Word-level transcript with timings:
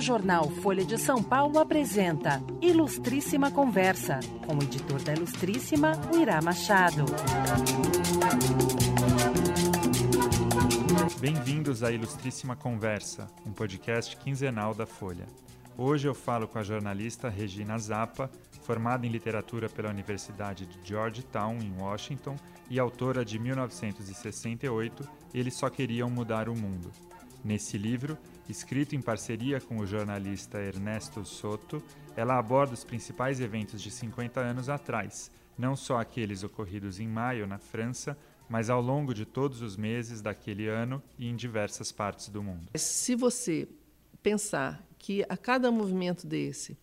O 0.00 0.02
jornal 0.02 0.48
Folha 0.48 0.82
de 0.82 0.96
São 0.96 1.22
Paulo 1.22 1.58
apresenta 1.58 2.42
Ilustríssima 2.62 3.50
Conversa, 3.50 4.18
com 4.46 4.56
o 4.56 4.62
editor 4.62 4.98
da 5.02 5.12
Ilustríssima, 5.12 5.92
o 5.92 6.42
Machado. 6.42 7.04
Bem-vindos 11.20 11.82
à 11.82 11.92
Ilustríssima 11.92 12.56
Conversa, 12.56 13.26
um 13.44 13.52
podcast 13.52 14.16
quinzenal 14.16 14.72
da 14.72 14.86
Folha. 14.86 15.26
Hoje 15.76 16.08
eu 16.08 16.14
falo 16.14 16.48
com 16.48 16.58
a 16.58 16.62
jornalista 16.62 17.28
Regina 17.28 17.76
Zappa, 17.76 18.30
formada 18.62 19.06
em 19.06 19.10
literatura 19.10 19.68
pela 19.68 19.90
Universidade 19.90 20.64
de 20.64 20.78
Georgetown, 20.82 21.58
em 21.58 21.74
Washington, 21.78 22.36
e 22.70 22.80
autora 22.80 23.22
de 23.22 23.38
1968, 23.38 25.06
Eles 25.34 25.56
Só 25.56 25.68
Queriam 25.68 26.08
Mudar 26.08 26.48
o 26.48 26.56
Mundo. 26.56 26.90
Nesse 27.44 27.76
livro, 27.76 28.16
escrito 28.50 28.94
em 28.94 29.00
parceria 29.00 29.60
com 29.60 29.78
o 29.78 29.86
jornalista 29.86 30.58
Ernesto 30.58 31.24
Soto, 31.24 31.82
ela 32.16 32.38
aborda 32.38 32.74
os 32.74 32.84
principais 32.84 33.40
eventos 33.40 33.80
de 33.80 33.90
50 33.90 34.40
anos 34.40 34.68
atrás, 34.68 35.30
não 35.56 35.76
só 35.76 35.98
aqueles 35.98 36.42
ocorridos 36.42 36.98
em 36.98 37.08
maio 37.08 37.46
na 37.46 37.58
França, 37.58 38.16
mas 38.48 38.68
ao 38.68 38.80
longo 38.80 39.14
de 39.14 39.24
todos 39.24 39.62
os 39.62 39.76
meses 39.76 40.20
daquele 40.20 40.66
ano 40.66 41.02
e 41.18 41.28
em 41.28 41.36
diversas 41.36 41.92
partes 41.92 42.28
do 42.28 42.42
mundo. 42.42 42.68
Se 42.74 43.14
você 43.14 43.68
pensar 44.22 44.84
que 44.98 45.24
a 45.28 45.36
cada 45.36 45.70
movimento 45.70 46.26
desse, 46.26 46.76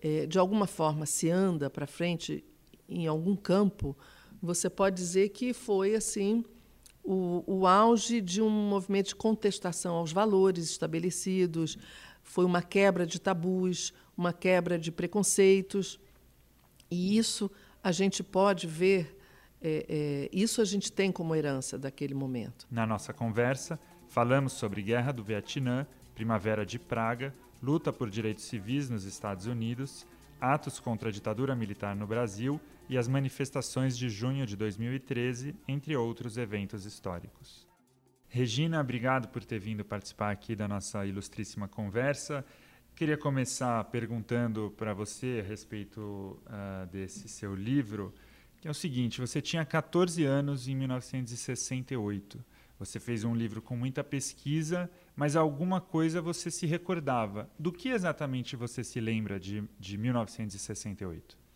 é, 0.00 0.26
de 0.26 0.38
alguma 0.38 0.66
forma, 0.66 1.04
se 1.04 1.30
anda 1.30 1.68
para 1.68 1.86
frente 1.86 2.42
em 2.88 3.06
algum 3.06 3.36
campo, 3.36 3.96
você 4.40 4.70
pode 4.70 4.96
dizer 4.96 5.28
que 5.28 5.52
foi 5.52 5.94
assim 5.94 6.44
o, 7.10 7.42
o 7.46 7.66
auge 7.66 8.20
de 8.20 8.42
um 8.42 8.50
movimento 8.50 9.08
de 9.08 9.16
contestação 9.16 9.94
aos 9.94 10.12
valores 10.12 10.64
estabelecidos, 10.64 11.78
foi 12.22 12.44
uma 12.44 12.60
quebra 12.60 13.06
de 13.06 13.18
tabus, 13.18 13.94
uma 14.14 14.30
quebra 14.30 14.78
de 14.78 14.92
preconceitos. 14.92 15.98
E 16.90 17.16
isso 17.16 17.50
a 17.82 17.92
gente 17.92 18.22
pode 18.22 18.66
ver, 18.66 19.18
é, 19.62 19.86
é, 19.88 20.28
isso 20.30 20.60
a 20.60 20.66
gente 20.66 20.92
tem 20.92 21.10
como 21.10 21.34
herança 21.34 21.78
daquele 21.78 22.12
momento. 22.12 22.66
Na 22.70 22.86
nossa 22.86 23.14
conversa, 23.14 23.80
falamos 24.06 24.52
sobre 24.52 24.82
Guerra 24.82 25.10
do 25.10 25.24
Vietnã, 25.24 25.86
Primavera 26.14 26.66
de 26.66 26.78
Praga, 26.78 27.34
luta 27.62 27.90
por 27.90 28.10
direitos 28.10 28.44
civis 28.44 28.90
nos 28.90 29.04
Estados 29.04 29.46
Unidos, 29.46 30.06
atos 30.38 30.78
contra 30.78 31.08
a 31.08 31.12
ditadura 31.12 31.56
militar 31.56 31.96
no 31.96 32.06
Brasil 32.06 32.60
e 32.88 32.96
as 32.96 33.06
manifestações 33.06 33.96
de 33.96 34.08
junho 34.08 34.46
de 34.46 34.56
2013, 34.56 35.54
entre 35.66 35.96
outros 35.96 36.36
eventos 36.36 36.86
históricos. 36.86 37.66
Regina, 38.28 38.80
obrigado 38.80 39.28
por 39.28 39.44
ter 39.44 39.58
vindo 39.58 39.84
participar 39.84 40.30
aqui 40.30 40.54
da 40.54 40.68
nossa 40.68 41.04
ilustríssima 41.06 41.66
conversa. 41.66 42.44
Queria 42.94 43.16
começar 43.16 43.82
perguntando 43.84 44.74
para 44.76 44.92
você 44.92 45.42
a 45.42 45.48
respeito 45.48 46.00
uh, 46.00 46.86
desse 46.90 47.28
seu 47.28 47.54
livro, 47.54 48.14
que 48.60 48.68
é 48.68 48.70
o 48.70 48.74
seguinte: 48.74 49.20
você 49.20 49.40
tinha 49.40 49.64
14 49.64 50.24
anos 50.24 50.68
em 50.68 50.74
1968. 50.74 52.44
Você 52.78 53.00
fez 53.00 53.24
um 53.24 53.34
livro 53.34 53.60
com 53.60 53.76
muita 53.76 54.04
pesquisa, 54.04 54.90
mas 55.16 55.34
alguma 55.34 55.80
coisa 55.80 56.20
você 56.20 56.50
se 56.50 56.66
recordava. 56.66 57.50
Do 57.58 57.72
que 57.72 57.88
exatamente 57.88 58.54
você 58.56 58.84
se 58.84 59.00
lembra 59.00 59.40
de, 59.40 59.64
de 59.80 59.96
1968? 59.96 61.47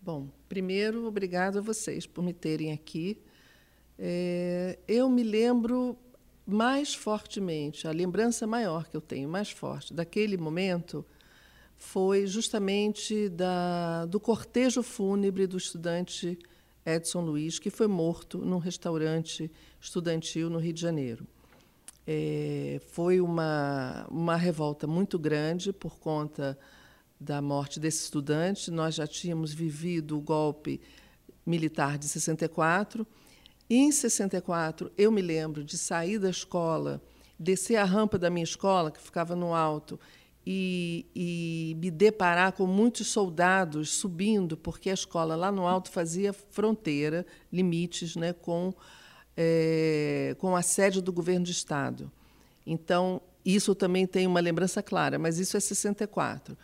Bom, 0.00 0.28
primeiro, 0.48 1.06
obrigado 1.06 1.58
a 1.58 1.60
vocês 1.60 2.06
por 2.06 2.22
me 2.22 2.32
terem 2.32 2.72
aqui. 2.72 3.18
É, 3.98 4.78
eu 4.86 5.10
me 5.10 5.22
lembro 5.22 5.98
mais 6.46 6.94
fortemente, 6.94 7.86
a 7.86 7.90
lembrança 7.90 8.46
maior 8.46 8.88
que 8.88 8.96
eu 8.96 9.00
tenho, 9.00 9.28
mais 9.28 9.50
forte, 9.50 9.92
daquele 9.92 10.36
momento, 10.36 11.04
foi 11.76 12.26
justamente 12.26 13.28
da, 13.28 14.06
do 14.06 14.18
cortejo 14.18 14.82
fúnebre 14.82 15.46
do 15.46 15.58
estudante 15.58 16.38
Edson 16.86 17.20
Luiz, 17.20 17.58
que 17.58 17.68
foi 17.68 17.86
morto 17.86 18.38
num 18.38 18.58
restaurante 18.58 19.50
estudantil 19.80 20.48
no 20.48 20.58
Rio 20.58 20.72
de 20.72 20.80
Janeiro. 20.80 21.26
É, 22.06 22.80
foi 22.92 23.20
uma, 23.20 24.06
uma 24.10 24.36
revolta 24.36 24.86
muito 24.86 25.18
grande 25.18 25.72
por 25.72 25.98
conta 25.98 26.58
da 27.20 27.42
morte 27.42 27.80
desse 27.80 28.04
estudante. 28.04 28.70
Nós 28.70 28.94
já 28.94 29.06
tínhamos 29.06 29.52
vivido 29.52 30.16
o 30.16 30.20
golpe 30.20 30.80
militar 31.44 31.98
de 31.98 32.06
64. 32.08 33.06
E 33.68 33.76
em 33.76 33.92
64, 33.92 34.90
eu 34.96 35.10
me 35.10 35.20
lembro 35.20 35.62
de 35.62 35.76
sair 35.76 36.18
da 36.18 36.30
escola, 36.30 37.02
descer 37.38 37.76
a 37.76 37.84
rampa 37.84 38.18
da 38.18 38.30
minha 38.30 38.44
escola, 38.44 38.90
que 38.90 39.00
ficava 39.00 39.36
no 39.36 39.54
alto, 39.54 40.00
e, 40.46 41.04
e, 41.14 41.76
me 41.78 41.90
deparar 41.90 42.52
com 42.52 42.66
muitos 42.66 43.08
soldados 43.08 43.90
subindo, 43.90 44.56
porque 44.56 44.88
a 44.88 44.94
escola 44.94 45.36
lá 45.36 45.52
no 45.52 45.66
alto 45.66 45.90
fazia 45.90 46.32
fronteira, 46.32 47.26
limites 47.52 48.16
né, 48.16 48.32
com, 48.32 48.72
é, 49.36 50.34
com 50.38 50.56
a 50.56 50.62
sede 50.62 51.02
do 51.02 51.12
governo 51.12 51.44
de 51.44 51.52
Estado. 51.52 52.10
Então, 52.66 53.20
isso 53.44 53.74
também 53.74 54.06
tem 54.06 54.26
uma 54.26 54.40
lembrança 54.40 54.82
clara, 54.82 55.18
mas 55.18 55.38
isso 55.38 55.54
é 55.54 55.60
64. 55.60 56.56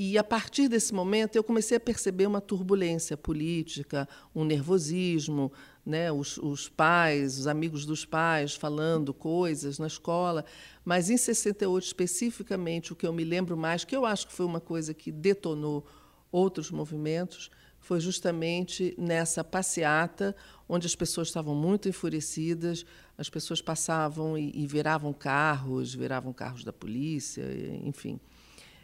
E 0.00 0.16
a 0.16 0.22
partir 0.22 0.68
desse 0.68 0.94
momento 0.94 1.34
eu 1.34 1.42
comecei 1.42 1.76
a 1.76 1.80
perceber 1.80 2.24
uma 2.28 2.40
turbulência 2.40 3.16
política, 3.16 4.08
um 4.32 4.44
nervosismo, 4.44 5.52
né? 5.84 6.12
os, 6.12 6.38
os 6.38 6.68
pais, 6.68 7.36
os 7.36 7.48
amigos 7.48 7.84
dos 7.84 8.04
pais 8.04 8.54
falando 8.54 9.12
coisas 9.12 9.76
na 9.76 9.88
escola. 9.88 10.44
Mas 10.84 11.10
em 11.10 11.16
68 11.16 11.82
especificamente, 11.82 12.92
o 12.92 12.94
que 12.94 13.08
eu 13.08 13.12
me 13.12 13.24
lembro 13.24 13.56
mais, 13.56 13.82
que 13.82 13.96
eu 13.96 14.06
acho 14.06 14.28
que 14.28 14.32
foi 14.32 14.46
uma 14.46 14.60
coisa 14.60 14.94
que 14.94 15.10
detonou 15.10 15.84
outros 16.30 16.70
movimentos, 16.70 17.50
foi 17.80 17.98
justamente 17.98 18.94
nessa 18.96 19.42
passeata 19.42 20.36
onde 20.68 20.86
as 20.86 20.94
pessoas 20.94 21.26
estavam 21.26 21.56
muito 21.56 21.88
enfurecidas, 21.88 22.86
as 23.16 23.28
pessoas 23.28 23.60
passavam 23.60 24.38
e, 24.38 24.52
e 24.54 24.64
viravam 24.64 25.12
carros, 25.12 25.92
viravam 25.92 26.32
carros 26.32 26.62
da 26.62 26.72
polícia, 26.72 27.42
enfim. 27.82 28.20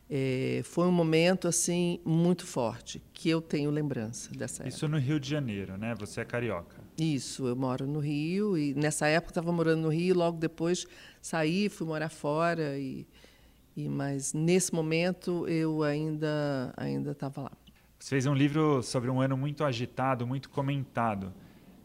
É, 0.09 0.61
foi 0.65 0.87
um 0.87 0.93
momento 0.93 1.49
assim 1.49 1.99
muito 2.05 2.47
forte 2.47 3.03
que 3.13 3.29
eu 3.31 3.41
tenho 3.41 3.71
lembrança 3.71 4.31
dessa 4.33 4.69
Isso 4.69 4.85
época. 4.85 4.99
no 5.01 5.05
Rio 5.05 5.19
de 5.19 5.31
Janeiro, 5.31 5.79
né? 5.79 5.95
Você 5.99 6.21
é 6.21 6.25
carioca? 6.25 6.77
Isso, 6.99 7.47
eu 7.47 7.57
moro 7.57 7.87
no 7.87 8.01
Rio 8.01 8.57
e 8.57 8.75
nessa 8.75 9.07
época 9.07 9.31
estava 9.31 9.51
morando 9.51 9.83
no 9.83 9.89
Rio, 9.89 10.15
logo 10.15 10.39
depois 10.39 10.87
saí, 11.23 11.69
fui 11.71 11.87
morar 11.87 12.11
fora 12.11 12.79
e, 12.79 13.07
e 13.75 13.89
mas 13.89 14.35
nesse 14.35 14.75
momento 14.75 15.49
eu 15.49 15.83
ainda 15.83 16.73
ainda 16.77 17.13
estava 17.13 17.43
lá. 17.43 17.53
Você 17.99 18.11
fez 18.11 18.27
um 18.27 18.35
livro 18.35 18.83
sobre 18.83 19.11
um 19.11 19.21
ano 19.21 19.37
muito 19.37 19.65
agitado, 19.65 20.27
muito 20.27 20.51
comentado. 20.51 21.33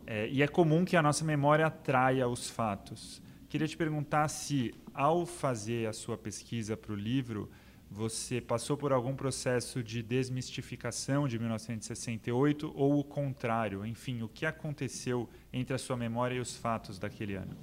É, 0.05 0.27
e 0.27 0.43
é 0.43 0.47
comum 0.47 0.83
que 0.83 0.97
a 0.97 1.01
nossa 1.01 1.23
memória 1.23 1.69
traia 1.69 2.27
os 2.27 2.49
fatos. 2.49 3.21
Queria 3.47 3.67
te 3.67 3.77
perguntar 3.77 4.27
se, 4.27 4.73
ao 4.93 5.25
fazer 5.25 5.87
a 5.87 5.93
sua 5.93 6.17
pesquisa 6.17 6.75
para 6.75 6.91
o 6.91 6.95
livro, 6.95 7.49
você 7.89 8.39
passou 8.39 8.77
por 8.77 8.93
algum 8.93 9.15
processo 9.15 9.81
de 9.81 10.03
desmistificação 10.03 11.27
de 11.27 11.39
1968 11.39 12.71
ou 12.75 12.99
o 12.99 13.03
contrário? 13.03 13.85
Enfim, 13.85 14.21
o 14.21 14.29
que 14.29 14.45
aconteceu 14.45 15.27
entre 15.51 15.73
a 15.73 15.77
sua 15.77 15.97
memória 15.97 16.35
e 16.35 16.39
os 16.39 16.55
fatos 16.55 16.99
daquele 16.99 17.35
ano? 17.35 17.57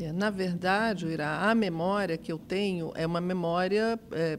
É, 0.00 0.12
na 0.12 0.30
verdade, 0.30 1.06
Ira, 1.06 1.50
a 1.50 1.54
memória 1.54 2.16
que 2.16 2.32
eu 2.32 2.38
tenho 2.38 2.92
é 2.94 3.06
uma 3.06 3.20
memória 3.20 3.98
é, 4.12 4.36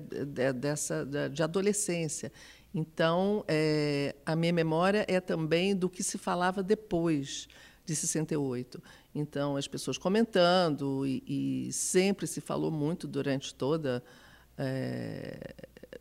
dessa 0.54 1.06
de 1.32 1.44
adolescência. 1.44 2.32
Então, 2.74 3.44
é, 3.48 4.16
a 4.26 4.36
minha 4.36 4.54
memória 4.54 5.06
é 5.08 5.20
também 5.20 5.76
do 5.76 5.90
que 5.90 6.02
se 6.02 6.18
falava 6.18 6.64
depois 6.64 7.48
de 7.86 7.96
68. 7.96 8.82
Então, 9.14 9.58
as 9.58 9.68
pessoas 9.68 9.98
comentando, 9.98 11.06
e, 11.06 11.68
e 11.68 11.74
sempre 11.74 12.26
se 12.26 12.40
falou 12.40 12.72
muito 12.72 13.08
durante 13.08 13.54
toda 13.54 13.98
a 13.98 14.31
é, 14.58 15.56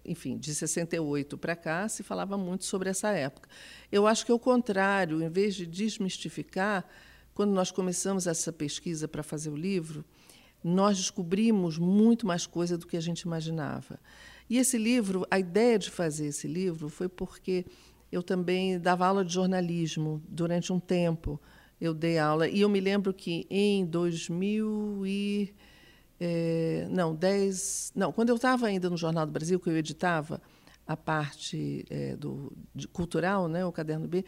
enfim, 0.04 0.36
de 0.36 0.54
68 0.54 1.38
para 1.38 1.54
cá, 1.54 1.88
se 1.88 2.02
falava 2.02 2.36
muito 2.36 2.64
sobre 2.64 2.88
essa 2.88 3.10
época. 3.10 3.48
Eu 3.90 4.06
acho 4.06 4.24
que 4.24 4.32
é 4.32 4.34
o 4.34 4.38
contrário, 4.38 5.22
em 5.22 5.28
vez 5.28 5.54
de 5.54 5.66
desmistificar, 5.66 6.86
quando 7.34 7.52
nós 7.52 7.70
começamos 7.70 8.26
essa 8.26 8.52
pesquisa 8.52 9.08
para 9.08 9.22
fazer 9.22 9.50
o 9.50 9.56
livro, 9.56 10.04
nós 10.62 10.98
descobrimos 10.98 11.78
muito 11.78 12.26
mais 12.26 12.46
coisa 12.46 12.76
do 12.76 12.86
que 12.86 12.96
a 12.96 13.00
gente 13.00 13.22
imaginava. 13.22 13.98
E 14.48 14.58
esse 14.58 14.76
livro, 14.76 15.26
a 15.30 15.38
ideia 15.38 15.78
de 15.78 15.90
fazer 15.90 16.26
esse 16.26 16.46
livro 16.46 16.88
foi 16.88 17.08
porque 17.08 17.64
eu 18.10 18.22
também 18.22 18.78
dava 18.78 19.06
aula 19.06 19.24
de 19.24 19.32
jornalismo 19.32 20.22
durante 20.28 20.72
um 20.72 20.80
tempo. 20.80 21.40
Eu 21.80 21.94
dei 21.94 22.18
aula 22.18 22.48
e 22.48 22.60
eu 22.60 22.68
me 22.68 22.80
lembro 22.80 23.14
que 23.14 23.46
em 23.48 23.86
2000 23.86 25.06
e 25.06 25.54
é, 26.20 26.86
não, 26.90 27.14
10. 27.14 27.92
Não, 27.96 28.12
quando 28.12 28.28
eu 28.28 28.36
estava 28.36 28.66
ainda 28.66 28.90
no 28.90 28.96
Jornal 28.96 29.24
do 29.24 29.32
Brasil, 29.32 29.58
que 29.58 29.70
eu 29.70 29.76
editava 29.76 30.40
a 30.86 30.96
parte 30.96 31.86
é, 31.88 32.14
do, 32.14 32.52
de, 32.74 32.86
cultural, 32.86 33.48
né, 33.48 33.64
o 33.64 33.72
Caderno 33.72 34.06
B, 34.06 34.24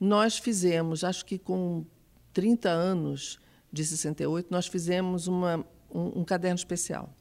nós 0.00 0.38
fizemos, 0.38 1.04
acho 1.04 1.24
que 1.26 1.38
com 1.38 1.84
30 2.32 2.70
anos 2.70 3.38
de 3.70 3.84
68, 3.84 4.48
nós 4.50 4.66
fizemos 4.66 5.26
uma, 5.26 5.64
um, 5.92 6.20
um 6.20 6.24
caderno 6.24 6.56
especial. 6.56 7.12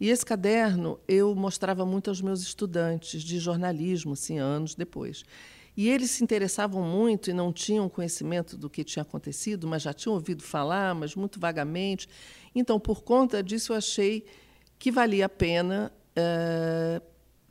E 0.00 0.08
esse 0.10 0.26
caderno 0.26 0.98
eu 1.06 1.34
mostrava 1.34 1.86
muito 1.86 2.10
aos 2.10 2.20
meus 2.20 2.42
estudantes 2.42 3.22
de 3.22 3.38
jornalismo, 3.38 4.14
assim, 4.14 4.38
anos 4.38 4.74
depois. 4.74 5.24
E 5.76 5.88
eles 5.88 6.10
se 6.10 6.22
interessavam 6.22 6.82
muito 6.82 7.30
e 7.30 7.32
não 7.32 7.52
tinham 7.52 7.88
conhecimento 7.88 8.56
do 8.56 8.68
que 8.68 8.84
tinha 8.84 9.02
acontecido, 9.02 9.66
mas 9.66 9.82
já 9.82 9.92
tinham 9.92 10.14
ouvido 10.14 10.42
falar, 10.42 10.94
mas 10.94 11.14
muito 11.14 11.40
vagamente. 11.40 12.08
Então, 12.54 12.78
por 12.78 13.02
conta 13.02 13.42
disso, 13.42 13.72
eu 13.72 13.76
achei 13.76 14.26
que 14.78 14.90
valia 14.90 15.26
a 15.26 15.28
pena 15.28 15.90
uh, 16.18 17.02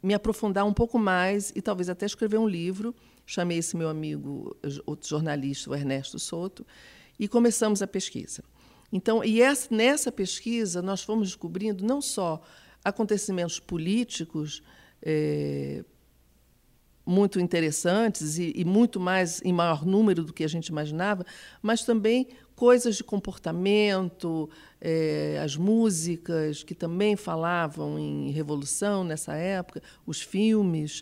me 0.03 0.13
aprofundar 0.13 0.65
um 0.65 0.73
pouco 0.73 0.99
mais 0.99 1.51
e 1.55 1.61
talvez 1.61 1.89
até 1.89 2.05
escrever 2.05 2.37
um 2.37 2.47
livro. 2.47 2.93
Chamei 3.25 3.57
esse 3.57 3.75
meu 3.75 3.89
amigo, 3.89 4.55
outro 4.85 5.07
jornalista, 5.07 5.69
o 5.69 5.75
Ernesto 5.75 6.19
Soto, 6.19 6.65
e 7.19 7.27
começamos 7.27 7.81
a 7.81 7.87
pesquisa. 7.87 8.43
Então, 8.91 9.23
e 9.23 9.41
essa, 9.41 9.73
nessa 9.73 10.11
pesquisa 10.11 10.81
nós 10.81 11.01
fomos 11.01 11.29
descobrindo 11.29 11.83
não 11.83 12.01
só 12.01 12.41
acontecimentos 12.83 13.59
políticos 13.59 14.61
é, 15.01 15.83
muito 17.05 17.39
interessantes 17.39 18.37
e, 18.37 18.53
e, 18.55 18.63
muito 18.63 18.99
mais 18.99 19.41
em 19.43 19.51
maior 19.51 19.85
número 19.85 20.23
do 20.23 20.33
que 20.33 20.43
a 20.43 20.47
gente 20.47 20.67
imaginava, 20.67 21.25
mas 21.61 21.83
também 21.83 22.27
coisas 22.55 22.95
de 22.95 23.03
comportamento, 23.03 24.49
é, 24.79 25.39
as 25.43 25.55
músicas 25.55 26.63
que 26.63 26.75
também 26.75 27.15
falavam 27.15 27.97
em 27.97 28.29
revolução 28.29 29.03
nessa 29.03 29.33
época, 29.33 29.81
os 30.05 30.21
filmes. 30.21 31.01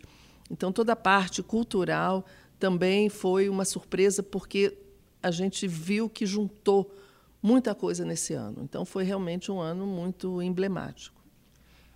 Então 0.49 0.71
toda 0.71 0.93
a 0.93 0.95
parte 0.95 1.43
cultural 1.43 2.25
também 2.57 3.09
foi 3.09 3.49
uma 3.49 3.65
surpresa 3.65 4.23
porque 4.23 4.77
a 5.21 5.31
gente 5.31 5.67
viu 5.67 6.09
que 6.09 6.25
juntou 6.25 6.89
muita 7.41 7.75
coisa 7.75 8.05
nesse 8.05 8.33
ano. 8.33 8.59
Então 8.63 8.85
foi 8.85 9.03
realmente 9.03 9.51
um 9.51 9.59
ano 9.59 9.85
muito 9.85 10.41
emblemático. 10.41 11.18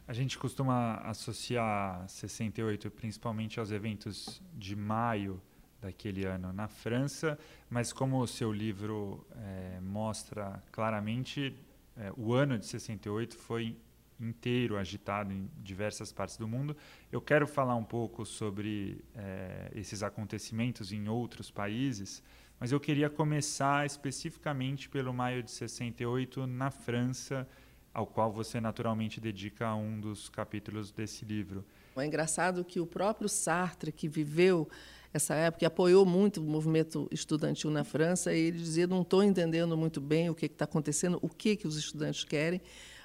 A 0.06 0.12
gente 0.12 0.38
costuma 0.38 0.96
associar 0.98 2.08
68 2.10 2.92
principalmente 2.92 3.58
aos 3.58 3.72
eventos 3.72 4.42
de 4.54 4.76
maio 4.76 5.42
daquele 5.82 6.26
ano 6.26 6.52
na 6.52 6.68
França, 6.68 7.40
mas 7.70 7.94
como 7.94 8.20
o 8.20 8.28
seu 8.28 8.52
livro 8.52 9.26
é, 9.36 9.80
mostra 9.82 10.62
claramente, 10.74 11.56
é, 11.96 12.12
o 12.18 12.34
ano 12.34 12.58
de 12.58 12.66
68 12.66 13.38
foi 13.38 13.78
inteiro 14.20 14.78
agitado 14.78 15.32
em 15.32 15.50
diversas 15.58 16.12
partes 16.12 16.36
do 16.36 16.48
mundo. 16.48 16.76
Eu 17.10 17.22
quero 17.22 17.48
falar 17.48 17.76
um 17.76 17.84
pouco 17.84 18.26
sobre 18.26 19.04
é, 19.16 19.72
esses 19.74 20.04
acontecimentos 20.04 20.92
em 20.92 21.08
outros 21.08 21.50
países, 21.50 22.22
mas 22.60 22.72
eu 22.72 22.80
queria 22.80 23.10
começar 23.10 23.86
especificamente 23.86 24.90
pelo 24.90 25.14
maio 25.14 25.44
de 25.44 25.52
68 25.52 26.46
na 26.46 26.72
França, 26.72 27.48
ao 27.94 28.08
qual 28.08 28.32
você 28.32 28.60
naturalmente 28.60 29.22
dedica 29.22 29.74
um 29.76 30.00
dos 30.00 30.30
capítulos 30.30 30.92
desse 30.92 31.24
livro. 31.24 31.64
É 31.96 32.06
engraçado 32.06 32.66
que 32.66 32.80
o 32.80 32.88
próprio 32.88 33.30
Sartre, 33.30 33.92
que 33.92 34.08
viveu 34.08 34.68
essa 35.14 35.36
época, 35.36 35.64
e 35.64 35.68
apoiou 35.68 36.06
muito 36.06 36.42
o 36.42 36.44
movimento 36.44 37.08
estudantil 37.12 37.70
na 37.70 37.84
França, 37.84 38.34
ele 38.34 38.58
dizia: 38.58 38.88
não 38.88 39.04
estou 39.04 39.24
entendendo 39.24 39.78
muito 39.78 40.02
bem 40.02 40.30
o 40.30 40.36
que 40.36 40.48
está 40.48 40.66
acontecendo, 40.66 41.20
o 41.22 41.30
que, 41.30 41.56
que 41.56 41.68
os 41.68 41.78
estudantes 41.78 42.24
querem, 42.24 42.60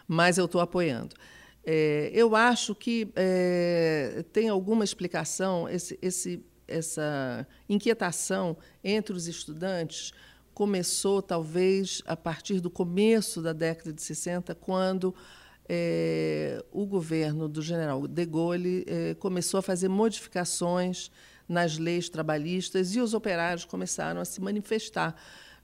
mas 0.07 0.39
eu 0.39 0.47
estou 0.47 0.61
apoiando. 0.61 1.15
É, 1.63 2.11
eu 2.15 2.35
acho 2.35 2.75
que 2.75 3.13
é, 3.15 4.25
tem 4.33 4.49
alguma 4.49 4.85
explicação 4.85 5.69
esse, 5.69 5.99
esse 6.01 6.43
essa 6.69 7.47
inquietação 7.69 8.57
entre 8.85 9.17
os 9.17 9.27
estudantes 9.27 10.13
começou, 10.59 11.23
talvez, 11.23 12.03
a 12.05 12.17
partir 12.17 12.59
do 12.59 12.69
começo 12.69 13.41
da 13.41 13.53
década 13.53 13.93
de 13.93 14.03
60, 14.03 14.57
quando 14.57 15.15
é, 15.69 16.61
o 16.73 16.85
governo 16.85 17.49
do 17.49 17.63
general 17.63 18.09
de 18.09 18.27
Gaulle 18.27 18.85
é, 18.89 19.15
começou 19.15 19.59
a 19.59 19.63
fazer 19.63 19.87
modificações 19.87 21.13
nas 21.49 21.79
leis 21.79 22.09
trabalhistas 22.09 22.93
e 22.97 23.01
os 23.01 23.15
operários 23.15 23.65
começaram 23.65 24.21
a 24.21 24.25
se 24.25 24.41
manifestar 24.41 25.15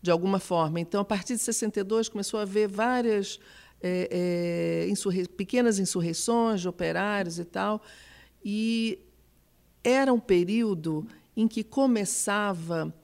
de 0.01 0.13
alguma 0.13 0.39
forma. 0.39 0.79
Então, 0.79 1.01
a 1.01 1.05
partir 1.05 1.35
de 1.35 1.41
62, 1.41 2.09
começou 2.09 2.39
a 2.39 2.45
haver 2.45 2.69
várias 2.69 3.41
é, 3.83 4.87
insurre 4.89 5.27
pequenas 5.27 5.81
insurreições 5.81 6.61
de 6.61 6.69
operários 6.69 7.41
e 7.41 7.45
tal, 7.45 7.83
e 8.45 9.01
era 9.83 10.13
um 10.13 10.21
período 10.21 11.05
em 11.37 11.49
que 11.49 11.65
começava 11.65 12.95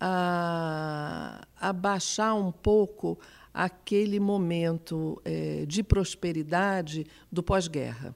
a, 0.00 1.46
a 1.60 1.72
baixar 1.72 2.34
um 2.34 2.50
pouco 2.50 3.18
aquele 3.52 4.18
momento 4.18 5.20
é, 5.24 5.64
de 5.66 5.82
prosperidade 5.82 7.06
do 7.30 7.42
pós-guerra. 7.42 8.14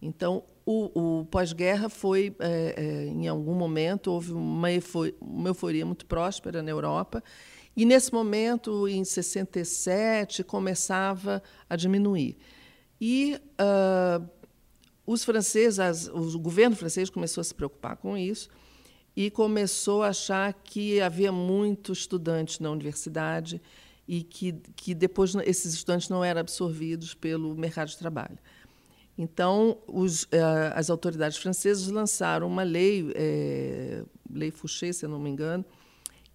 Então, 0.00 0.42
o, 0.66 1.20
o 1.20 1.24
pós-guerra 1.26 1.88
foi, 1.88 2.34
é, 2.40 2.74
é, 2.76 3.04
em 3.06 3.28
algum 3.28 3.54
momento, 3.54 4.10
houve 4.10 4.32
uma 4.32 4.72
euforia, 4.72 5.14
uma 5.20 5.50
euforia 5.50 5.86
muito 5.86 6.04
próspera 6.06 6.60
na 6.62 6.70
Europa, 6.70 7.22
e 7.76 7.84
nesse 7.84 8.12
momento, 8.12 8.88
em 8.88 9.04
67, 9.04 10.42
começava 10.42 11.42
a 11.70 11.76
diminuir. 11.76 12.36
E 13.00 13.40
uh, 13.58 14.28
os 15.06 15.24
franceses, 15.24 15.78
as, 15.78 16.08
o 16.08 16.38
governo 16.38 16.76
francês 16.76 17.08
começou 17.08 17.40
a 17.40 17.44
se 17.44 17.54
preocupar 17.54 17.96
com 17.96 18.16
isso 18.16 18.50
e 19.16 19.30
começou 19.30 20.02
a 20.02 20.08
achar 20.08 20.52
que 20.52 21.00
havia 21.00 21.30
muitos 21.30 22.00
estudantes 22.00 22.58
na 22.58 22.70
universidade 22.70 23.60
e 24.08 24.22
que, 24.22 24.52
que 24.74 24.94
depois 24.94 25.34
esses 25.44 25.74
estudantes 25.74 26.08
não 26.08 26.24
eram 26.24 26.40
absorvidos 26.40 27.14
pelo 27.14 27.54
mercado 27.54 27.88
de 27.88 27.98
trabalho. 27.98 28.38
Então, 29.16 29.78
os, 29.86 30.26
eh, 30.32 30.72
as 30.74 30.88
autoridades 30.88 31.36
francesas 31.36 31.88
lançaram 31.88 32.46
uma 32.46 32.62
lei, 32.62 33.12
é, 33.14 34.02
Lei 34.30 34.50
Fouché, 34.50 34.92
se 34.92 35.06
não 35.06 35.18
me 35.18 35.28
engano, 35.28 35.64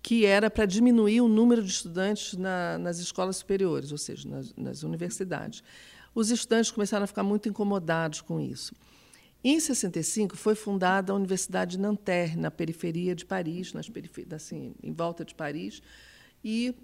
que 0.01 0.25
era 0.25 0.50
para 0.50 0.65
diminuir 0.65 1.21
o 1.21 1.27
número 1.27 1.63
de 1.63 1.71
estudantes 1.71 2.38
na, 2.38 2.77
nas 2.77 3.00
escolas 3.00 3.38
superiores, 3.38 3.91
ou 3.91 3.97
seja, 3.97 4.30
nas, 4.30 4.53
nas 4.56 4.83
universidades 4.83 5.63
os 6.18 6.31
estudantes 6.31 6.71
começaram 6.71 7.03
a 7.03 7.07
ficar 7.07 7.21
muito 7.21 7.47
incomodados 7.47 8.21
com 8.21 8.39
isso. 8.39 8.73
Em 9.49 9.61
65 9.61 10.35
foi 10.35 10.55
fundada 10.55 11.13
a 11.13 11.15
Universidade 11.15 11.77
de 11.77 11.79
Nanterre, 11.79 12.35
na 12.35 12.51
periferia 12.51 13.15
de 13.15 13.25
Paris, 13.25 13.71
nas 13.71 13.89
assim, 14.35 14.75
em 14.83 14.91
volta 14.91 15.23
de 15.23 15.33
Paris, 15.33 15.81
e 16.44 16.75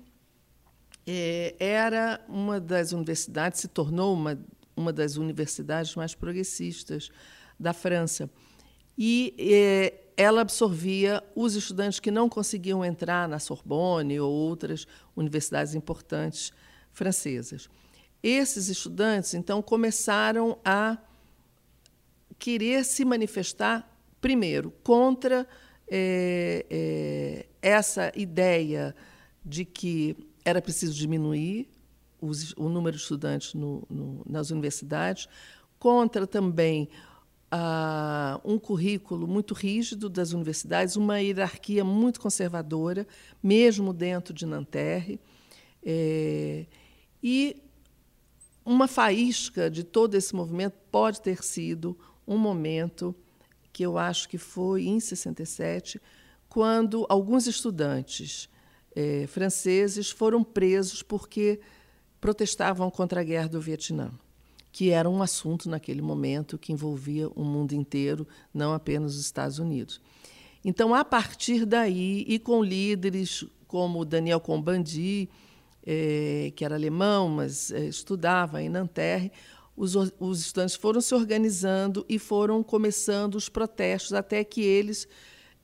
é, 1.05 1.57
era 1.59 2.23
uma 2.25 2.61
das 2.61 2.93
universidades, 2.93 3.59
se 3.59 3.67
tornou 3.67 4.13
uma, 4.13 4.39
uma 4.77 4.93
das 4.93 5.17
universidades 5.17 5.93
mais 5.95 6.15
progressistas 6.15 7.09
da 7.59 7.73
França. 7.73 8.29
E 8.97 9.35
é, 9.37 9.93
ela 10.15 10.39
absorvia 10.39 11.21
os 11.35 11.55
estudantes 11.55 11.99
que 11.99 12.11
não 12.11 12.29
conseguiam 12.29 12.85
entrar 12.85 13.27
na 13.27 13.39
Sorbonne 13.39 14.21
ou 14.21 14.31
outras 14.31 14.87
universidades 15.17 15.75
importantes 15.75 16.53
francesas. 16.93 17.69
Esses 18.23 18.69
estudantes, 18.69 19.33
então, 19.33 19.61
começaram 19.61 20.57
a 20.63 20.97
querer 22.43 22.83
se 22.83 23.05
manifestar, 23.05 23.89
primeiro, 24.19 24.69
contra 24.83 25.47
é, 25.87 26.65
é, 26.69 27.45
essa 27.61 28.11
ideia 28.17 28.93
de 29.45 29.63
que 29.63 30.13
era 30.43 30.61
preciso 30.61 30.93
diminuir 30.93 31.69
os, 32.19 32.51
o 32.57 32.67
número 32.67 32.97
de 32.97 33.01
estudantes 33.01 33.53
no, 33.53 33.87
no, 33.89 34.21
nas 34.27 34.51
universidades, 34.51 35.29
contra 35.79 36.27
também 36.27 36.89
ah, 37.49 38.41
um 38.43 38.59
currículo 38.59 39.25
muito 39.25 39.53
rígido 39.53 40.09
das 40.09 40.33
universidades, 40.33 40.97
uma 40.97 41.21
hierarquia 41.21 41.85
muito 41.85 42.19
conservadora, 42.19 43.07
mesmo 43.41 43.93
dentro 43.93 44.33
de 44.33 44.45
Nanterre. 44.45 45.17
É, 45.81 46.65
e 47.23 47.55
uma 48.65 48.85
faísca 48.85 49.71
de 49.71 49.85
todo 49.85 50.15
esse 50.15 50.35
movimento 50.35 50.75
pode 50.91 51.21
ter 51.21 51.41
sido 51.41 51.97
um 52.27 52.37
momento 52.37 53.15
que 53.71 53.83
eu 53.83 53.97
acho 53.97 54.29
que 54.29 54.37
foi 54.37 54.85
em 54.85 54.99
67, 54.99 56.01
quando 56.47 57.05
alguns 57.09 57.47
estudantes 57.47 58.47
eh, 58.95 59.25
franceses 59.27 60.11
foram 60.11 60.43
presos 60.43 61.01
porque 61.01 61.59
protestavam 62.21 62.89
contra 62.91 63.21
a 63.21 63.23
guerra 63.23 63.49
do 63.49 63.59
Vietnã, 63.59 64.11
que 64.71 64.91
era 64.91 65.09
um 65.09 65.21
assunto 65.21 65.69
naquele 65.69 66.01
momento 66.01 66.57
que 66.57 66.71
envolvia 66.71 67.27
o 67.29 67.43
mundo 67.43 67.73
inteiro, 67.73 68.27
não 68.53 68.73
apenas 68.73 69.15
os 69.15 69.21
Estados 69.21 69.59
Unidos. 69.59 69.99
Então, 70.63 70.93
a 70.93 71.03
partir 71.03 71.65
daí, 71.65 72.23
e 72.27 72.39
com 72.39 72.63
líderes 72.63 73.45
como 73.67 74.05
Daniel 74.05 74.39
Combandi, 74.39 75.27
é, 75.85 76.53
que 76.55 76.63
era 76.63 76.75
alemão, 76.75 77.27
mas 77.27 77.71
é, 77.71 77.85
estudava 77.85 78.61
em 78.61 78.69
Nanterre, 78.69 79.31
os, 79.75 79.95
os 79.95 80.41
estudantes 80.41 80.75
foram 80.75 81.01
se 81.01 81.13
organizando 81.15 82.05
e 82.07 82.19
foram 82.19 82.61
começando 82.63 83.35
os 83.35 83.49
protestos 83.49 84.13
até 84.13 84.43
que 84.43 84.61
eles, 84.61 85.07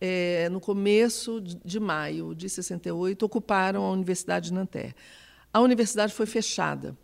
é, 0.02 0.50
no 0.50 0.60
começo 0.60 1.40
de 1.42 1.80
maio 1.80 2.34
de 2.34 2.50
68, 2.50 3.24
ocuparam 3.24 3.84
a 3.84 3.92
Universidade 3.92 4.48
de 4.48 4.54
Nanterre. 4.54 4.96
A 5.54 5.60
universidade 5.60 6.14
foi 6.14 6.26
fechada. 6.26 6.98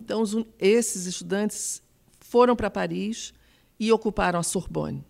Então, 0.00 0.22
os, 0.22 0.36
esses 0.58 1.06
estudantes 1.06 1.82
foram 2.18 2.54
para 2.54 2.70
Paris 2.70 3.32
e 3.78 3.90
ocuparam 3.92 4.38
a 4.38 4.42
Sorbonne. 4.42 5.04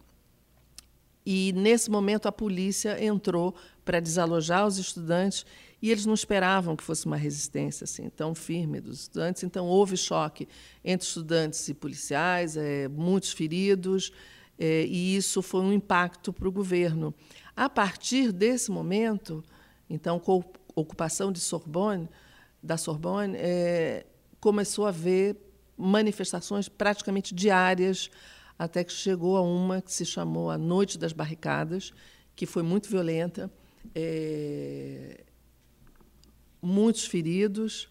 E, 1.25 1.53
nesse 1.53 1.91
momento, 1.91 2.27
a 2.27 2.33
polícia 2.33 3.03
entrou 3.05 3.55
para 3.85 4.01
desalojar 4.01 4.67
os 4.67 4.79
estudantes 4.79 5.45
e 5.83 5.91
eles 5.91 6.05
não 6.05 6.15
esperavam 6.15 6.77
que 6.77 6.85
fosse 6.85 7.07
uma 7.07 7.17
resistência 7.17 7.85
assim 7.85 8.09
tão 8.11 8.35
firme 8.35 8.81
dos 8.81 9.01
estudantes. 9.01 9.43
Então, 9.43 9.67
houve 9.67 9.97
choque 9.97 10.47
entre 10.85 11.07
estudantes 11.07 11.69
e 11.69 11.75
policiais, 11.75 12.57
é, 12.57 12.87
muitos 12.89 13.33
feridos, 13.33 14.13
é, 14.59 14.85
e 14.85 15.17
isso 15.17 15.41
foi 15.41 15.63
um 15.63 15.73
impacto 15.73 16.33
para 16.33 16.47
o 16.47 16.53
governo. 16.53 17.15
A 17.57 17.69
partir 17.69 18.31
desse 18.31 18.71
momento, 18.71 19.43
então, 19.89 20.19
com 20.19 20.41
a 20.41 20.81
ocupação 20.81 21.33
de 21.33 21.41
Sorbonne, 21.41 22.09
da 22.63 22.77
Sorbonne, 22.77 23.35
é, 23.37 24.05
começou 24.39 24.85
a 24.85 24.91
haver 24.91 25.37
manifestações 25.77 26.69
praticamente 26.69 27.35
diárias, 27.35 28.11
até 28.59 28.85
que 28.85 28.93
chegou 28.93 29.39
a 29.39 29.41
uma 29.41 29.81
que 29.81 29.91
se 29.91 30.05
chamou 30.05 30.51
a 30.51 30.59
Noite 30.59 30.99
das 30.99 31.15
Barricadas, 31.15 31.95
que 32.37 32.45
foi 32.45 32.63
muito 32.63 32.91
violenta. 32.91 33.51
É, 33.95 35.25
muitos 36.63 37.05
feridos. 37.05 37.89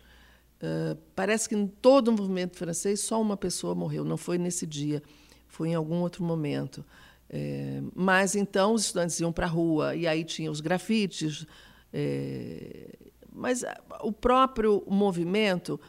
Uh, 0.61 0.97
parece 1.15 1.47
que 1.47 1.55
em 1.55 1.67
todo 1.67 2.09
o 2.09 2.11
movimento 2.11 2.57
francês 2.57 2.99
só 2.99 3.21
uma 3.21 3.37
pessoa 3.37 3.73
morreu. 3.73 4.03
Não 4.03 4.17
foi 4.17 4.37
nesse 4.37 4.65
dia, 4.65 5.01
foi 5.47 5.69
em 5.69 5.75
algum 5.75 6.01
outro 6.01 6.23
momento. 6.23 6.85
É, 7.29 7.81
mas 7.93 8.35
então 8.35 8.73
os 8.73 8.85
estudantes 8.85 9.19
iam 9.19 9.31
para 9.31 9.45
a 9.45 9.49
rua 9.49 9.95
e 9.95 10.07
aí 10.07 10.23
tinha 10.23 10.49
os 10.51 10.59
grafites. 10.59 11.45
É, 11.93 12.97
mas 13.31 13.63
o 14.01 14.11
próprio 14.11 14.83
movimento, 14.87 15.79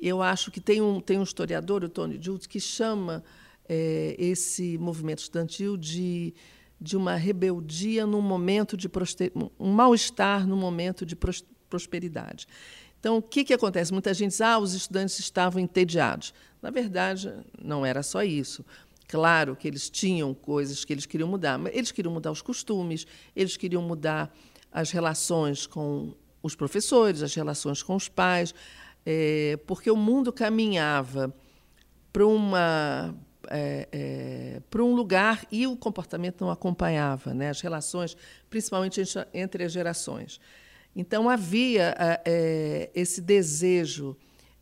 eu 0.00 0.20
acho 0.20 0.50
que 0.50 0.60
tem 0.60 0.82
um, 0.82 1.00
tem 1.00 1.18
um 1.18 1.22
historiador, 1.22 1.84
o 1.84 1.88
Tony 1.88 2.18
Jules, 2.20 2.46
que 2.46 2.60
chama 2.60 3.22
é, 3.68 4.16
esse 4.18 4.76
movimento 4.78 5.20
estudantil 5.20 5.76
de, 5.76 6.34
de 6.80 6.96
uma 6.96 7.14
rebeldia 7.14 8.04
no 8.04 8.20
momento 8.20 8.76
de 8.76 8.90
um 9.58 9.72
mal-estar 9.72 10.46
no 10.46 10.56
momento 10.56 11.06
de 11.06 11.16
prosperidade. 11.68 12.46
Então, 12.98 13.18
o 13.18 13.22
que, 13.22 13.44
que 13.44 13.54
acontece? 13.54 13.92
Muita 13.92 14.12
gente 14.12 14.30
diz, 14.30 14.40
ah, 14.40 14.58
os 14.58 14.74
estudantes 14.74 15.18
estavam 15.18 15.60
entediados. 15.60 16.34
Na 16.60 16.70
verdade, 16.70 17.32
não 17.62 17.86
era 17.86 18.02
só 18.02 18.22
isso. 18.22 18.64
Claro 19.06 19.56
que 19.56 19.66
eles 19.68 19.88
tinham 19.88 20.34
coisas 20.34 20.84
que 20.84 20.92
eles 20.92 21.06
queriam 21.06 21.28
mudar, 21.28 21.58
mas 21.58 21.74
eles 21.74 21.92
queriam 21.92 22.12
mudar 22.12 22.30
os 22.30 22.42
costumes, 22.42 23.06
eles 23.34 23.56
queriam 23.56 23.82
mudar 23.82 24.34
as 24.70 24.90
relações 24.90 25.66
com 25.66 26.14
os 26.42 26.54
professores, 26.54 27.22
as 27.22 27.34
relações 27.34 27.82
com 27.82 27.96
os 27.96 28.08
pais, 28.08 28.54
é, 29.06 29.58
porque 29.66 29.90
o 29.90 29.96
mundo 29.96 30.32
caminhava 30.32 31.34
para 32.12 32.26
uma 32.26 33.14
é, 33.50 33.88
é, 33.90 34.62
para 34.68 34.82
um 34.82 34.94
lugar 34.94 35.46
e 35.50 35.66
o 35.66 35.76
comportamento 35.76 36.42
não 36.42 36.50
acompanhava, 36.50 37.32
né? 37.32 37.48
as 37.48 37.60
relações, 37.60 38.16
principalmente 38.50 39.02
entre 39.32 39.64
as 39.64 39.72
gerações. 39.72 40.38
Então 41.00 41.30
havia 41.30 41.94
é, 42.24 42.90
esse 42.92 43.20
desejo 43.20 44.16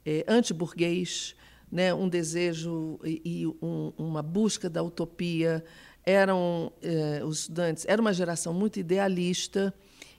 é, 0.05 0.23
antiburguês, 0.29 1.35
né, 1.73 1.95
um 1.95 2.11
desejo 2.11 3.01
e, 3.03 3.23
e 3.25 3.47
um, 3.47 3.91
uma 3.97 4.23
busca 4.23 4.69
da 4.69 4.83
utopia. 4.83 5.65
Eram 6.05 6.71
é, 6.83 7.25
os 7.25 7.41
estudantes, 7.41 7.87
era 7.89 8.03
uma 8.03 8.13
geração 8.13 8.53
muito 8.53 8.79
idealista 8.79 9.73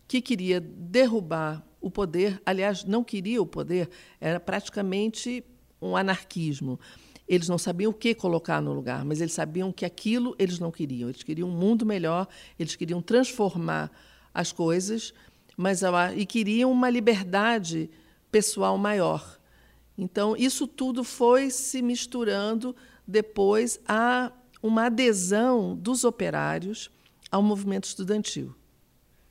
que 0.08 0.20
queria 0.20 0.60
derrubar 0.60 1.64
o 1.80 1.92
poder. 1.92 2.42
Aliás, 2.44 2.84
não 2.84 3.04
queria 3.04 3.40
o 3.40 3.46
poder, 3.46 3.88
era 4.20 4.40
praticamente 4.40 5.46
um 5.80 5.96
anarquismo. 5.96 6.80
Eles 7.28 7.48
não 7.48 7.60
sabiam 7.60 7.92
o 7.92 7.94
que 7.94 8.16
colocar 8.16 8.60
no 8.60 8.74
lugar, 8.74 9.06
mas 9.06 9.22
eles 9.22 9.34
sabiam 9.34 9.72
que 9.72 9.86
aquilo 9.86 10.36
eles 10.40 10.58
não 10.58 10.72
queriam. 10.72 11.10
Eles 11.10 11.22
queriam 11.22 11.48
um 11.48 11.56
mundo 11.56 11.86
melhor, 11.86 12.28
eles 12.58 12.76
queriam 12.76 13.04
transformar 13.04 13.92
as 14.34 14.52
coisas 14.52 15.14
mas 15.58 15.82
e 16.16 16.26
queriam 16.26 16.72
uma 16.72 16.90
liberdade 16.90 17.90
pessoal 18.32 18.78
maior. 18.78 19.40
Então, 19.98 20.38
isso 20.38 20.68
tudo 20.68 21.04
foi 21.04 21.50
se 21.50 21.82
misturando 21.82 22.76
depois 23.06 23.80
a 23.88 24.32
uma 24.62 24.86
adesão 24.86 25.76
dos 25.76 26.04
operários 26.04 26.92
ao 27.32 27.42
movimento 27.42 27.86
estudantil. 27.86 28.56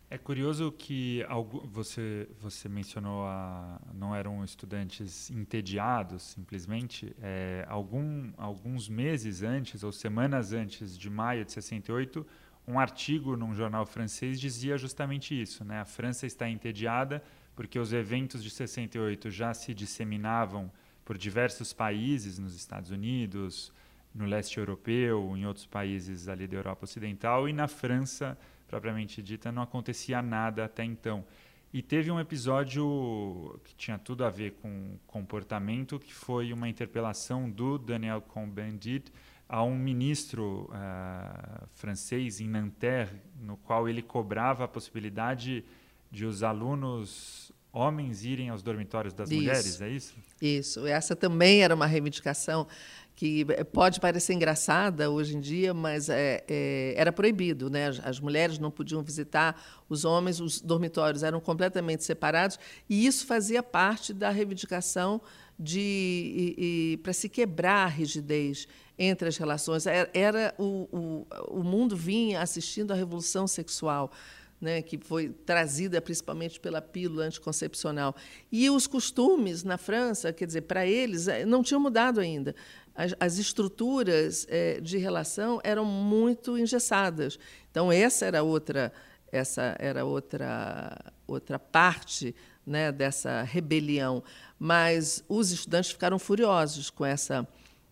É 0.08 0.16
curioso 0.16 0.70
que 0.70 1.24
você, 1.64 2.28
você 2.40 2.68
mencionou 2.68 3.24
a, 3.24 3.80
não 3.92 4.14
eram 4.14 4.44
estudantes 4.44 5.30
entediados, 5.32 6.22
simplesmente. 6.22 7.14
É, 7.20 7.66
algum, 7.68 8.32
alguns 8.36 8.88
meses 8.88 9.42
antes, 9.42 9.82
ou 9.82 9.90
semanas 9.90 10.52
antes 10.52 10.96
de 10.96 11.10
maio 11.10 11.44
de 11.44 11.50
68, 11.50 12.24
um 12.66 12.78
artigo 12.78 13.36
num 13.36 13.54
jornal 13.54 13.86
francês 13.86 14.40
dizia 14.40 14.76
justamente 14.76 15.40
isso. 15.40 15.64
Né? 15.64 15.80
A 15.80 15.84
França 15.84 16.26
está 16.26 16.48
entediada 16.48 17.22
porque 17.54 17.78
os 17.78 17.92
eventos 17.92 18.42
de 18.42 18.50
68 18.50 19.30
já 19.30 19.54
se 19.54 19.72
disseminavam 19.72 20.70
por 21.04 21.16
diversos 21.16 21.72
países, 21.72 22.38
nos 22.38 22.54
Estados 22.54 22.90
Unidos, 22.90 23.72
no 24.14 24.26
leste 24.26 24.58
europeu, 24.58 25.34
em 25.36 25.46
outros 25.46 25.66
países 25.66 26.28
ali 26.28 26.46
da 26.46 26.56
Europa 26.56 26.84
Ocidental, 26.84 27.48
e 27.48 27.52
na 27.52 27.68
França, 27.68 28.36
propriamente 28.66 29.22
dita, 29.22 29.52
não 29.52 29.62
acontecia 29.62 30.20
nada 30.20 30.64
até 30.64 30.84
então. 30.84 31.24
E 31.72 31.82
teve 31.82 32.10
um 32.10 32.18
episódio 32.18 33.60
que 33.64 33.74
tinha 33.74 33.98
tudo 33.98 34.24
a 34.24 34.30
ver 34.30 34.52
com 34.62 34.98
comportamento, 35.06 35.98
que 35.98 36.12
foi 36.12 36.52
uma 36.52 36.68
interpelação 36.68 37.50
do 37.50 37.78
Daniel 37.78 38.20
Cohn-Bendit, 38.22 39.12
a 39.48 39.62
um 39.62 39.76
ministro 39.76 40.70
uh, 40.72 41.66
francês 41.74 42.40
em 42.40 42.48
Nanterre, 42.48 43.20
no 43.40 43.56
qual 43.56 43.88
ele 43.88 44.02
cobrava 44.02 44.64
a 44.64 44.68
possibilidade 44.68 45.64
de 46.10 46.24
os 46.24 46.42
alunos 46.42 47.52
homens 47.72 48.24
irem 48.24 48.48
aos 48.48 48.62
dormitórios 48.62 49.12
das 49.12 49.30
isso. 49.30 49.38
mulheres, 49.38 49.80
é 49.80 49.88
isso? 49.90 50.14
Isso. 50.40 50.86
Essa 50.86 51.14
também 51.14 51.62
era 51.62 51.74
uma 51.74 51.86
reivindicação 51.86 52.66
que 53.14 53.46
pode 53.72 54.00
parecer 54.00 54.34
engraçada 54.34 55.10
hoje 55.10 55.36
em 55.36 55.40
dia, 55.40 55.72
mas 55.72 56.08
é, 56.08 56.44
é, 56.48 56.94
era 56.96 57.12
proibido. 57.12 57.70
Né? 57.70 57.88
As, 57.88 58.00
as, 58.04 58.20
mulheres 58.20 58.58
não 58.58 58.70
podiam 58.70 59.02
visitar 59.02 59.60
os 59.88 60.04
homens, 60.04 60.40
os 60.40 60.60
dormitórios 60.60 61.22
eram 61.22 61.40
completamente 61.40 62.04
separados, 62.04 62.58
e 62.88 63.06
isso 63.06 63.26
fazia 63.26 63.62
parte 63.62 64.12
da 64.12 64.28
reivindicação 64.30 65.20
de 65.58 66.98
para 67.02 67.14
se 67.14 67.30
quebrar 67.30 67.84
a 67.84 67.88
rigidez 67.88 68.68
entre 68.98 69.28
as 69.28 69.36
relações. 69.36 69.86
Era, 69.86 70.10
era 70.14 70.54
o, 70.58 70.88
o, 70.92 71.26
o 71.60 71.62
mundo 71.62 71.96
vinha 71.96 72.40
assistindo 72.40 72.92
à 72.92 72.94
revolução 72.94 73.46
sexual. 73.46 74.10
Né, 74.58 74.80
que 74.80 74.96
foi 74.96 75.28
trazida 75.28 76.00
principalmente 76.00 76.58
pela 76.58 76.80
pílula 76.80 77.26
anticoncepcional. 77.26 78.16
E 78.50 78.70
os 78.70 78.86
costumes 78.86 79.62
na 79.62 79.76
França, 79.76 80.32
quer 80.32 80.46
dizer, 80.46 80.62
para 80.62 80.86
eles, 80.86 81.28
eh, 81.28 81.44
não 81.44 81.62
tinham 81.62 81.78
mudado 81.78 82.20
ainda. 82.20 82.54
As, 82.94 83.14
as 83.20 83.36
estruturas 83.36 84.46
é, 84.48 84.80
de 84.80 84.96
relação 84.96 85.60
eram 85.62 85.84
muito 85.84 86.56
engessadas. 86.56 87.38
Então, 87.70 87.92
essa 87.92 88.24
era 88.24 88.42
outra, 88.42 88.90
essa 89.30 89.76
era 89.78 90.06
outra, 90.06 91.12
outra 91.26 91.58
parte 91.58 92.34
né, 92.66 92.90
dessa 92.90 93.42
rebelião. 93.42 94.24
Mas 94.58 95.22
os 95.28 95.50
estudantes 95.50 95.90
ficaram 95.90 96.18
furiosos 96.18 96.88
com 96.88 97.04
essa 97.04 97.46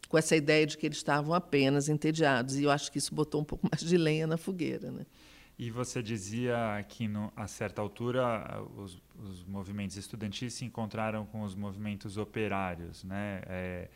com 0.09 0.19
essa 0.19 0.37
ideia 0.37 0.67
de 0.67 0.77
que 0.77 0.87
eles 0.87 0.99
estavam 0.99 1.35
apenas 1.35 1.89
entediados. 1.89 2.57
E 2.57 2.65
eu 2.65 2.71
acho 2.71 2.91
que 2.91 2.99
isso 2.99 3.15
botou 3.15 3.41
um 3.41 3.45
pouco 3.45 3.67
mais 3.71 3.83
de 3.83 3.97
lenha 3.97 4.27
na 4.27 4.37
fogueira. 4.37 4.91
Né? 4.91 5.07
E 5.59 5.71
você 5.71 6.03
dizia 6.03 6.85
que, 6.89 7.07
no, 7.07 7.33
a 7.37 7.47
certa 7.47 7.81
altura, 7.81 8.63
os, 8.77 9.01
os, 9.19 9.45
movimentos 9.45 9.97
estudantis 9.97 10.55
se 10.55 10.65
encontraram 10.65 11.25
com 11.27 11.43
os 11.43 11.55
movimentos 11.55 12.17
operários. 12.17 13.05
Né? 13.05 13.43
É, 13.47 13.89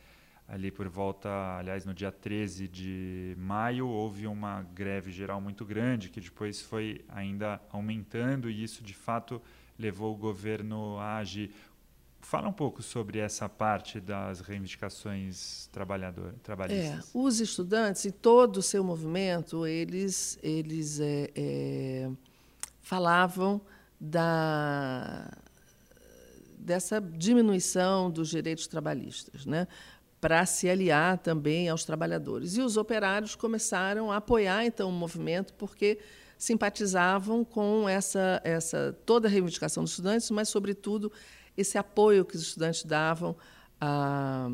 ali 0.46 0.70
por 0.70 0.88
volta, 0.88 1.28
aliás, 1.58 1.84
no 1.84 1.92
dia 1.92 2.12
13 2.12 2.68
de 2.68 3.34
maio, 3.36 3.88
houve 3.88 4.26
uma 4.26 4.62
greve 4.62 5.10
geral 5.10 5.40
muito 5.40 5.64
grande, 5.64 6.08
que 6.08 6.20
depois 6.20 6.62
foi 6.62 7.04
ainda 7.08 7.60
aumentando, 7.70 8.48
e 8.48 8.62
isso, 8.62 8.82
de 8.82 8.94
fato, 8.94 9.42
levou 9.78 10.14
o 10.14 10.16
governo 10.16 10.96
a 10.98 11.18
agir. 11.18 11.50
Fala 12.20 12.48
um 12.48 12.52
pouco 12.52 12.82
sobre 12.82 13.18
essa 13.18 13.48
parte 13.48 14.00
das 14.00 14.40
reivindicações 14.40 15.68
trabalhador, 15.72 16.34
trabalhistas. 16.42 17.06
É, 17.06 17.10
os 17.14 17.40
estudantes 17.40 18.04
e 18.04 18.12
todo 18.12 18.58
o 18.58 18.62
seu 18.62 18.84
movimento, 18.84 19.66
eles, 19.66 20.38
eles 20.42 21.00
é, 21.00 21.30
é, 21.34 22.10
falavam 22.82 23.60
da, 23.98 25.30
dessa 26.58 27.00
diminuição 27.00 28.10
dos 28.10 28.28
direitos 28.28 28.66
trabalhistas, 28.66 29.46
né? 29.46 29.66
para 30.20 30.44
se 30.46 30.68
aliar 30.68 31.18
também 31.18 31.68
aos 31.68 31.84
trabalhadores. 31.84 32.56
E 32.56 32.60
os 32.60 32.76
operários 32.76 33.34
começaram 33.34 34.10
a 34.10 34.16
apoiar 34.16 34.64
então 34.64 34.88
o 34.88 34.92
movimento 34.92 35.54
porque 35.54 35.98
simpatizavam 36.36 37.44
com 37.44 37.88
essa, 37.88 38.40
essa 38.44 38.96
toda 39.04 39.28
a 39.28 39.30
reivindicação 39.30 39.82
dos 39.82 39.92
estudantes, 39.92 40.30
mas 40.30 40.48
sobretudo 40.48 41.12
esse 41.58 41.76
apoio 41.76 42.24
que 42.24 42.36
os 42.36 42.42
estudantes 42.42 42.84
davam 42.84 43.36
a, 43.80 44.48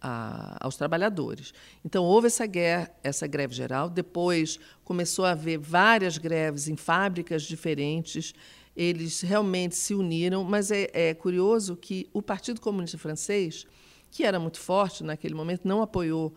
a, 0.00 0.64
aos 0.64 0.76
trabalhadores. 0.76 1.52
Então 1.84 2.04
houve 2.04 2.28
essa 2.28 2.46
guerra, 2.46 2.90
essa 3.04 3.26
greve 3.26 3.54
geral. 3.54 3.90
Depois 3.90 4.58
começou 4.82 5.26
a 5.26 5.32
haver 5.32 5.58
várias 5.58 6.16
greves 6.16 6.68
em 6.68 6.76
fábricas 6.76 7.42
diferentes. 7.42 8.34
Eles 8.74 9.20
realmente 9.20 9.76
se 9.76 9.94
uniram, 9.94 10.42
mas 10.42 10.70
é, 10.70 10.88
é 10.94 11.14
curioso 11.14 11.76
que 11.76 12.08
o 12.14 12.22
Partido 12.22 12.62
Comunista 12.62 12.96
Francês, 12.96 13.66
que 14.10 14.24
era 14.24 14.40
muito 14.40 14.58
forte 14.58 15.04
naquele 15.04 15.34
momento, 15.34 15.68
não 15.68 15.82
apoiou, 15.82 16.34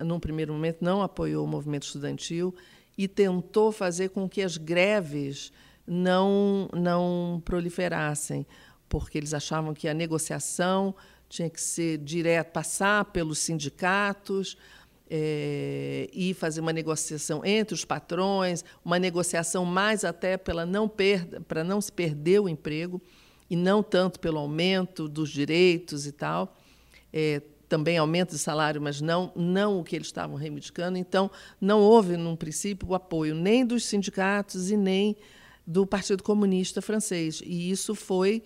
num 0.00 0.18
primeiro 0.18 0.52
momento, 0.52 0.78
não 0.80 1.00
apoiou 1.00 1.44
o 1.44 1.48
movimento 1.48 1.84
estudantil 1.84 2.52
e 2.98 3.06
tentou 3.06 3.70
fazer 3.70 4.08
com 4.08 4.28
que 4.28 4.42
as 4.42 4.56
greves 4.56 5.52
não 5.86 6.68
não 6.72 7.40
proliferassem, 7.44 8.44
porque 8.88 9.18
eles 9.18 9.34
achavam 9.34 9.74
que 9.74 9.88
a 9.88 9.94
negociação 9.94 10.94
tinha 11.28 11.50
que 11.50 11.60
ser 11.60 11.98
direto, 11.98 12.52
passar 12.52 13.06
pelos 13.06 13.38
sindicatos 13.38 14.56
é, 15.08 16.08
e 16.12 16.34
fazer 16.34 16.60
uma 16.60 16.72
negociação 16.72 17.44
entre 17.44 17.74
os 17.74 17.84
patrões, 17.84 18.64
uma 18.84 18.98
negociação 18.98 19.64
mais 19.64 20.04
até 20.04 20.36
pela 20.36 20.66
não 20.66 20.88
perda, 20.88 21.40
para 21.40 21.62
não 21.62 21.80
se 21.80 21.92
perder 21.92 22.40
o 22.40 22.48
emprego 22.48 23.00
e 23.48 23.56
não 23.56 23.82
tanto 23.82 24.18
pelo 24.18 24.38
aumento 24.38 25.08
dos 25.08 25.30
direitos 25.30 26.06
e 26.06 26.12
tal. 26.12 26.56
É, 27.12 27.40
também 27.68 27.98
aumento 27.98 28.30
de 28.30 28.38
salário, 28.38 28.80
mas 28.80 29.00
não, 29.00 29.32
não 29.34 29.80
o 29.80 29.84
que 29.84 29.96
eles 29.96 30.06
estavam 30.06 30.36
reivindicando. 30.36 30.96
Então, 30.96 31.30
não 31.60 31.80
houve, 31.80 32.16
num 32.16 32.36
princípio, 32.36 32.88
o 32.88 32.94
apoio 32.94 33.34
nem 33.34 33.66
dos 33.66 33.84
sindicatos 33.84 34.70
e 34.70 34.76
nem 34.76 35.16
do 35.66 35.84
Partido 35.84 36.22
Comunista 36.22 36.80
Francês. 36.80 37.42
E 37.44 37.70
isso 37.70 37.94
foi 37.94 38.42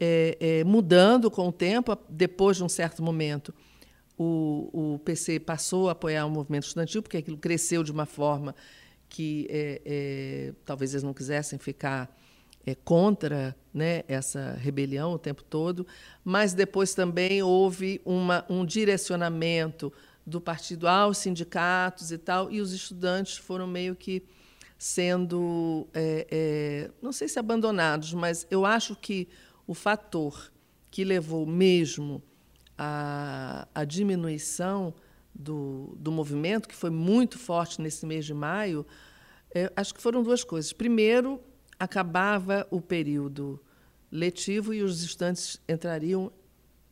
é, 0.00 0.36
é, 0.40 0.64
mudando 0.64 1.30
com 1.30 1.48
o 1.48 1.52
tempo, 1.52 1.96
depois 2.08 2.56
de 2.56 2.64
um 2.64 2.68
certo 2.68 3.02
momento. 3.02 3.54
O, 4.16 4.94
o 4.94 4.98
PC 5.00 5.38
passou 5.38 5.88
a 5.88 5.92
apoiar 5.92 6.26
o 6.26 6.30
movimento 6.30 6.64
estudantil, 6.64 7.02
porque 7.02 7.18
aquilo 7.18 7.38
cresceu 7.38 7.82
de 7.82 7.92
uma 7.92 8.06
forma 8.06 8.54
que 9.08 9.46
é, 9.48 9.82
é 9.84 10.52
talvez 10.64 10.92
eles 10.92 11.02
não 11.02 11.14
quisessem 11.14 11.58
ficar 11.58 12.14
é, 12.66 12.74
contra 12.74 13.56
né, 13.72 14.02
essa 14.08 14.52
rebelião 14.60 15.12
o 15.12 15.18
tempo 15.18 15.42
todo, 15.42 15.86
mas 16.24 16.52
depois 16.52 16.94
também 16.94 17.42
houve 17.42 18.00
uma, 18.04 18.44
um 18.48 18.66
direcionamento 18.66 19.92
do 20.26 20.40
partido 20.40 20.86
aos 20.86 21.18
sindicatos 21.18 22.12
e 22.12 22.18
tal, 22.18 22.50
e 22.50 22.60
os 22.60 22.72
estudantes 22.72 23.38
foram 23.38 23.66
meio 23.66 23.94
que 23.96 24.22
sendo, 24.76 25.88
é, 25.94 26.26
é, 26.30 26.90
não 27.00 27.10
sei 27.10 27.26
se 27.26 27.38
abandonados, 27.38 28.12
mas 28.12 28.46
eu 28.50 28.66
acho 28.66 28.94
que 28.94 29.28
o 29.68 29.74
fator 29.74 30.50
que 30.90 31.04
levou 31.04 31.46
mesmo 31.46 32.22
à, 32.76 33.68
à 33.74 33.84
diminuição 33.84 34.94
do, 35.34 35.94
do 35.98 36.10
movimento, 36.10 36.66
que 36.66 36.74
foi 36.74 36.88
muito 36.88 37.38
forte 37.38 37.80
nesse 37.80 38.06
mês 38.06 38.24
de 38.24 38.32
maio, 38.32 38.86
é, 39.54 39.70
acho 39.76 39.94
que 39.94 40.00
foram 40.00 40.22
duas 40.22 40.42
coisas. 40.42 40.72
Primeiro, 40.72 41.38
acabava 41.78 42.66
o 42.70 42.80
período 42.80 43.62
letivo 44.10 44.72
e 44.72 44.82
os 44.82 45.02
estudantes 45.02 45.60
entrariam 45.68 46.32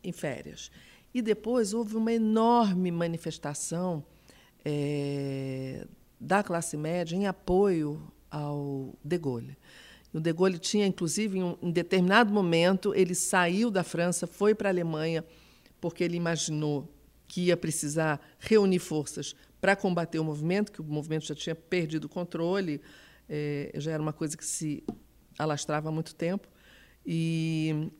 em 0.05 0.13
férias. 0.13 0.71
E 1.15 1.23
depois 1.23 1.73
houve 1.73 1.97
uma 1.97 2.13
enorme 2.13 2.91
manifestação 2.91 4.05
é, 4.63 5.87
da 6.21 6.43
classe 6.43 6.77
média 6.77 7.17
em 7.17 7.27
apoio 7.27 8.13
ao 8.31 8.95
De 9.03 9.17
Gaulle. 9.17 9.57
O 10.17 10.21
De 10.21 10.33
Gaulle 10.33 10.59
tinha, 10.59 10.87
inclusive, 10.87 11.39
em 11.39 11.43
um 11.61 11.71
determinado 11.71 12.33
momento, 12.33 12.95
ele 12.95 13.15
saiu 13.15 13.71
da 13.71 13.85
França, 13.85 14.27
foi 14.27 14.55
para 14.55 14.71
a 14.71 14.73
Alemanha, 14.73 15.23
porque 15.79 16.03
ele 16.03 16.17
imaginou 16.17 16.91
que 17.29 17.43
ia 17.43 17.57
precisar 17.57 18.19
reunir 18.39 18.79
forças 18.79 19.37
para 19.61 19.77
combater 19.77 20.19
o 20.19 20.25
movimento, 20.25 20.73
que 20.73 20.81
o 20.81 20.85
movimento 20.85 21.27
já 21.27 21.35
tinha 21.35 21.55
perdido 21.55 22.07
o 22.07 22.09
controle, 22.09 22.81
é, 23.29 23.71
já 23.75 23.93
era 23.93 24.03
uma 24.03 24.13
coisa 24.15 24.39
que 24.39 24.45
se 24.47 24.83
alastrava 25.39 25.91
há 25.91 25.93
muito 25.93 26.15
tempo. 26.15 26.49
E, 27.05 27.91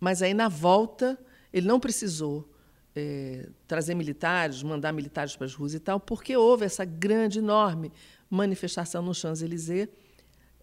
mas 0.00 0.22
aí, 0.22 0.32
na 0.32 0.48
volta, 0.48 1.18
ele 1.52 1.66
não 1.66 1.78
precisou 1.78 2.50
é, 2.96 3.46
trazer 3.68 3.94
militares, 3.94 4.62
mandar 4.62 4.90
militares 4.90 5.36
para 5.36 5.44
as 5.44 5.52
ruas 5.52 5.74
e 5.74 5.80
tal, 5.80 6.00
porque 6.00 6.34
houve 6.34 6.64
essa 6.64 6.86
grande, 6.86 7.40
enorme 7.40 7.92
manifestação 8.30 9.02
no 9.02 9.14
Champs-Élysées 9.14 9.90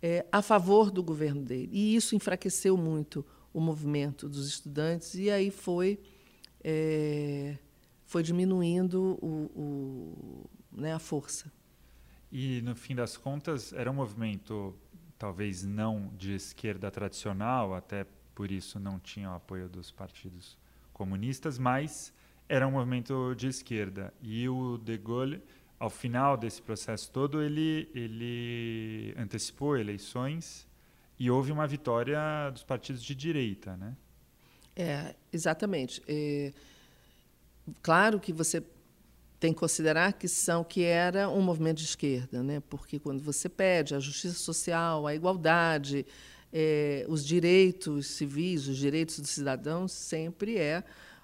é, 0.02 0.26
a 0.32 0.42
favor 0.42 0.92
do 0.92 1.04
governo 1.04 1.42
dele. 1.42 1.70
E 1.72 1.96
isso 1.96 2.16
enfraqueceu 2.16 2.78
muito 2.78 3.26
o 3.54 3.60
movimento 3.60 4.30
dos 4.30 4.48
estudantes, 4.48 5.16
e 5.16 5.30
aí 5.30 5.50
foi, 5.52 6.00
é, 6.64 7.58
foi 8.06 8.24
diminuindo 8.24 9.18
o, 9.22 9.52
o, 9.56 10.50
né, 10.72 10.94
a 10.94 11.00
força. 11.00 11.52
E, 12.32 12.62
no 12.62 12.76
fim 12.76 12.94
das 12.96 13.18
contas, 13.18 13.74
era 13.74 13.90
um 13.90 13.96
movimento 13.96 14.76
talvez 15.18 15.64
não 15.64 16.12
de 16.18 16.34
esquerda 16.34 16.90
tradicional, 16.90 17.74
até 17.74 18.06
por 18.34 18.52
isso 18.52 18.80
não 18.80 19.00
tinha 19.00 19.32
o 19.32 19.36
apoio 19.36 19.68
dos 19.68 19.92
partidos 19.92 20.58
comunistas, 20.94 21.58
mas 21.58 22.14
era 22.48 22.68
um 22.68 22.72
movimento 22.72 23.36
de 23.36 23.48
esquerda. 23.48 24.14
E 24.22 24.48
o 24.48 24.78
De 24.78 24.98
Gaulle 24.98 25.44
ao 25.80 25.90
final 25.90 26.36
desse 26.36 26.62
processo 26.62 27.10
todo, 27.10 27.42
ele, 27.42 27.90
ele 27.96 29.16
antecipou 29.18 29.78
eleições 29.78 30.68
e 31.18 31.32
houve 31.32 31.52
uma 31.52 31.66
vitória 31.66 32.20
dos 32.52 32.64
partidos 32.64 33.02
de 33.02 33.16
direita, 33.16 33.78
né? 33.78 33.96
É, 34.76 35.16
exatamente. 35.32 36.02
É, 36.08 36.52
claro 37.82 38.20
que 38.20 38.34
você 38.34 38.62
tem 39.40 39.54
que 39.54 39.60
considerar 39.60 40.14
que 40.14 40.28
são 40.28 40.64
que 40.64 40.84
era 40.84 41.30
um 41.30 41.42
movimento 41.42 41.78
de 41.78 41.86
esquerda, 41.86 42.44
né? 42.44 42.62
Porque 42.70 43.00
quando 43.00 43.22
você 43.24 43.48
pede 43.48 43.96
a 43.96 44.00
justiça 44.00 44.36
social, 44.38 45.08
a 45.08 45.16
igualdade, 45.16 46.06
é, 46.52 47.06
os 47.08 47.26
direitos 47.26 48.08
civis, 48.08 48.68
os 48.68 48.78
direitos 48.78 49.20
dos 49.20 49.30
cidadãos, 49.30 49.94
sempre 49.94 50.58
é 50.58 50.84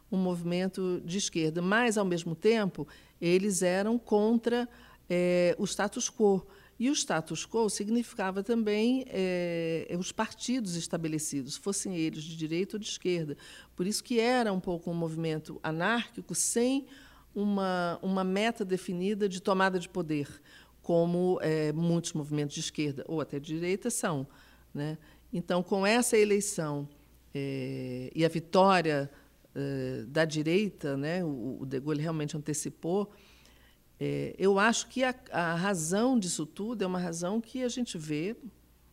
um 0.09 0.17
movimento 0.17 1.01
de 1.03 1.17
esquerda. 1.17 1.61
Mas, 1.61 1.97
ao 1.97 2.05
mesmo 2.05 2.35
tempo, 2.35 2.87
eles 3.19 3.61
eram 3.61 3.97
contra 3.97 4.67
é, 5.09 5.55
o 5.57 5.65
status 5.65 6.09
quo. 6.09 6.45
E 6.77 6.89
o 6.89 6.93
status 6.93 7.45
quo 7.45 7.69
significava 7.69 8.43
também 8.43 9.05
é, 9.07 9.95
os 9.97 10.11
partidos 10.11 10.75
estabelecidos, 10.75 11.55
fossem 11.55 11.95
eles 11.95 12.23
de 12.23 12.35
direita 12.35 12.75
ou 12.75 12.79
de 12.79 12.87
esquerda. 12.87 13.37
Por 13.75 13.87
isso 13.87 14.03
que 14.03 14.19
era 14.19 14.51
um 14.51 14.59
pouco 14.59 14.91
um 14.91 14.93
movimento 14.93 15.59
anárquico, 15.63 16.35
sem 16.35 16.85
uma, 17.33 17.97
uma 18.01 18.23
meta 18.23 18.65
definida 18.65 19.29
de 19.29 19.41
tomada 19.41 19.79
de 19.79 19.87
poder, 19.87 20.27
como 20.81 21.39
é, 21.41 21.71
muitos 21.71 22.13
movimentos 22.13 22.53
de 22.53 22.61
esquerda 22.61 23.05
ou 23.07 23.21
até 23.21 23.39
de 23.39 23.53
direita 23.53 23.89
são. 23.89 24.27
Né? 24.73 24.97
Então, 25.31 25.63
com 25.63 25.87
essa 25.87 26.17
eleição 26.17 26.87
é, 27.33 28.11
e 28.13 28.25
a 28.25 28.29
vitória 28.29 29.09
eh, 29.55 30.03
da 30.07 30.25
direita, 30.25 30.97
né, 30.97 31.23
o, 31.23 31.59
o 31.61 31.65
De 31.65 31.79
Gaulle 31.79 32.01
realmente 32.01 32.35
antecipou, 32.35 33.11
é, 33.99 34.35
eu 34.37 34.59
acho 34.59 34.87
que 34.87 35.03
a, 35.03 35.15
a, 35.31 35.55
razão 35.55 36.19
disso 36.19 36.45
tudo 36.45 36.83
é 36.83 36.87
uma 36.87 36.99
razão 36.99 37.39
que 37.39 37.63
a 37.63 37.69
gente 37.69 37.97
vê 37.97 38.35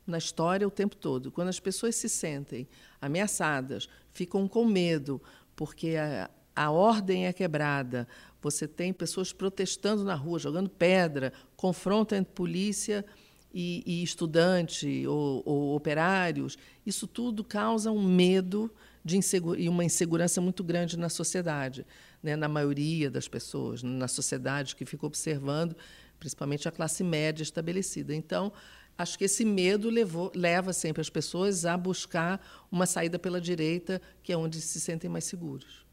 na 0.06 0.18
história 0.18 0.66
o 0.66 0.70
tempo 0.70 0.94
todo. 0.94 1.32
Quando 1.32 1.48
as 1.48 1.58
pessoas 1.58 1.96
se 1.96 2.08
sentem 2.08 2.68
ameaçadas, 3.00 3.88
ficam 4.12 4.46
com 4.46 4.64
medo, 4.64 5.20
porque 5.56 5.96
a, 5.96 6.30
a 6.54 6.70
ordem 6.70 7.26
é 7.26 7.32
quebrada, 7.32 8.06
você 8.40 8.68
tem 8.68 8.92
pessoas 8.92 9.32
protestando 9.32 10.04
na 10.04 10.14
rua, 10.14 10.38
jogando 10.38 10.70
pedra, 10.70 11.32
confronto 11.56 12.14
entre 12.14 12.32
polícia 12.32 13.04
e, 13.52 13.82
e 13.84 14.02
estudante 14.02 15.06
ou, 15.06 15.42
ou 15.44 15.74
operários, 15.74 16.56
isso 16.86 17.06
tudo 17.06 17.42
causa 17.42 17.90
um 17.90 18.02
medo 18.02 18.72
de 19.04 19.18
e 19.58 19.68
uma 19.68 19.84
insegurança 19.84 20.40
muito 20.40 20.62
grande 20.62 20.96
na 20.96 21.08
sociedade, 21.08 21.84
né, 22.22 22.36
na 22.36 22.48
maioria 22.48 23.10
das 23.10 23.26
pessoas, 23.26 23.82
na 23.82 24.06
sociedade 24.06 24.76
que 24.76 24.84
fica 24.84 25.06
observando, 25.06 25.76
principalmente 26.18 26.68
a 26.68 26.70
classe 26.70 27.02
média 27.02 27.42
estabelecida. 27.42 28.14
Então, 28.14 28.52
acho 28.96 29.18
que 29.18 29.24
esse 29.24 29.44
medo 29.44 29.90
levou, 29.90 30.30
leva 30.34 30.72
sempre 30.72 31.00
as 31.00 31.10
pessoas 31.10 31.66
a 31.66 31.76
buscar 31.76 32.40
uma 32.70 32.86
saída 32.86 33.18
pela 33.18 33.40
direita, 33.40 34.00
que 34.22 34.32
é 34.32 34.36
onde 34.36 34.60
se 34.60 34.80
sentem 34.80 35.10
mais 35.10 35.24
seguros. 35.24 35.84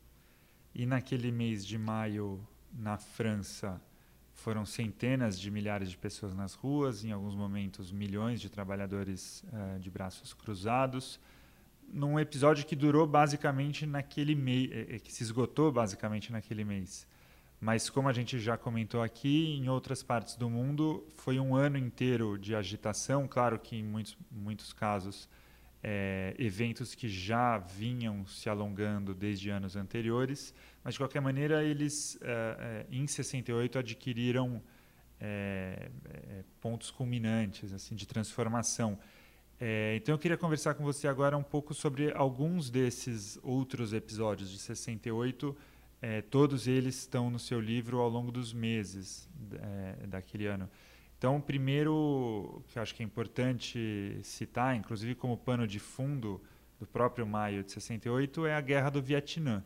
E 0.74 0.86
naquele 0.86 1.32
mês 1.32 1.66
de 1.66 1.78
maio, 1.80 2.40
na 2.72 2.98
França, 2.98 3.82
foram 4.34 4.66
centenas 4.66 5.40
de 5.40 5.50
milhares 5.50 5.90
de 5.90 5.98
pessoas 5.98 6.36
nas 6.36 6.54
ruas, 6.54 7.04
em 7.04 7.12
alguns 7.12 7.36
momentos 7.36 7.92
milhões 7.92 8.40
de 8.40 8.50
trabalhadores 8.50 9.44
uh, 9.52 9.80
de 9.80 9.90
braços 9.90 10.34
cruzados 10.34 11.20
num 11.94 12.20
episódio 12.20 12.66
que 12.66 12.76
durou 12.76 13.06
basicamente 13.08 13.86
naquele 13.86 14.36
mês, 14.36 14.72
é, 14.72 14.96
é, 14.96 15.00
que 15.00 15.12
se 15.12 15.24
esgotou 15.24 15.72
basicamente 15.72 16.32
naquele 16.32 16.64
mês. 16.64 17.08
Mas 17.60 17.90
como 17.90 18.08
a 18.08 18.14
gente 18.14 18.40
já 18.40 18.58
comentou 18.58 19.02
aqui, 19.02 19.58
em 19.58 19.68
outras 19.68 20.02
partes 20.02 20.36
do 20.36 20.50
mundo 20.50 21.06
foi 21.16 21.40
um 21.40 21.56
ano 21.56 21.78
inteiro 21.78 22.38
de 22.38 22.56
agitação. 22.56 23.28
Claro 23.28 23.60
que 23.60 23.76
em 23.76 23.84
muitos, 23.84 24.18
muitos 24.32 24.72
casos 24.72 25.28
é, 25.84 26.36
eventos 26.38 26.96
que 26.96 27.08
já 27.08 27.58
vinham 27.58 28.26
se 28.26 28.50
alongando 28.50 29.14
desde 29.14 29.50
anos 29.50 29.76
anteriores, 29.76 30.54
mas 30.84 30.94
de 30.94 31.00
qualquer 31.00 31.22
maneira 31.22 31.64
eles 31.64 32.18
é, 32.22 32.86
é, 32.92 32.96
em 32.96 33.08
68 33.08 33.80
adquiriram 33.80 34.62
é, 35.20 35.90
pontos 36.62 36.92
culminantes 36.92 37.74
assim 37.74 37.96
de 37.96 38.06
transformação. 38.06 38.98
É, 39.60 39.96
então 39.98 40.16
eu 40.16 40.20
queria 40.20 40.38
conversar 40.38 40.74
com 40.74 40.84
você 40.84 41.08
agora 41.08 41.38
um 41.38 41.44
pouco 41.44 41.74
sobre 41.74 42.14
alguns 42.14 42.70
desses 42.70 43.38
outros 43.44 43.92
episódios 43.92 44.50
de 44.50 44.58
68. 44.58 45.56
todos 46.30 46.66
eles 46.66 46.96
estão 46.96 47.30
no 47.30 47.38
seu 47.38 47.60
livro 47.60 48.00
ao 48.00 48.08
longo 48.08 48.32
dos 48.32 48.54
meses 48.54 49.28
daquele 50.08 50.46
ano. 50.46 50.70
Então, 51.20 51.36
o 51.36 51.42
primeiro 51.42 52.64
que 52.70 52.80
eu 52.80 52.82
acho 52.82 52.96
que 52.96 53.04
é 53.04 53.06
importante 53.06 54.18
citar, 54.24 54.78
inclusive 54.78 55.14
como 55.16 55.38
pano 55.38 55.68
de 55.68 55.78
fundo 55.78 56.42
do 56.80 56.88
próprio 56.88 57.28
maio 57.28 57.62
de 57.62 57.74
68, 57.74 58.46
é 58.46 58.56
a 58.56 58.62
Guerra 58.62 58.90
do 58.90 59.02
Vietnã. 59.02 59.62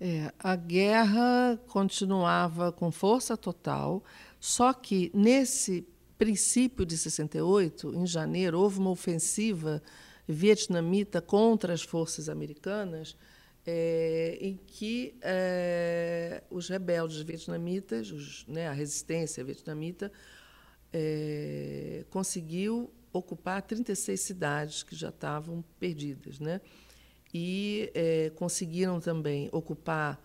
É, 0.00 0.32
a 0.36 0.56
guerra 0.56 1.58
continuava 1.68 2.72
com 2.72 2.90
força 2.90 3.36
total, 3.36 4.02
só 4.40 4.72
que 4.72 5.12
nesse 5.14 5.86
princípio 6.18 6.84
de 6.86 6.96
68, 6.96 7.94
em 7.94 8.06
janeiro, 8.06 8.58
houve 8.58 8.78
uma 8.78 8.90
ofensiva 8.90 9.82
vietnamita 10.26 11.20
contra 11.20 11.72
as 11.72 11.82
forças 11.82 12.28
americanas, 12.28 13.16
é, 13.66 14.38
em 14.40 14.56
que 14.66 15.16
é, 15.20 16.42
os 16.50 16.68
rebeldes 16.68 17.20
vietnamitas, 17.20 18.10
os, 18.10 18.46
né, 18.46 18.68
a 18.68 18.72
resistência 18.72 19.44
vietnamita, 19.44 20.10
é, 20.92 22.04
conseguiu 22.10 22.92
ocupar 23.12 23.62
36 23.62 24.20
cidades 24.20 24.82
que 24.82 24.94
já 24.94 25.08
estavam 25.08 25.64
perdidas. 25.78 26.38
Né? 26.38 26.60
E 27.34 27.92
conseguiram 28.36 28.98
também 28.98 29.48
ocupar 29.52 30.18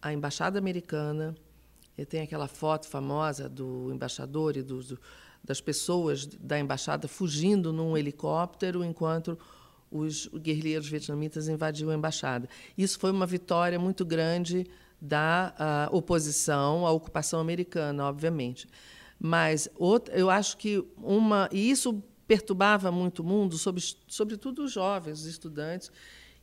a 0.00 0.12
embaixada 0.12 0.58
americana. 0.58 1.34
Tem 2.04 2.20
aquela 2.20 2.46
foto 2.46 2.88
famosa 2.88 3.48
do 3.48 3.90
embaixador 3.92 4.56
e 4.56 4.62
do, 4.62 4.98
das 5.42 5.60
pessoas 5.60 6.26
da 6.26 6.58
embaixada 6.58 7.08
fugindo 7.08 7.72
num 7.72 7.96
helicóptero 7.96 8.84
enquanto 8.84 9.38
os 9.90 10.26
guerrilheiros 10.28 10.88
vietnamitas 10.88 11.48
invadiam 11.48 11.90
a 11.90 11.94
embaixada. 11.94 12.48
Isso 12.76 12.98
foi 12.98 13.10
uma 13.10 13.26
vitória 13.26 13.78
muito 13.78 14.04
grande 14.04 14.66
da 15.00 15.88
oposição 15.92 16.86
à 16.86 16.90
ocupação 16.90 17.40
americana, 17.40 18.04
obviamente. 18.04 18.66
Mas 19.18 19.68
outra, 19.76 20.14
eu 20.14 20.28
acho 20.28 20.56
que 20.56 20.84
uma. 20.98 21.48
E 21.52 21.70
isso 21.70 22.02
perturbava 22.26 22.90
muito 22.90 23.20
o 23.20 23.24
mundo, 23.24 23.56
sobre, 23.56 23.82
sobretudo 24.08 24.64
os 24.64 24.72
jovens, 24.72 25.20
os 25.20 25.26
estudantes. 25.26 25.90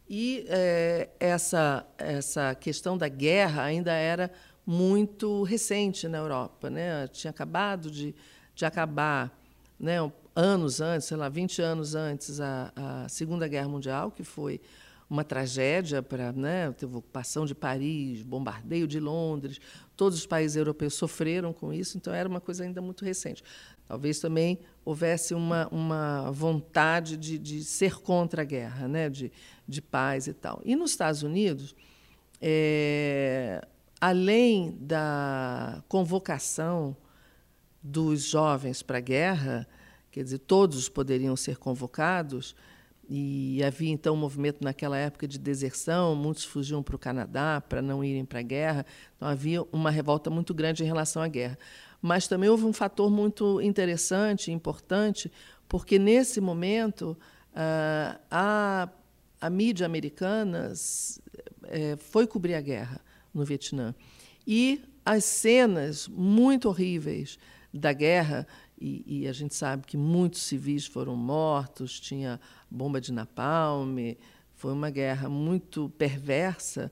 E 0.10 0.46
é, 0.48 1.10
essa, 1.20 1.86
essa 1.98 2.56
questão 2.56 2.98
da 2.98 3.08
guerra 3.08 3.64
ainda 3.64 3.92
era 3.92 4.32
muito 4.66 5.44
recente 5.44 6.08
na 6.08 6.18
Europa. 6.18 6.70
Né? 6.70 7.08
Tinha 7.08 7.32
acabado 7.32 7.92
de, 7.92 8.16
de 8.56 8.66
acabar, 8.66 9.32
né? 9.80 9.98
anos 10.36 10.82
antes, 10.82 11.08
sei 11.08 11.18
lá, 11.18 11.30
20 11.30 11.62
anos 11.62 11.96
antes, 11.96 12.40
a, 12.40 12.72
a 12.76 13.10
Segunda 13.10 13.48
Guerra 13.48 13.68
Mundial, 13.68 14.12
que 14.12 14.24
foi 14.24 14.60
uma 15.10 15.24
tragédia 15.24 16.02
para 16.02 16.32
né, 16.32 16.72
teve 16.72 16.96
ocupação 16.96 17.46
de 17.46 17.54
Paris, 17.54 18.24
bombardeio 18.24 18.88
de 18.88 19.00
Londres, 19.00 19.60
todos 19.96 20.18
os 20.18 20.26
países 20.26 20.58
europeus 20.58 20.96
sofreram 20.96 21.54
com 21.54 21.72
isso, 21.72 21.98
então 21.98 22.12
era 22.12 22.28
uma 22.28 22.42
coisa 22.42 22.64
ainda 22.64 22.82
muito 22.82 23.06
recente. 23.06 23.44
Talvez 23.88 24.20
também 24.20 24.60
houvesse 24.84 25.36
uma, 25.36 25.68
uma 25.68 26.32
vontade 26.32 27.16
de, 27.16 27.38
de 27.38 27.64
ser 27.64 28.00
contra 28.00 28.42
a 28.42 28.46
guerra, 28.46 28.88
né, 28.88 29.08
de, 29.08 29.32
de 29.68 29.82
paz 29.82 30.26
e 30.26 30.34
tal. 30.34 30.62
E 30.66 30.76
nos 30.76 30.92
Estados 30.92 31.22
Unidos, 31.22 31.76
é, 32.42 33.64
além 34.04 34.76
da 34.82 35.82
convocação 35.88 36.94
dos 37.82 38.24
jovens 38.24 38.84
para 38.84 38.98
a 38.98 39.02
guerra, 39.02 39.66
quer 40.12 40.26
dizer, 40.26 40.40
todos 40.40 40.90
poderiam 40.90 41.38
ser 41.38 41.56
convocados, 41.56 42.54
e 43.10 43.64
havia 43.64 43.92
então 43.92 44.14
um 44.14 44.18
movimento 44.18 44.62
naquela 44.62 44.98
época 44.98 45.26
de 45.26 45.40
deserção, 45.40 46.16
muitos 46.16 46.44
fugiam 46.44 46.84
para 46.84 46.98
o 46.98 47.00
Canadá 47.00 47.62
para 47.62 47.82
não 47.82 48.04
irem 48.04 48.26
para 48.26 48.40
a 48.40 48.42
guerra. 48.42 48.86
Então 49.16 49.26
havia 49.26 49.62
uma 49.72 49.90
revolta 49.90 50.30
muito 50.30 50.54
grande 50.54 50.84
em 50.84 50.86
relação 50.86 51.22
à 51.22 51.28
guerra. 51.30 51.58
Mas 52.02 52.28
também 52.28 52.50
houve 52.50 52.66
um 52.66 52.74
fator 52.74 53.10
muito 53.10 53.62
interessante, 53.62 54.52
importante, 54.52 55.32
porque 55.66 55.98
nesse 55.98 56.42
momento 56.42 57.18
ah, 57.56 58.20
a, 58.30 58.90
a 59.40 59.50
mídia 59.50 59.86
americana 59.86 60.74
é, 61.64 61.96
foi 61.96 62.28
cobrir 62.28 62.56
a 62.56 62.62
guerra 62.62 63.00
no 63.34 63.44
Vietnã. 63.44 63.96
E 64.46 64.82
as 65.06 65.24
cenas 65.26 66.08
muito 66.08 66.70
horríveis 66.70 67.38
da 67.74 67.92
guerra 67.92 68.48
e, 68.80 69.22
e, 69.24 69.28
a 69.28 69.34
gente 69.34 69.56
sabe 69.56 69.86
que 69.88 69.96
muitos 69.96 70.42
civis 70.42 70.86
foram 70.86 71.16
mortos, 71.16 72.00
tinha 72.00 72.40
bomba 72.70 73.00
de 73.00 73.14
napalm, 73.14 73.98
foi 74.56 74.74
uma 74.74 74.90
guerra 74.90 75.30
muito 75.30 75.90
perversa. 75.98 76.92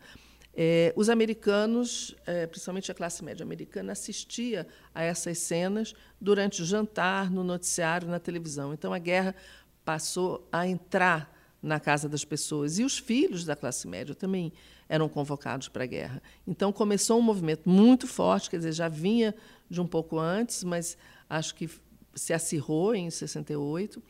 É, 0.53 0.93
os 0.95 1.09
americanos, 1.09 2.15
é, 2.25 2.47
principalmente 2.47 2.91
a 2.91 2.95
classe 2.95 3.23
média 3.23 3.43
americana, 3.43 3.91
assistia 3.91 4.67
a 4.95 5.03
essas 5.03 5.37
cenas 5.39 5.93
durante 6.19 6.61
o 6.61 6.65
jantar, 6.65 7.29
no 7.29 7.43
noticiário, 7.43 8.07
na 8.07 8.19
televisão. 8.19 8.73
Então 8.73 8.93
a 8.93 8.99
guerra 8.99 9.35
passou 9.83 10.47
a 10.51 10.67
entrar 10.67 11.33
na 11.61 11.79
casa 11.79 12.09
das 12.09 12.25
pessoas 12.25 12.79
e 12.79 12.83
os 12.83 12.97
filhos 12.97 13.45
da 13.45 13.55
classe 13.55 13.87
média 13.87 14.15
também 14.15 14.51
eram 14.91 15.07
convocados 15.07 15.69
para 15.69 15.85
a 15.85 15.87
guerra. 15.87 16.21
Então 16.45 16.73
começou 16.73 17.17
um 17.17 17.21
movimento 17.21 17.67
muito 17.67 18.05
forte, 18.07 18.49
quer 18.49 18.57
dizer, 18.57 18.73
já 18.73 18.89
vinha 18.89 19.33
de 19.69 19.79
um 19.79 19.87
pouco 19.87 20.19
antes, 20.19 20.65
mas 20.65 20.97
acho 21.29 21.55
que 21.55 21.69
se 22.13 22.33
acirrou 22.33 22.93
em 22.93 23.09
68, 23.09 24.03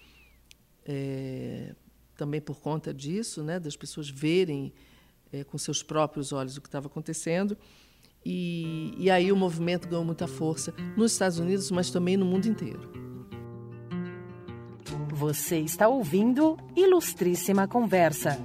é, 0.83 1.75
também 2.17 2.41
por 2.41 2.59
conta 2.59 2.91
disso, 2.91 3.43
né, 3.43 3.59
das 3.59 3.75
pessoas 3.75 4.09
verem 4.09 4.73
é, 5.31 5.43
com 5.43 5.55
seus 5.55 5.83
próprios 5.83 6.33
olhos 6.33 6.57
o 6.57 6.61
que 6.61 6.67
estava 6.67 6.87
acontecendo. 6.87 7.55
E, 8.25 8.95
e 8.97 9.11
aí 9.11 9.31
o 9.31 9.35
movimento 9.35 9.87
ganhou 9.87 10.03
muita 10.03 10.27
força 10.27 10.73
nos 10.97 11.11
Estados 11.11 11.37
Unidos, 11.37 11.69
mas 11.69 11.91
também 11.91 12.17
no 12.17 12.25
mundo 12.25 12.47
inteiro. 12.47 12.91
Você 15.13 15.59
está 15.59 15.87
ouvindo 15.87 16.57
Ilustríssima 16.75 17.67
Conversa. 17.67 18.39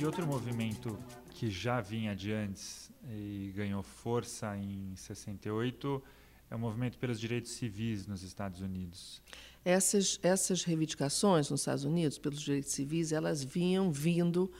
E 0.00 0.06
outro 0.06 0.24
movimento 0.24 0.96
que 1.30 1.50
já 1.50 1.80
vinha 1.80 2.14
de 2.14 2.32
antes 2.32 2.88
e 3.10 3.52
ganhou 3.56 3.82
força 3.82 4.56
em 4.56 4.94
68 4.94 6.00
é 6.48 6.54
o 6.54 6.58
movimento 6.58 6.96
pelos 6.98 7.18
direitos 7.18 7.50
civis 7.50 8.06
nos 8.06 8.22
Estados 8.22 8.60
Unidos. 8.60 9.20
Essas, 9.64 10.20
essas 10.22 10.62
reivindicações 10.62 11.50
nos 11.50 11.62
Estados 11.62 11.82
Unidos 11.82 12.16
pelos 12.16 12.40
direitos 12.40 12.70
civis, 12.70 13.10
elas 13.10 13.42
vinham 13.42 13.90
vindo, 13.90 14.52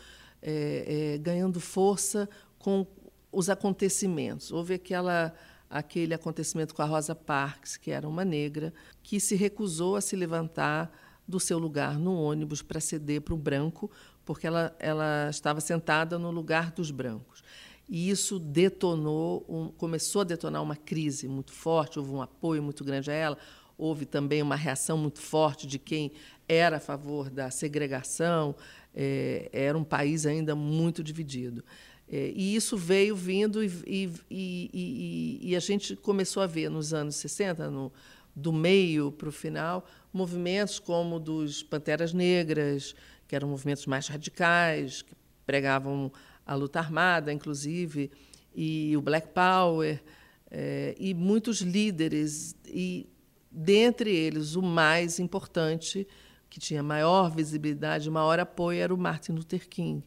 é, 0.43 1.13
é, 1.15 1.19
ganhando 1.19 1.61
força 1.61 2.29
com 2.59 2.85
os 3.31 3.49
acontecimentos. 3.49 4.51
Houve 4.51 4.75
aquela, 4.75 5.33
aquele 5.71 6.15
acontecimento 6.15 6.75
com 6.75 6.83
a 6.83 6.87
Rosa 6.87 7.15
Parks, 7.15 7.77
que 7.77 7.93
era 7.93 8.09
uma 8.09 8.25
negra, 8.25 8.75
que 9.05 9.21
se 9.21 9.37
recusou 9.37 9.95
a 9.95 10.01
se 10.01 10.17
levantar 10.17 10.91
do 11.29 11.39
seu 11.39 11.59
lugar 11.59 11.99
no 11.99 12.15
ônibus 12.15 12.63
para 12.63 12.81
ceder 12.81 13.21
para 13.21 13.35
o 13.35 13.37
branco, 13.37 13.91
porque 14.29 14.47
ela, 14.47 14.77
ela 14.79 15.29
estava 15.31 15.59
sentada 15.59 16.19
no 16.19 16.31
lugar 16.31 16.71
dos 16.71 16.91
brancos. 16.91 17.43
E 17.89 18.11
isso 18.11 18.39
detonou, 18.39 19.43
um, 19.49 19.69
começou 19.69 20.21
a 20.21 20.25
detonar 20.25 20.63
uma 20.63 20.77
crise 20.77 21.27
muito 21.27 21.51
forte, 21.51 21.99
houve 21.99 22.11
um 22.11 22.21
apoio 22.21 22.63
muito 22.63 22.85
grande 22.85 23.11
a 23.11 23.15
ela, 23.15 23.39
houve 23.79 24.05
também 24.05 24.43
uma 24.43 24.55
reação 24.55 24.99
muito 24.99 25.19
forte 25.19 25.67
de 25.67 25.79
quem 25.79 26.13
era 26.47 26.77
a 26.77 26.81
favor 26.81 27.31
da 27.31 27.51
segregação, 27.51 28.55
é, 28.95 29.49
era 29.51 29.79
um 29.79 29.83
país 29.83 30.27
ainda 30.27 30.55
muito 30.55 31.03
dividido. 31.03 31.65
É, 32.07 32.31
e 32.37 32.55
isso 32.55 32.77
veio 32.77 33.17
vindo 33.17 33.65
e, 33.65 33.73
e, 33.87 34.11
e, 34.31 35.41
e, 35.43 35.57
a 35.57 35.61
gente 35.61 35.97
começou 35.97 36.43
a 36.43 36.47
ver 36.47 36.69
nos 36.69 36.93
anos 36.93 37.17
60, 37.17 37.71
no, 37.71 37.91
do 38.37 38.53
meio 38.53 39.11
para 39.11 39.31
o 39.31 39.33
final, 39.33 39.87
movimentos 40.13 40.79
como 40.79 41.19
dos 41.19 41.63
Panteras 41.63 42.13
Negras, 42.13 42.95
que 43.29 43.37
eram 43.37 43.49
movimentos 43.49 43.87
mais 43.87 44.09
radicais, 44.09 45.03
que 45.03 45.15
pregavam 45.47 46.11
a 46.45 46.55
luta 46.55 46.79
armada, 46.79 47.31
inclusive, 47.31 48.11
e 48.55 48.97
o 48.97 49.03
Black 49.03 49.29
Power, 49.29 50.03
é, 50.51 50.97
e 50.99 51.13
muitos 51.13 51.61
líderes, 51.61 52.57
e 52.67 53.07
dentre 53.53 54.11
eles 54.11 54.57
o 54.57 54.63
mais 54.63 55.19
importante, 55.21 56.09
que 56.49 56.59
tinha 56.59 56.83
maior 56.83 57.31
visibilidade, 57.31 58.11
maior 58.11 58.41
apoio, 58.41 58.81
era 58.81 58.95
o 58.95 58.99
Martin 58.99 59.33
Luther 59.33 59.69
King. 59.69 60.03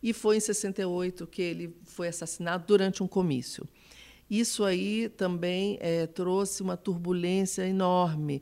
E 0.00 0.12
foi 0.12 0.36
em 0.36 0.40
68 0.40 1.26
que 1.26 1.42
ele 1.42 1.76
foi 1.84 2.06
assassinado 2.06 2.64
durante 2.64 3.02
um 3.02 3.08
comício. 3.08 3.68
Isso 4.30 4.64
aí 4.64 5.08
também 5.08 5.78
é, 5.80 6.06
trouxe 6.06 6.62
uma 6.62 6.76
turbulência 6.76 7.66
enorme. 7.66 8.40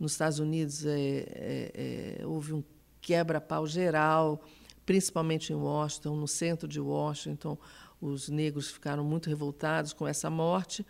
Nos 0.00 0.12
Estados 0.12 0.38
Unidos 0.38 0.84
é, 0.86 2.22
houve 2.24 2.54
um 2.54 2.62
quebra-pau 3.00 3.66
geral, 3.66 4.42
principalmente 4.84 5.52
em 5.52 5.56
Washington, 5.56 6.16
no 6.16 6.28
centro 6.28 6.66
de 6.66 6.80
Washington. 6.80 7.58
Os 8.00 8.28
negros 8.28 8.70
ficaram 8.70 9.04
muito 9.04 9.28
revoltados 9.28 9.92
com 9.92 10.06
essa 10.06 10.30
morte. 10.30 10.86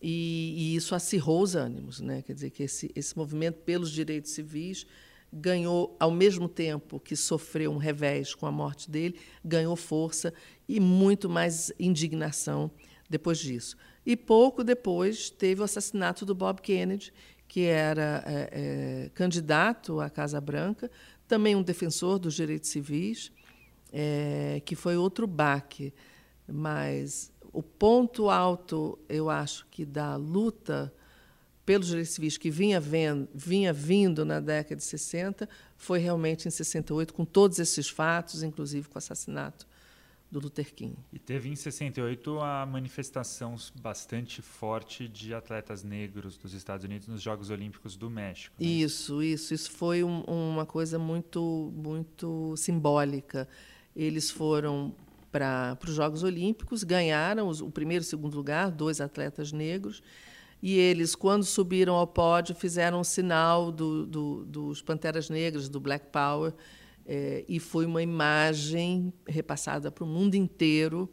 E, 0.00 0.54
e, 0.56 0.76
isso 0.76 0.94
acirrou 0.94 1.42
os 1.42 1.54
ânimos, 1.54 2.00
né? 2.00 2.22
Quer 2.22 2.32
dizer 2.32 2.50
que 2.50 2.64
esse, 2.64 2.90
esse 2.94 3.16
movimento 3.16 3.60
pelos 3.60 3.90
direitos 3.90 4.32
civis 4.32 4.84
ganhou, 5.32 5.96
ao 5.98 6.10
mesmo 6.10 6.48
tempo 6.48 7.00
que 7.00 7.16
sofreu 7.16 7.72
um 7.72 7.78
revés 7.78 8.34
com 8.34 8.46
a 8.46 8.52
morte 8.52 8.90
dele, 8.90 9.18
ganhou 9.44 9.74
força 9.76 10.34
e 10.68 10.78
muito 10.78 11.28
mais 11.30 11.72
indignação 11.78 12.70
depois 13.08 13.38
disso. 13.38 13.76
E 14.04 14.16
pouco 14.16 14.64
depois 14.64 15.30
teve 15.30 15.60
o 15.60 15.64
assassinato 15.64 16.26
do 16.26 16.34
Bob 16.34 16.60
Kennedy, 16.60 17.12
que 17.46 17.66
era 17.66 18.24
é, 18.26 18.48
é, 18.52 19.10
candidato 19.10 20.00
à 20.00 20.10
Casa 20.10 20.40
Branca, 20.40 20.90
também 21.32 21.56
um 21.56 21.62
defensor 21.62 22.18
dos 22.18 22.34
direitos 22.34 22.68
civis, 22.68 23.32
é, 23.90 24.60
que 24.66 24.76
foi 24.76 24.98
outro 24.98 25.26
baque. 25.26 25.90
Mas 26.46 27.32
o 27.50 27.62
ponto 27.62 28.28
alto, 28.28 28.98
eu 29.08 29.30
acho 29.30 29.66
que 29.70 29.86
da 29.86 30.14
luta 30.16 30.92
pelos 31.64 31.86
direitos 31.86 32.12
civis 32.12 32.36
que 32.36 32.50
vinha, 32.50 32.78
vendo, 32.78 33.26
vinha 33.32 33.72
vindo 33.72 34.26
na 34.26 34.40
década 34.40 34.76
de 34.76 34.84
60 34.84 35.48
foi 35.74 36.00
realmente 36.00 36.46
em 36.46 36.50
68, 36.50 37.14
com 37.14 37.24
todos 37.24 37.58
esses 37.58 37.88
fatos, 37.88 38.42
inclusive 38.42 38.86
com 38.86 38.96
o 38.96 38.98
assassinato 38.98 39.66
do 40.32 40.40
Luther 40.40 40.74
King. 40.74 40.96
E 41.12 41.18
teve 41.18 41.50
em 41.50 41.54
68 41.54 42.40
a 42.40 42.64
manifestação 42.64 43.54
bastante 43.82 44.40
forte 44.40 45.06
de 45.06 45.34
atletas 45.34 45.84
negros 45.84 46.38
dos 46.38 46.54
Estados 46.54 46.86
Unidos 46.86 47.06
nos 47.06 47.20
Jogos 47.20 47.50
Olímpicos 47.50 47.96
do 47.96 48.08
México. 48.08 48.56
Né? 48.58 48.66
Isso, 48.66 49.22
isso, 49.22 49.52
isso 49.52 49.70
foi 49.70 50.02
um, 50.02 50.22
uma 50.22 50.64
coisa 50.64 50.98
muito, 50.98 51.70
muito 51.76 52.56
simbólica. 52.56 53.46
Eles 53.94 54.30
foram 54.30 54.94
para 55.30 55.78
os 55.86 55.94
Jogos 55.94 56.22
Olímpicos, 56.22 56.82
ganharam 56.82 57.48
os, 57.48 57.60
o 57.60 57.70
primeiro 57.70 58.02
e 58.02 58.06
o 58.06 58.08
segundo 58.08 58.34
lugar, 58.34 58.70
dois 58.70 59.02
atletas 59.02 59.52
negros, 59.52 60.02
e 60.62 60.78
eles, 60.78 61.14
quando 61.14 61.44
subiram 61.44 61.94
ao 61.94 62.06
pódio, 62.06 62.54
fizeram 62.54 63.00
um 63.00 63.04
sinal 63.04 63.70
do, 63.70 64.06
do, 64.06 64.44
dos 64.44 64.80
Panteras 64.80 65.28
Negras, 65.28 65.68
do 65.68 65.80
Black 65.80 66.06
Power, 66.12 66.54
é, 67.06 67.44
e 67.48 67.58
foi 67.58 67.86
uma 67.86 68.02
imagem 68.02 69.12
repassada 69.26 69.90
para 69.90 70.04
o 70.04 70.06
mundo 70.06 70.34
inteiro 70.34 71.12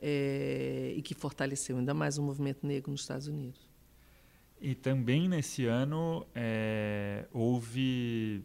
é, 0.00 0.92
e 0.96 1.02
que 1.02 1.14
fortaleceu 1.14 1.78
ainda 1.78 1.94
mais 1.94 2.18
o 2.18 2.22
movimento 2.22 2.66
negro 2.66 2.90
nos 2.90 3.00
Estados 3.00 3.26
Unidos. 3.26 3.68
E 4.60 4.74
também 4.74 5.28
nesse 5.28 5.66
ano 5.66 6.26
é, 6.34 7.26
houve 7.32 8.44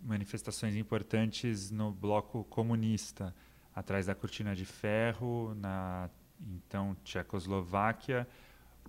manifestações 0.00 0.74
importantes 0.76 1.70
no 1.70 1.92
bloco 1.92 2.44
comunista, 2.44 3.34
atrás 3.74 4.06
da 4.06 4.14
cortina 4.14 4.54
de 4.54 4.64
ferro, 4.64 5.54
na 5.54 6.10
então 6.40 6.96
Tchecoslováquia 7.04 8.26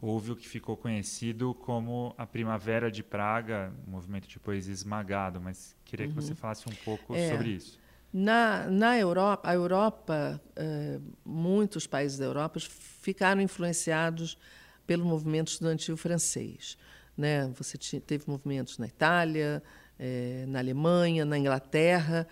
houve 0.02 0.32
o 0.32 0.36
que 0.36 0.48
ficou 0.48 0.76
conhecido 0.76 1.54
como 1.54 2.14
a 2.18 2.26
Primavera 2.26 2.92
de 2.92 3.02
Praga, 3.02 3.74
um 3.88 3.92
movimento 3.92 4.28
de 4.28 4.40
poesia 4.40 4.74
esmagado, 4.74 5.40
mas 5.40 5.76
queria 5.86 6.08
que 6.08 6.14
você 6.14 6.32
uhum. 6.32 6.36
falasse 6.36 6.68
um 6.68 6.76
pouco 6.84 7.16
é. 7.16 7.30
sobre 7.30 7.50
isso. 7.50 7.80
Na, 8.14 8.70
na 8.70 8.98
Europa, 8.98 9.50
a 9.50 9.56
Europa, 9.56 10.42
eh, 10.56 11.00
muitos 11.26 11.88
países 11.88 12.20
da 12.20 12.26
Europa 12.26 12.60
ficaram 12.60 13.42
influenciados 13.42 14.38
pelo 14.86 15.04
movimento 15.04 15.48
estudantil 15.48 15.98
francês. 15.98 16.78
Né? 17.18 17.52
Você 17.58 17.78
teve 18.00 18.26
movimentos 18.28 18.78
na 18.78 18.86
Itália, 18.86 19.64
eh, 19.98 20.46
na 20.48 20.60
Alemanha, 20.60 21.26
na 21.26 21.40
Inglaterra 21.40 22.28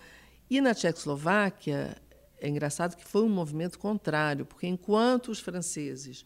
e 0.48 0.60
na 0.60 0.72
Tchecoslováquia. 0.72 1.96
É 2.38 2.48
engraçado 2.48 2.96
que 2.96 3.04
foi 3.04 3.22
um 3.22 3.28
movimento 3.28 3.76
contrário, 3.76 4.46
porque 4.46 4.68
enquanto 4.68 5.32
os 5.32 5.40
franceses 5.40 6.24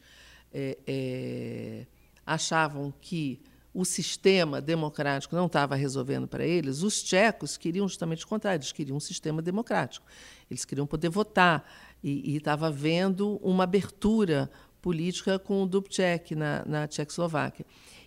é, 0.58 0.78
é, 0.86 1.86
achavam 2.24 2.90
que 2.98 3.42
o 3.74 3.84
sistema 3.84 4.58
democrático 4.58 5.36
não 5.36 5.44
estava 5.44 5.74
resolvendo 5.74 6.26
para 6.26 6.46
eles, 6.46 6.82
os 6.82 7.02
tchecos 7.02 7.58
queriam 7.58 7.86
justamente 7.86 8.24
o 8.24 8.28
contrário, 8.28 8.56
eles 8.56 8.72
queriam 8.72 8.96
um 8.96 9.00
sistema 9.00 9.42
democrático. 9.42 10.06
Eles 10.50 10.64
queriam 10.64 10.86
poder 10.86 11.10
votar 11.10 11.70
e 12.02 12.34
estava 12.36 12.68
havendo 12.68 13.36
uma 13.42 13.64
abertura 13.64 14.50
política 14.80 15.38
com 15.38 15.62
o 15.62 15.66
Dubček 15.66 16.34
na, 16.34 16.64
na 16.64 16.88
Tchecoslováquia. 16.88 17.66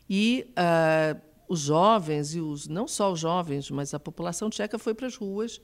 E 0.10 0.52
uh, 0.58 1.22
os 1.48 1.60
jovens, 1.60 2.34
e 2.34 2.40
os 2.40 2.68
não 2.68 2.88
só 2.88 3.12
os 3.12 3.20
jovens, 3.20 3.70
mas 3.70 3.94
a 3.94 4.00
população 4.00 4.50
tcheca 4.50 4.80
foi 4.80 4.96
para 4.96 5.06
as 5.06 5.16
ruas 5.16 5.62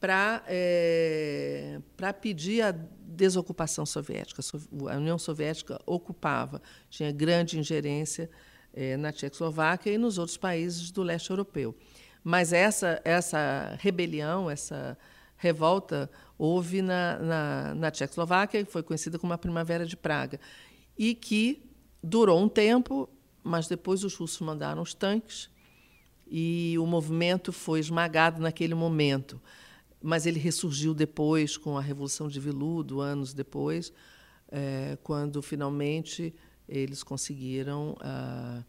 para 0.00 0.42
é, 0.46 1.80
pedir 2.20 2.62
a 2.62 2.72
desocupação 2.72 3.86
soviética. 3.86 4.42
A 4.90 4.96
União 4.96 5.18
Soviética 5.18 5.80
ocupava, 5.86 6.60
tinha 6.90 7.10
grande 7.10 7.58
ingerência 7.58 8.30
é, 8.74 8.96
na 8.96 9.10
Tchecoslováquia 9.10 9.92
e 9.92 9.98
nos 9.98 10.18
outros 10.18 10.36
países 10.36 10.90
do 10.90 11.02
leste 11.02 11.30
europeu. 11.30 11.74
Mas 12.22 12.52
essa, 12.52 13.00
essa 13.04 13.76
rebelião, 13.80 14.50
essa 14.50 14.98
revolta, 15.36 16.10
houve 16.36 16.82
na, 16.82 17.18
na, 17.18 17.74
na 17.74 17.90
Tchecoslováquia, 17.90 18.64
que 18.64 18.70
foi 18.70 18.82
conhecida 18.82 19.18
como 19.18 19.32
a 19.32 19.38
Primavera 19.38 19.86
de 19.86 19.96
Praga, 19.96 20.38
e 20.98 21.14
que 21.14 21.62
durou 22.02 22.42
um 22.42 22.48
tempo, 22.48 23.08
mas 23.42 23.68
depois 23.68 24.04
os 24.04 24.14
russos 24.14 24.40
mandaram 24.40 24.82
os 24.82 24.92
tanques 24.92 25.48
e 26.28 26.76
o 26.78 26.86
movimento 26.86 27.52
foi 27.52 27.78
esmagado 27.78 28.40
naquele 28.42 28.74
momento 28.74 29.40
mas 30.06 30.24
ele 30.24 30.38
ressurgiu 30.38 30.94
depois 30.94 31.56
com 31.56 31.76
a 31.76 31.80
Revolução 31.80 32.28
de 32.28 32.38
Viludo, 32.38 33.00
anos 33.00 33.34
depois, 33.34 33.92
é, 34.48 34.96
quando 35.02 35.42
finalmente 35.42 36.32
eles 36.68 37.02
conseguiram 37.02 37.96
ah, 38.00 38.62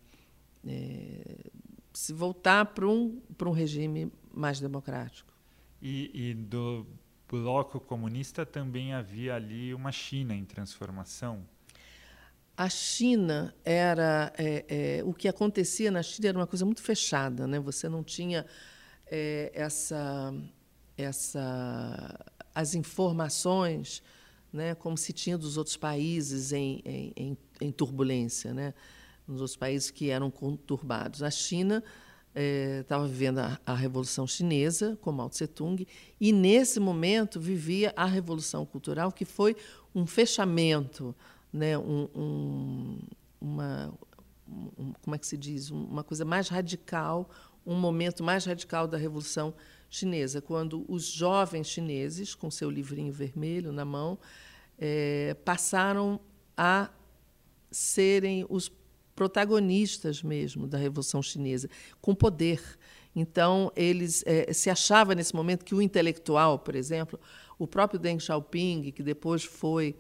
é, 0.66 1.52
se 1.94 2.12
voltar 2.12 2.66
para 2.66 2.88
um, 2.88 3.22
para 3.38 3.48
um 3.48 3.52
regime 3.52 4.12
mais 4.34 4.60
democrático. 4.60 5.32
E, 5.80 6.10
e, 6.12 6.34
do 6.34 6.88
bloco 7.30 7.80
comunista 7.80 8.44
também 8.44 8.94
havia 8.94 9.36
ali 9.36 9.76
uma 9.76 9.92
China 9.92 10.34
em 10.34 10.44
transformação? 10.44 11.46
A 12.58 12.68
China 12.68 13.54
era. 13.64 14.34
É, 14.36 14.66
é 15.00 15.04
o 15.04 15.14
que 15.14 15.28
acontecia 15.28 15.92
na 15.92 16.02
China 16.02 16.30
era 16.30 16.40
uma 16.40 16.48
coisa 16.48 16.66
muito 16.66 16.82
fechada. 16.82 17.46
Né? 17.46 17.60
Você 17.60 17.88
não 17.88 18.04
tinha 18.04 18.44
é, 19.06 19.52
essa 19.54 20.34
essa, 20.98 22.20
as 22.54 22.74
informações, 22.74 24.02
né, 24.52 24.74
como 24.74 24.98
se 24.98 25.14
tinha 25.14 25.38
dos 25.38 25.58
outros 25.58 25.78
países 25.78 26.52
em, 26.52 26.82
em, 27.16 27.38
em 27.62 27.72
turbulência, 27.72 28.54
né, 28.54 28.74
nos 29.28 29.42
outros 29.42 29.58
países 29.58 29.92
que 29.92 30.10
eram 30.10 30.32
conturbados. 30.32 31.22
A 31.22 31.30
China 31.30 31.84
estava 32.82 33.06
eh, 33.06 33.08
vivendo 33.08 33.40
a, 33.40 33.60
a, 33.66 33.74
Revolução 33.74 34.26
Chinesa, 34.26 34.98
com 35.02 35.12
Mao 35.12 35.30
Tse-tung, 35.30 35.86
e, 36.20 36.32
nesse 36.32 36.80
momento, 36.80 37.40
vivia 37.40 37.94
a 37.96 38.06
Revolução 38.06 38.66
Cultural, 38.66 39.12
que 39.12 39.26
foi 39.26 39.56
um 39.94 40.08
fechamento, 40.08 41.16
né, 41.52 41.78
um, 41.78 42.08
um, 42.16 43.00
uma, 43.42 43.94
um, 44.48 44.94
como 45.02 45.16
é 45.16 45.18
que 45.18 45.28
se 45.28 45.38
diz, 45.38 45.70
uma 45.70 46.04
coisa 46.04 46.24
mais 46.24 46.48
radical, 46.48 47.30
um 47.66 47.76
momento 47.76 48.24
mais 48.24 48.46
radical 48.46 48.88
da 48.88 48.98
Revolução 48.98 49.50
Chinesa 49.50 49.77
chinesa, 49.90 50.42
quando 50.42 50.86
os 50.88 51.06
jovens 51.06 51.68
chineses, 51.68 52.36
com 52.36 52.52
seu 52.52 52.70
livrinho 52.70 53.12
vermelho 53.12 53.72
na 53.72 53.86
mão, 53.86 54.20
é, 54.78 55.36
passaram 55.46 56.20
a 56.56 56.90
serem 57.72 58.46
os 58.50 58.72
protagonistas 59.16 60.22
mesmo 60.22 60.68
da 60.68 60.78
Revolução 60.78 61.22
Chinesa, 61.22 61.70
com 62.00 62.14
poder. 62.14 62.62
Então, 63.16 63.72
eles 63.76 64.24
é, 64.28 64.54
se 64.54 64.70
achava 64.70 65.16
nesse 65.16 65.36
momento 65.36 65.66
que 65.66 65.74
o 65.74 65.82
intelectual, 65.82 66.60
por 66.60 66.76
exemplo, 66.76 67.20
o 67.58 67.66
próprio 67.66 68.00
Deng 68.00 68.20
Xiaoping, 68.20 68.92
que 68.92 69.02
depois 69.02 69.44
foi 69.44 69.96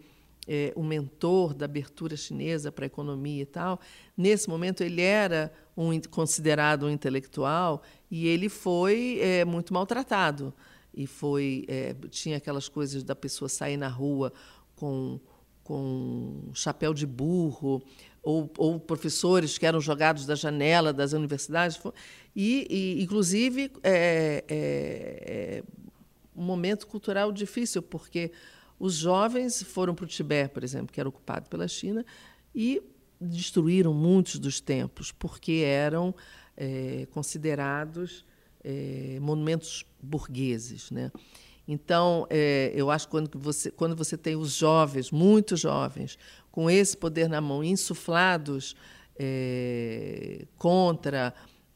é, 0.47 0.71
o 0.75 0.83
mentor 0.83 1.53
da 1.53 1.65
abertura 1.65 2.15
chinesa 2.15 2.71
para 2.71 2.85
a 2.85 2.87
economia 2.87 3.41
e 3.41 3.45
tal, 3.45 3.79
nesse 4.15 4.49
momento 4.49 4.81
ele 4.81 5.01
era 5.01 5.51
um, 5.75 5.99
considerado 6.09 6.85
um 6.85 6.89
intelectual 6.89 7.83
e 8.09 8.27
ele 8.27 8.49
foi 8.49 9.19
é, 9.21 9.45
muito 9.45 9.73
maltratado 9.73 10.53
e 10.93 11.05
foi 11.05 11.65
é, 11.67 11.95
tinha 12.09 12.37
aquelas 12.37 12.69
coisas 12.69 13.03
da 13.03 13.15
pessoa 13.15 13.49
sair 13.49 13.77
na 13.77 13.87
rua 13.87 14.31
com 14.75 15.19
com 15.67 16.49
chapéu 16.53 16.93
de 16.93 17.05
burro 17.05 17.83
ou, 18.23 18.49
ou 18.57 18.79
professores 18.79 19.57
que 19.57 19.65
eram 19.65 19.81
jogados 19.81 20.25
da 20.25 20.33
janela 20.33 20.93
das 20.93 21.11
universidades. 21.11 21.77
E, 22.33 22.65
e 22.69 23.03
inclusive 23.03 23.69
é, 23.83 24.45
é, 24.47 25.59
é 25.59 25.63
um 26.33 26.43
momento 26.43 26.87
cultural 26.87 27.33
difícil 27.33 27.81
porque 27.81 28.31
Os 28.79 28.95
jovens 28.95 29.63
foram 29.63 29.95
para 29.95 30.05
o 30.05 30.07
Tibete, 30.07 30.53
por 30.53 30.63
exemplo, 30.63 30.93
que 30.93 30.99
era 30.99 31.09
ocupado 31.09 31.49
pela 31.49 31.67
China, 31.67 32.05
e 32.53 32.81
destruíram 33.19 33.93
muitos 33.93 34.37
dos 34.39 34.61
templos, 34.61 35.11
porque 35.11 35.63
eram 35.65 36.13
é, 36.55 37.07
considerados 37.11 38.23
é, 38.63 39.17
monumentos 39.21 39.85
burgueses. 40.01 40.91
Né? 40.91 41.11
Então, 41.67 42.27
é, 42.29 42.71
eu 42.75 42.91
acho 42.91 43.07
que 43.07 43.11
quando 43.11 43.39
você, 43.39 43.71
quando 43.71 43.95
você 43.95 44.17
tem 44.17 44.35
os 44.35 44.53
jovens, 44.53 45.11
muitos 45.11 45.59
jovens, 45.59 46.17
com 46.51 46.69
esse 46.69 46.95
poder 46.95 47.27
na 47.27 47.41
mão, 47.41 47.63
insuflados 47.63 48.75
é, 49.17 50.45
contra 50.55 51.33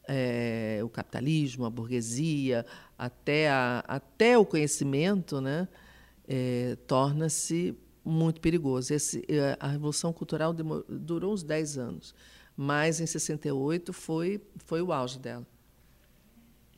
é, 0.08 0.80
o 0.82 0.88
capitalismo, 0.88 1.64
a 1.64 1.70
burguesia, 1.70 2.64
até, 2.98 3.50
a, 3.50 3.84
até 3.86 4.38
o 4.38 4.44
conhecimento, 4.44 5.40
né, 5.40 5.68
é, 6.28 6.76
torna-se 6.86 7.76
muito 8.04 8.40
perigoso. 8.40 8.92
Esse, 8.92 9.24
é, 9.28 9.56
a 9.60 9.68
Revolução 9.68 10.12
Cultural 10.12 10.52
durou 10.52 11.32
uns 11.32 11.42
10 11.42 11.78
anos, 11.78 12.14
mas 12.56 13.00
em 13.00 13.06
68 13.06 13.92
foi, 13.92 14.40
foi 14.64 14.82
o 14.82 14.92
auge 14.92 15.18
dela. 15.18 15.46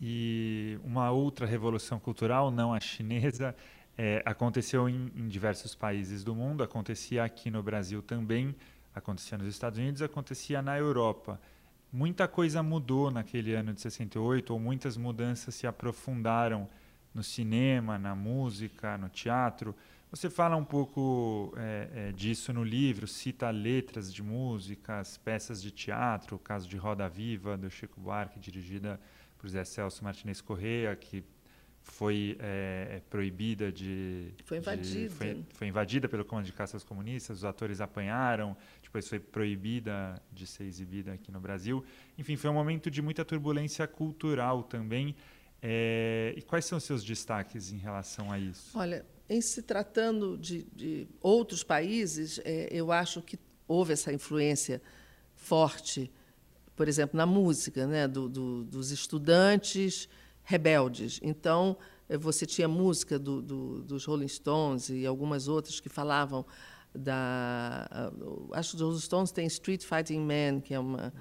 E 0.01 0.79
uma 0.85 1.11
outra 1.11 1.47
revolução 1.47 1.99
cultural, 1.99 2.51
não 2.51 2.75
a 2.75 2.81
chinesa, 2.81 3.55
é, 3.97 4.23
aconteceu 4.27 4.89
em, 4.89 5.11
em, 5.15 5.29
diversos 5.29 5.75
países 5.75 6.25
do 6.25 6.35
mundo, 6.35 6.63
acontecia 6.63 7.25
aqui 7.25 7.51
no 7.51 7.63
Brasil 7.63 8.03
também, 8.03 8.55
acontecia 8.95 9.39
nos 9.39 9.47
Estados 9.47 9.79
Unidos, 9.79 10.03
acontecia 10.03 10.61
na 10.61 10.77
Europa. 10.77 11.41
Muita 11.93 12.27
coisa 12.27 12.63
mudou 12.63 13.11
naquele 13.11 13.55
ano 13.55 13.73
de 13.73 13.81
68, 13.81 14.53
ou 14.53 14.59
muitas 14.59 14.97
mudanças 14.97 15.55
se 15.55 15.67
aprofundaram 15.67 16.69
no 17.15 17.23
cinema, 17.23 17.99
na 17.99 18.15
música, 18.15 18.99
no 18.99 19.09
teatro. 19.09 19.75
Você 20.11 20.29
fala 20.29 20.57
um 20.57 20.65
pouco 20.65 21.53
é, 21.57 21.89
é, 22.09 22.13
disso 22.13 22.53
no 22.53 22.63
livro, 22.63 23.07
cita 23.07 23.51
letras 23.51 24.13
de 24.13 24.23
músicas, 24.23 25.17
peças 25.17 25.63
de 25.63 25.71
teatro, 25.71 26.37
o 26.37 26.39
caso 26.39 26.69
de 26.69 26.77
Roda 26.77 27.09
Viva, 27.09 27.57
do 27.57 27.71
Chico 27.71 28.01
Buarque, 28.01 28.39
dirigida 28.39 29.01
por 29.39 29.49
Zé 29.49 29.65
Celso 29.65 30.05
Martinez 30.05 30.41
Correia, 30.41 30.95
que 30.95 31.25
foi 31.85 32.37
é, 32.41 32.97
é 32.97 33.03
proibida 33.11 33.71
de. 33.71 34.33
Foi 34.45 34.59
invadida. 34.59 35.09
De, 35.09 35.15
foi, 35.15 35.45
foi, 35.51 35.67
invadida 35.69 36.09
pelo 36.09 36.25
comando 36.25 36.47
de 36.47 36.53
caças 36.53 36.83
comunistas, 36.83 37.39
os 37.39 37.45
atores 37.45 37.81
apanharam, 37.81 38.57
depois 38.83 39.07
foi 39.07 39.21
proibida 39.21 40.21
de 40.33 40.47
ser 40.47 40.65
exibida 40.65 41.13
aqui 41.13 41.31
no 41.31 41.41
Brasil. 41.41 41.85
Enfim, 42.17 42.37
foi 42.37 42.49
um 42.49 42.55
momento 42.55 42.91
de 42.91 43.03
muita 43.03 43.25
turbulência 43.25 43.87
cultural 43.87 44.63
também. 44.63 45.15
É, 45.67 46.35
e 46.37 46.43
quais 46.43 46.67
são 46.67 46.77
os 46.77 46.85
seus 46.85 47.03
destaques 47.03 47.73
em 47.73 47.79
relação 47.79 48.31
a 48.31 48.39
isso? 48.39 48.79
Olha, 48.79 49.05
em 49.29 49.41
se 49.41 49.63
tratando 49.63 50.37
de, 50.37 50.65
de 50.75 51.09
outros 51.23 51.65
países, 51.65 52.39
é, 52.45 52.69
eu 52.71 52.93
acho 52.93 53.23
que 53.23 53.39
houve 53.67 53.95
essa 53.95 54.13
influência 54.13 54.83
forte 55.35 56.13
por 56.77 56.89
exemplo, 56.89 57.17
na 57.17 57.27
música, 57.27 57.87
né, 57.87 58.09
do, 58.09 58.29
do, 58.29 58.65
dos 58.65 58.91
estudantes 58.91 60.09
rebeldes. 60.43 61.21
Então, 61.23 61.77
eh, 62.09 62.19
você 62.19 62.45
tinha 62.45 62.67
música 62.67 63.19
do, 63.19 63.41
dos 63.83 64.05
Rolling 64.05 64.29
Stones 64.29 64.89
e 64.89 65.07
algumas 65.07 65.49
outras 65.49 65.81
que 65.81 65.89
falavam 65.89 66.45
da. 66.95 67.89
Acho 68.53 68.71
que 68.71 68.77
os 68.77 68.83
Rolling 68.83 69.01
Stones 69.01 69.31
tem 69.31 69.47
Street 69.47 69.85
Fighting 69.85 70.21
Man, 70.21 70.61
que 70.61 70.75
é 70.75 70.79
uma 70.79 71.13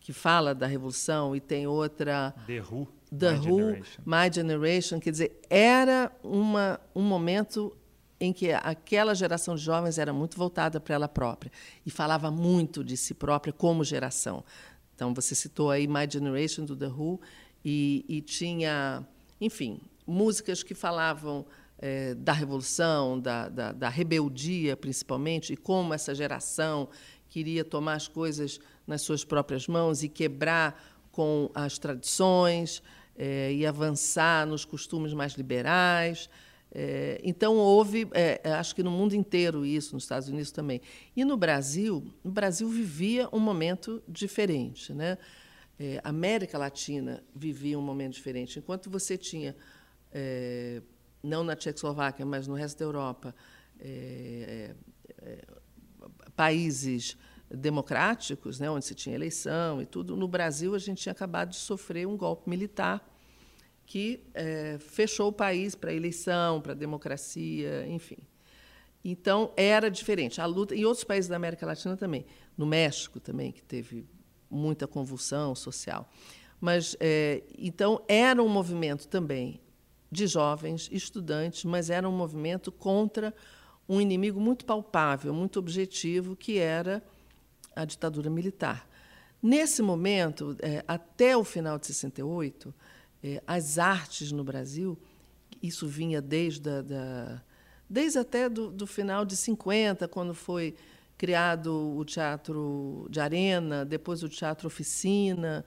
que 0.00 0.12
fala 0.12 0.54
da 0.54 0.66
revolução, 0.66 1.34
e 1.34 1.40
tem 1.40 1.66
outra. 1.66 2.34
The 2.46 2.60
Who. 2.60 2.86
The 3.18 3.32
My 3.32 3.38
Who, 3.38 3.58
Generation. 3.58 4.02
My 4.04 4.32
Generation. 4.32 5.00
Quer 5.00 5.10
dizer, 5.10 5.40
era 5.48 6.10
uma, 6.22 6.80
um 6.94 7.02
momento 7.02 7.76
em 8.20 8.32
que 8.32 8.52
aquela 8.52 9.14
geração 9.14 9.54
de 9.54 9.62
jovens 9.62 9.98
era 9.98 10.12
muito 10.12 10.36
voltada 10.36 10.80
para 10.80 10.94
ela 10.94 11.08
própria 11.08 11.50
e 11.84 11.90
falava 11.90 12.30
muito 12.30 12.84
de 12.84 12.96
si 12.96 13.14
própria 13.14 13.52
como 13.52 13.84
geração. 13.84 14.44
Então, 14.94 15.12
você 15.12 15.34
citou 15.34 15.70
aí 15.70 15.86
My 15.86 16.08
Generation, 16.08 16.64
do 16.64 16.76
The 16.76 16.86
Who, 16.86 17.20
e, 17.64 18.04
e 18.08 18.20
tinha, 18.20 19.06
enfim, 19.40 19.80
músicas 20.06 20.62
que 20.62 20.74
falavam 20.74 21.44
é, 21.78 22.14
da 22.14 22.32
revolução, 22.32 23.18
da, 23.18 23.48
da, 23.48 23.72
da, 23.72 23.88
rebeldia, 23.88 24.76
principalmente, 24.76 25.52
e 25.52 25.56
como 25.56 25.92
essa 25.92 26.14
geração 26.14 26.88
queria 27.28 27.64
tomar 27.64 27.94
as 27.94 28.06
coisas 28.06 28.60
nas 28.86 29.02
suas 29.02 29.24
próprias 29.24 29.66
mãos 29.66 30.02
e 30.02 30.08
quebrar 30.08 30.80
com 31.10 31.50
as 31.54 31.78
tradições 31.78 32.82
é, 33.16 33.52
e 33.52 33.66
avançar 33.66 34.46
nos 34.46 34.64
costumes 34.64 35.12
mais 35.12 35.34
liberais. 35.34 36.28
É, 36.76 37.20
então 37.22 37.56
houve, 37.56 38.08
é, 38.12 38.40
é, 38.42 38.52
acho 38.52 38.74
que 38.74 38.82
no 38.82 38.90
mundo 38.90 39.14
inteiro 39.14 39.64
isso, 39.64 39.94
nos 39.94 40.02
Estados 40.02 40.28
Unidos 40.28 40.50
também. 40.50 40.80
E 41.14 41.24
no 41.24 41.36
Brasil, 41.36 42.04
o 42.24 42.30
Brasil 42.30 42.68
vivia 42.68 43.28
um 43.32 43.38
momento 43.38 44.02
diferente, 44.08 44.92
né? 44.92 45.16
É, 45.78 46.00
a 46.04 46.08
América 46.08 46.58
Latina 46.58 47.22
vivia 47.34 47.78
um 47.78 47.82
momento 47.82 48.14
diferente. 48.14 48.58
Enquanto 48.58 48.90
você 48.90 49.16
tinha, 49.16 49.56
é, 50.12 50.82
não 51.22 51.44
na 51.44 51.54
Tchecoslováquia, 51.54 52.26
mas 52.26 52.46
no 52.46 52.54
resto 52.54 52.78
da 52.78 52.84
Europa, 52.84 53.34
é, 53.80 54.74
países 56.36 57.16
democráticos, 57.50 58.58
né, 58.58 58.70
onde 58.70 58.84
se 58.84 58.94
tinha 58.94 59.14
eleição 59.14 59.80
e 59.80 59.86
tudo, 59.86 60.16
no 60.16 60.26
Brasil 60.26 60.74
a 60.74 60.78
gente 60.78 61.02
tinha 61.02 61.12
acabado 61.12 61.50
de 61.50 61.56
sofrer 61.56 62.06
um 62.06 62.16
golpe 62.16 62.48
militar 62.48 63.06
que 63.86 64.24
é, 64.32 64.78
fechou 64.78 65.28
o 65.28 65.32
país 65.32 65.74
para 65.74 65.90
a 65.90 65.94
eleição, 65.94 66.60
para 66.60 66.72
a 66.72 66.74
democracia, 66.74 67.86
enfim. 67.86 68.18
Então, 69.04 69.52
era 69.56 69.90
diferente. 69.90 70.40
A 70.40 70.46
luta, 70.46 70.74
em 70.74 70.86
outros 70.86 71.04
países 71.04 71.28
da 71.28 71.36
América 71.36 71.66
Latina 71.66 71.96
também, 71.96 72.24
no 72.56 72.64
México 72.64 73.20
também, 73.20 73.52
que 73.52 73.62
teve 73.62 74.06
muita 74.50 74.86
convulsão 74.86 75.54
social. 75.54 76.10
Mas, 76.58 76.96
é, 76.98 77.42
então, 77.58 78.02
era 78.08 78.42
um 78.42 78.48
movimento 78.48 79.06
também 79.06 79.60
de 80.10 80.26
jovens, 80.26 80.88
estudantes, 80.90 81.64
mas 81.64 81.90
era 81.90 82.08
um 82.08 82.16
movimento 82.16 82.72
contra 82.72 83.34
um 83.86 84.00
inimigo 84.00 84.40
muito 84.40 84.64
palpável, 84.64 85.34
muito 85.34 85.58
objetivo, 85.58 86.34
que 86.34 86.56
era 86.56 87.02
a 87.74 87.84
ditadura 87.84 88.30
militar. 88.30 88.88
Nesse 89.42 89.82
momento, 89.82 90.56
é, 90.60 90.82
até 90.88 91.36
o 91.36 91.44
final 91.44 91.78
de 91.78 91.86
68, 91.86 92.74
é, 93.22 93.42
as 93.46 93.78
artes 93.78 94.32
no 94.32 94.42
Brasil, 94.42 94.98
isso 95.62 95.86
vinha 95.86 96.20
desde, 96.22 96.68
a, 96.68 96.82
da, 96.82 97.42
desde 97.88 98.18
até 98.18 98.48
do, 98.48 98.70
do 98.70 98.86
final 98.86 99.24
de 99.24 99.36
50, 99.36 100.08
quando 100.08 100.34
foi 100.34 100.74
criado 101.16 101.96
o 101.96 102.04
teatro 102.04 103.06
de 103.10 103.20
arena, 103.20 103.84
depois 103.84 104.22
o 104.22 104.28
teatro 104.28 104.66
oficina, 104.66 105.64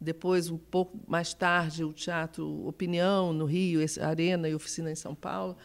depois 0.00 0.50
um 0.50 0.58
pouco 0.58 0.98
mais 1.06 1.34
tarde 1.34 1.84
o 1.84 1.92
teatro 1.92 2.66
opinião 2.66 3.32
no 3.32 3.44
Rio, 3.44 3.80
arena 4.00 4.48
e 4.48 4.54
oficina 4.54 4.90
em 4.90 4.96
São 4.96 5.14
Paulo. 5.14 5.56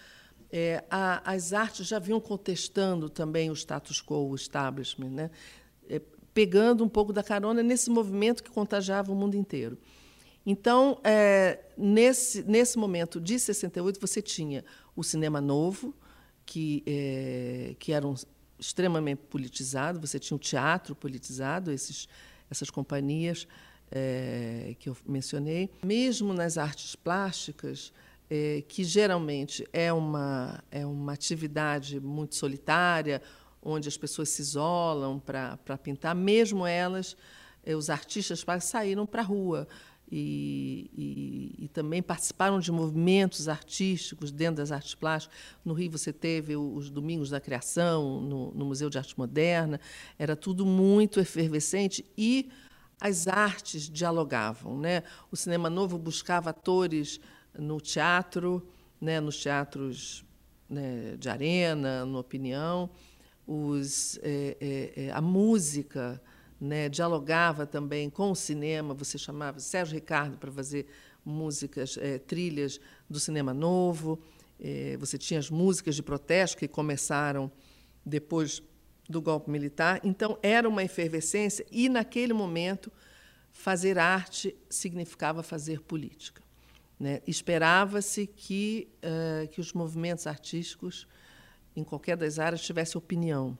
É, 0.51 0.84
a, 0.89 1.32
as 1.32 1.51
artes 1.51 1.88
já 1.88 1.97
vinham 1.97 2.19
contestando 2.19 3.10
também 3.10 3.49
o 3.49 3.53
status 3.53 4.01
quo, 4.01 4.29
o 4.29 4.36
establishment, 4.36 5.10
né? 5.10 5.32
É, 5.89 6.02
pegando 6.34 6.84
um 6.84 6.89
pouco 6.89 7.13
da 7.13 7.22
carona 7.22 7.62
nesse 7.62 7.89
movimento 7.89 8.43
que 8.43 8.50
contagiava 8.50 9.12
o 9.12 9.15
mundo 9.15 9.36
inteiro. 9.36 9.78
Então, 10.46 11.00
é, 11.04 11.60
nesse, 11.78 12.43
nesse 12.43 12.78
momento 12.78 13.22
de 13.22 13.39
68, 13.39 14.00
você 14.00 14.22
tinha 14.22 14.65
o 14.96 15.04
cinema 15.04 15.39
novo, 15.39 15.93
que, 16.46 16.84
é, 16.86 17.76
que 17.80 17.93
era 17.93 18.06
um, 18.06 18.15
extremamente 18.60 19.19
politizado, 19.30 20.00
você 20.02 20.19
tinha 20.19 20.36
o 20.36 20.39
teatro 20.39 20.96
politizado, 20.96 21.72
esses, 21.72 22.10
essas 22.50 22.69
companhias 22.69 23.48
é, 23.89 24.76
que 24.80 24.89
eu 24.89 24.98
mencionei. 25.08 25.69
Mesmo 25.84 26.34
nas 26.34 26.58
artes 26.58 26.96
plásticas, 26.96 27.93
que 28.67 28.84
geralmente 28.84 29.67
é 29.72 29.93
uma, 29.93 30.63
é 30.72 30.84
uma 30.84 31.13
atividade 31.13 32.00
muito 32.00 32.34
solitária, 32.34 33.22
onde 33.63 33.88
as 33.88 33.98
pessoas 33.98 34.29
se 34.29 34.42
isolam 34.42 35.19
para 35.19 35.77
pintar, 35.81 36.13
mesmo 36.13 36.65
elas, 36.65 37.15
é, 37.63 37.75
os 37.75 37.90
artistas 37.90 38.46
saíram 38.62 39.06
para 39.06 39.21
a 39.21 39.25
rua 39.25 39.67
e, 40.12 40.92
e, 40.94 41.65
e, 41.65 41.67
também 41.69 42.02
participaram 42.02 42.60
de 42.60 42.71
movimentos 42.71 43.48
artísticos 43.48 44.31
dentro 44.31 44.58
das 44.58 44.71
artes 44.71 44.94
plásticas. 44.94 45.35
No 45.63 45.73
Rio 45.73 45.90
você 45.90 46.13
teve 46.13 46.56
os 46.56 46.90
Domingos 46.90 47.29
da 47.29 47.40
Criação, 47.40 48.21
no, 48.21 48.52
no 48.52 48.65
Museu 48.65 48.90
de 48.90 48.98
Arte 48.98 49.17
Moderna, 49.17 49.79
era 50.19 50.35
tudo 50.35 50.65
muito 50.65 51.19
efervescente 51.19 52.06
e 52.17 52.52
as 53.02 53.27
artes 53.27 53.90
dialogavam. 53.90 54.77
Né? 54.77 55.04
O 55.31 55.35
cinema 55.35 55.69
novo 55.69 55.98
buscava 55.98 56.52
atores 56.52 57.19
no 57.58 57.79
teatro, 57.81 58.67
né, 59.00 59.19
nos 59.19 59.42
teatros 59.42 60.23
né, 60.69 61.15
de 61.17 61.29
arena, 61.29 62.06
no 62.06 62.19
Opinião, 62.19 62.90
os, 63.46 64.19
é, 64.23 64.94
é, 64.96 65.12
a 65.12 65.21
música 65.21 66.21
né, 66.60 66.87
dialogava 66.87 67.65
também 67.65 68.10
com 68.10 68.31
o 68.31 68.35
cinema. 68.35 68.94
Você 68.94 69.17
chamava 69.17 69.60
Sérgio 69.60 69.96
Ricardo 69.96 70.37
para 70.37 70.52
fazer 70.52 70.87
músicas, 71.25 71.98
é, 71.98 72.17
trilhas 72.17 72.79
do 73.10 73.19
cinema 73.19 73.54
novo. 73.54 74.19
É, 74.60 74.96
você 74.98 75.17
tinha 75.17 75.39
as 75.39 75.50
músicas 75.50 75.96
de 75.96 76.04
protesto 76.04 76.58
que 76.58 76.67
começaram 76.67 77.52
depois 78.06 78.62
do 79.10 79.21
golpe 79.21 79.50
militar. 79.50 80.00
Então, 80.04 80.37
era 80.41 80.67
uma 80.67 80.83
efervescência 80.83 81.65
e, 81.71 81.89
naquele 81.89 82.33
momento, 82.33 82.91
fazer 83.52 84.00
arte 84.00 84.56
significava 84.69 85.44
fazer 85.44 85.81
política. 85.81 86.41
Né? 87.00 87.21
Esperava-se 87.27 88.25
que, 88.25 88.87
uh, 89.04 89.48
que 89.50 89.60
os 89.60 89.73
movimentos 89.73 90.25
artísticos, 90.25 91.08
em 91.76 91.84
qualquer 91.84 92.17
das 92.17 92.40
áreas, 92.40 92.62
tivessem 92.62 92.98
opinião. 92.98 93.58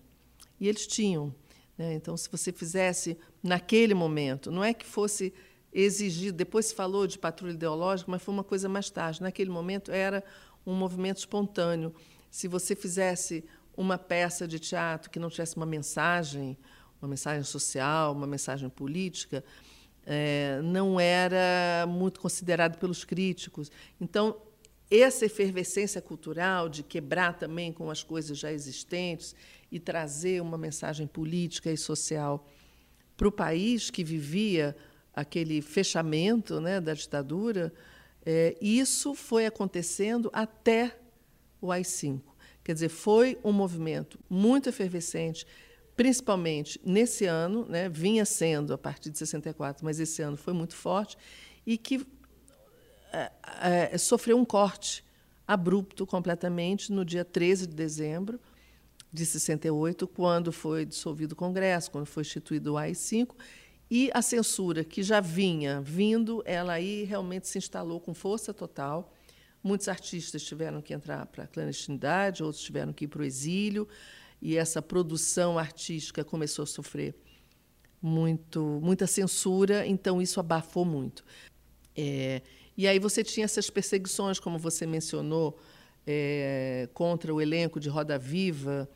E 0.60 0.68
eles 0.68 0.86
tinham. 0.86 1.34
Né? 1.78 1.94
Então, 1.94 2.16
se 2.16 2.30
você 2.30 2.52
fizesse 2.52 3.18
naquele 3.42 3.94
momento, 3.94 4.52
não 4.52 4.64
é 4.64 4.74
que 4.74 4.86
fosse 4.86 5.34
exigido, 5.74 6.38
depois 6.38 6.68
se 6.68 6.76
falou 6.76 7.08
de 7.08 7.18
patrulha 7.18 7.54
ideológica, 7.54 8.10
mas 8.12 8.22
foi 8.22 8.34
uma 8.34 8.44
coisa 8.44 8.70
mais 8.70 8.90
tarde. 8.90 9.22
Naquele 9.22 9.50
momento 9.50 9.92
era 9.92 10.24
um 10.66 10.74
movimento 10.74 11.18
espontâneo. 11.18 11.94
Se 12.30 12.48
você 12.48 12.76
fizesse 12.76 13.44
uma 13.76 13.98
peça 13.98 14.48
de 14.48 14.60
teatro 14.60 15.10
que 15.10 15.20
não 15.20 15.30
tivesse 15.30 15.58
uma 15.58 15.66
mensagem, 15.66 16.58
uma 17.02 17.08
mensagem 17.08 17.44
social, 17.44 18.14
uma 18.14 18.28
mensagem 18.28 18.70
política, 18.70 19.44
é, 20.06 20.62
não 20.64 21.00
era 21.00 21.86
muito 21.88 22.20
considerado 22.20 22.78
pelos 22.78 23.04
críticos. 23.04 23.72
Então, 24.00 24.38
essa 24.90 25.26
efervescência 25.26 26.02
cultural 26.02 26.70
de 26.70 26.84
quebrar 26.84 27.38
também 27.38 27.72
com 27.72 27.90
as 27.90 28.04
coisas 28.04 28.38
já 28.38 28.52
existentes 28.52 29.36
e 29.72 29.80
trazer 29.80 30.42
uma 30.42 30.58
mensagem 30.58 31.08
política 31.08 31.72
e 31.72 31.78
social 31.78 32.48
para 33.18 33.28
o 33.28 33.32
país 33.32 33.90
que 33.90 34.04
vivia 34.04 34.76
aquele 35.16 35.62
fechamento 35.62 36.60
né, 36.60 36.82
da 36.82 36.94
ditadura, 36.94 37.74
é, 38.26 38.56
isso 38.62 39.14
foi 39.14 39.46
acontecendo 39.46 40.30
até 40.34 40.98
o 41.62 41.72
AI-5. 41.72 42.22
Quer 42.64 42.74
dizer, 42.74 42.90
foi 42.90 43.38
um 43.44 43.52
movimento 43.52 44.18
muito 44.30 44.70
efervescente, 44.70 45.46
principalmente 45.96 46.80
nesse 46.84 47.26
ano, 47.26 47.66
né, 47.68 47.90
vinha 47.90 48.26
sendo 48.26 48.74
a 48.74 48.78
partir 48.78 49.10
de 49.10 49.18
64, 49.18 49.84
mas 49.84 50.00
esse 50.00 50.22
ano 50.22 50.38
foi 50.38 50.54
muito 50.54 50.76
forte, 50.76 51.18
e 51.66 51.78
que 51.78 52.06
é, 53.14 53.32
é, 53.94 53.98
sofreu 53.98 54.38
um 54.38 54.46
corte 54.46 55.04
abrupto 55.48 56.06
completamente 56.06 56.92
no 56.92 57.06
dia 57.06 57.24
13 57.24 57.68
de 57.68 57.76
dezembro 57.76 58.40
de 59.12 59.26
68, 59.28 60.08
quando 60.08 60.52
foi 60.52 60.86
dissolvido 60.86 61.34
o 61.34 61.36
Congresso, 61.36 61.92
quando 61.92 62.08
foi 62.08 62.22
instituído 62.22 62.74
o 62.74 62.78
AI-5, 62.78 63.36
e 63.92 64.10
a 64.12 64.24
censura 64.24 64.84
que 64.84 65.04
já 65.04 65.22
vinha 65.22 65.80
vindo, 65.82 66.42
ela 66.46 66.74
aí 66.74 67.04
realmente 67.04 67.48
se 67.48 67.60
instalou 67.60 68.00
com 68.00 68.12
força 68.12 68.52
total. 68.52 69.14
Muitos 69.64 69.88
artistas 69.88 70.42
tiveram 70.44 70.82
que 70.82 70.96
entrar 70.96 71.28
para 71.28 71.44
a 71.44 71.48
clandestinidade, 71.48 72.44
outros 72.44 72.64
tiveram 72.64 72.92
que 72.92 73.06
ir 73.06 73.08
para 73.08 73.22
o 73.22 73.24
exílio, 73.24 73.88
e 74.42 74.58
essa 74.58 74.82
produção 74.82 75.60
artística 75.60 76.24
começou 76.24 76.64
a 76.64 76.66
sofrer 76.66 77.14
muito, 78.02 78.80
muita 78.82 79.06
censura, 79.06 79.86
então 79.86 80.20
isso 80.20 80.40
abafou 80.40 80.84
muito. 80.84 81.24
É, 81.96 82.42
e 82.78 82.88
aí 82.88 83.00
você 83.00 83.24
tinha 83.24 83.46
essas 83.46 83.70
perseguições, 83.70 84.40
como 84.40 84.58
você 84.58 84.86
mencionou, 84.86 85.58
é, 86.06 86.90
contra 86.94 87.34
o 87.34 87.42
elenco 87.42 87.80
de 87.80 87.90
Roda 87.90 88.18
Viva, 88.18 88.90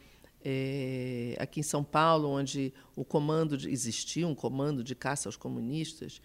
é, 0.44 1.36
aqui 1.40 1.60
em 1.60 1.64
São 1.64 1.84
Paulo, 1.84 2.30
onde 2.30 2.74
o 2.96 3.04
comando 3.04 3.58
de, 3.58 3.70
existia 3.70 4.28
um 4.28 4.36
comando 4.36 4.84
de 4.84 4.96
caça 4.96 5.28
aos 5.28 5.36
comunistas, 5.36 6.22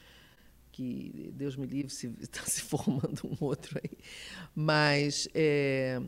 que 0.70 1.30
Deus 1.34 1.56
me 1.56 1.66
livre 1.66 1.92
se 1.92 2.06
está 2.20 2.42
se 2.46 2.62
formando 2.62 3.20
um 3.24 3.44
outro 3.44 3.78
aí, 3.82 3.98
mas 4.54 5.28
é, 5.34 6.00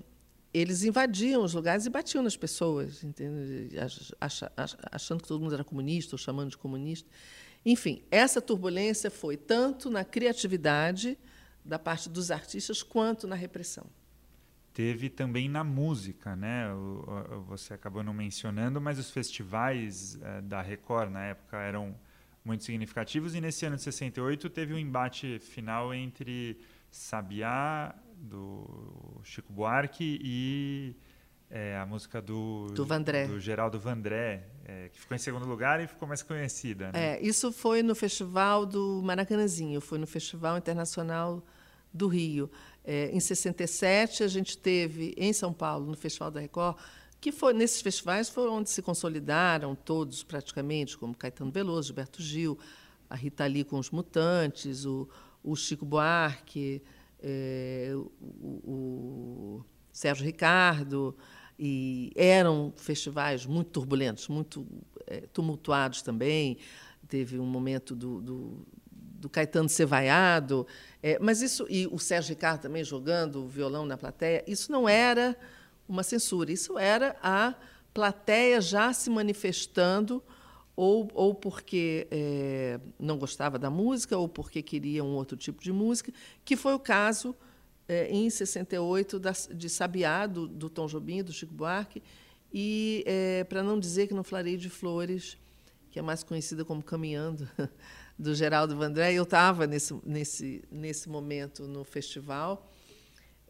eles 0.52 0.84
invadiam 0.84 1.42
os 1.42 1.52
lugares 1.52 1.84
e 1.86 1.90
batiam 1.90 2.22
nas 2.22 2.36
pessoas, 2.36 3.02
entende? 3.02 3.76
achando 4.90 5.20
que 5.20 5.28
todo 5.28 5.42
mundo 5.42 5.54
era 5.54 5.64
comunista 5.64 6.14
ou 6.14 6.18
chamando 6.18 6.50
de 6.50 6.56
comunista. 6.56 7.10
Enfim, 7.66 8.02
essa 8.10 8.40
turbulência 8.40 9.10
foi 9.10 9.36
tanto 9.36 9.90
na 9.90 10.04
criatividade 10.04 11.18
da 11.64 11.78
parte 11.78 12.08
dos 12.08 12.30
artistas 12.30 12.82
quanto 12.82 13.26
na 13.26 13.34
repressão 13.34 13.86
teve 14.74 15.08
também 15.08 15.48
na 15.48 15.62
música, 15.62 16.34
né? 16.34 16.66
você 17.46 17.72
acabou 17.72 18.02
não 18.02 18.12
mencionando, 18.12 18.80
mas 18.80 18.98
os 18.98 19.08
festivais 19.08 20.18
é, 20.20 20.42
da 20.42 20.60
Record 20.60 21.12
na 21.12 21.26
época 21.26 21.56
eram 21.58 21.94
muito 22.44 22.64
significativos 22.64 23.36
e 23.36 23.40
nesse 23.40 23.64
ano 23.64 23.76
de 23.76 23.82
68 23.82 24.50
teve 24.50 24.74
um 24.74 24.78
embate 24.78 25.38
final 25.38 25.94
entre 25.94 26.58
Sabiá 26.90 27.94
do 28.16 29.20
Chico 29.22 29.52
Buarque 29.52 30.18
e 30.22 30.96
é, 31.50 31.76
a 31.76 31.86
música 31.86 32.20
do, 32.20 32.66
do, 32.72 32.84
Vandré. 32.84 33.26
do 33.26 33.38
Geraldo 33.38 33.78
Vandré, 33.78 34.44
é, 34.64 34.88
que 34.88 35.00
ficou 35.00 35.14
em 35.14 35.18
segundo 35.18 35.46
lugar 35.46 35.80
e 35.80 35.86
ficou 35.86 36.08
mais 36.08 36.22
conhecida. 36.22 36.90
Né? 36.92 37.16
É, 37.16 37.22
isso 37.22 37.52
foi 37.52 37.82
no 37.82 37.94
Festival 37.94 38.66
do 38.66 39.00
Maracanãzinho, 39.04 39.80
foi 39.80 39.98
no 39.98 40.06
Festival 40.06 40.56
Internacional 40.56 41.44
do 41.92 42.08
Rio. 42.08 42.50
É, 42.84 43.10
em 43.12 43.20
67, 43.20 44.22
a 44.22 44.28
gente 44.28 44.58
teve 44.58 45.14
em 45.16 45.32
São 45.32 45.52
Paulo, 45.52 45.86
no 45.86 45.96
Festival 45.96 46.30
da 46.30 46.40
Record, 46.40 46.76
que 47.20 47.32
foi 47.32 47.54
nesses 47.54 47.80
festivais 47.80 48.28
foram 48.28 48.56
onde 48.56 48.68
se 48.68 48.82
consolidaram 48.82 49.74
todos 49.74 50.22
praticamente, 50.22 50.98
como 50.98 51.14
Caetano 51.14 51.50
Veloso, 51.50 51.86
Gilberto 51.86 52.22
Gil, 52.22 52.58
a 53.08 53.14
Rita 53.14 53.46
Lee 53.46 53.64
com 53.64 53.78
os 53.78 53.90
Mutantes, 53.90 54.84
o, 54.84 55.08
o 55.42 55.54
Chico 55.56 55.86
Buarque, 55.86 56.82
é, 57.22 57.92
o, 57.94 58.10
o, 58.62 59.64
Sérgio 59.94 60.26
Ricardo, 60.26 61.16
e 61.58 62.12
eram 62.14 62.74
festivais 62.76 63.46
muito 63.46 63.70
turbulentos, 63.70 64.28
muito 64.28 64.66
é, 65.06 65.20
tumultuados 65.32 66.02
também. 66.02 66.58
Teve 67.08 67.38
um 67.38 67.46
momento 67.46 67.94
do, 67.94 68.20
do 68.20 68.66
do 69.24 69.28
Caetano 69.30 69.70
ser 69.70 69.86
vaiado, 69.86 70.66
é, 71.02 71.18
mas 71.18 71.40
isso 71.40 71.66
e 71.70 71.86
o 71.86 71.98
Sérgio 71.98 72.34
Ricardo 72.34 72.60
também 72.60 72.84
jogando 72.84 73.42
o 73.42 73.48
violão 73.48 73.86
na 73.86 73.96
plateia, 73.96 74.44
isso 74.46 74.70
não 74.70 74.86
era 74.86 75.34
uma 75.88 76.02
censura, 76.02 76.52
isso 76.52 76.78
era 76.78 77.16
a 77.22 77.54
plateia 77.94 78.60
já 78.60 78.92
se 78.92 79.08
manifestando 79.08 80.22
ou, 80.76 81.08
ou 81.14 81.34
porque 81.34 82.06
é, 82.10 82.78
não 82.98 83.16
gostava 83.16 83.58
da 83.58 83.70
música 83.70 84.18
ou 84.18 84.28
porque 84.28 84.60
queria 84.60 85.02
um 85.02 85.14
outro 85.14 85.38
tipo 85.38 85.62
de 85.62 85.72
música, 85.72 86.12
que 86.44 86.54
foi 86.54 86.74
o 86.74 86.78
caso 86.78 87.34
é, 87.88 88.08
em 88.10 88.28
68 88.30 89.18
da, 89.18 89.32
de 89.54 89.68
Sabiá 89.68 90.26
do, 90.26 90.48
do 90.48 90.70
Tom 90.70 90.86
Jobim, 90.86 91.22
do 91.22 91.32
Chico 91.32 91.54
Buarque, 91.54 92.02
e 92.52 93.02
é, 93.06 93.44
para 93.44 93.62
não 93.62 93.78
dizer 93.78 94.06
que 94.06 94.14
no 94.14 94.22
Flarei 94.22 94.56
de 94.56 94.70
Flores, 94.70 95.36
que 95.90 95.98
é 95.98 96.02
mais 96.02 96.22
conhecida 96.22 96.64
como 96.64 96.82
Caminhando 96.82 97.48
do 98.18 98.34
Geraldo 98.34 98.76
Vandré. 98.76 99.12
Eu 99.12 99.24
estava 99.24 99.66
nesse, 99.66 99.94
nesse, 100.04 100.62
nesse 100.70 101.08
momento 101.08 101.66
no 101.66 101.84
festival. 101.84 102.70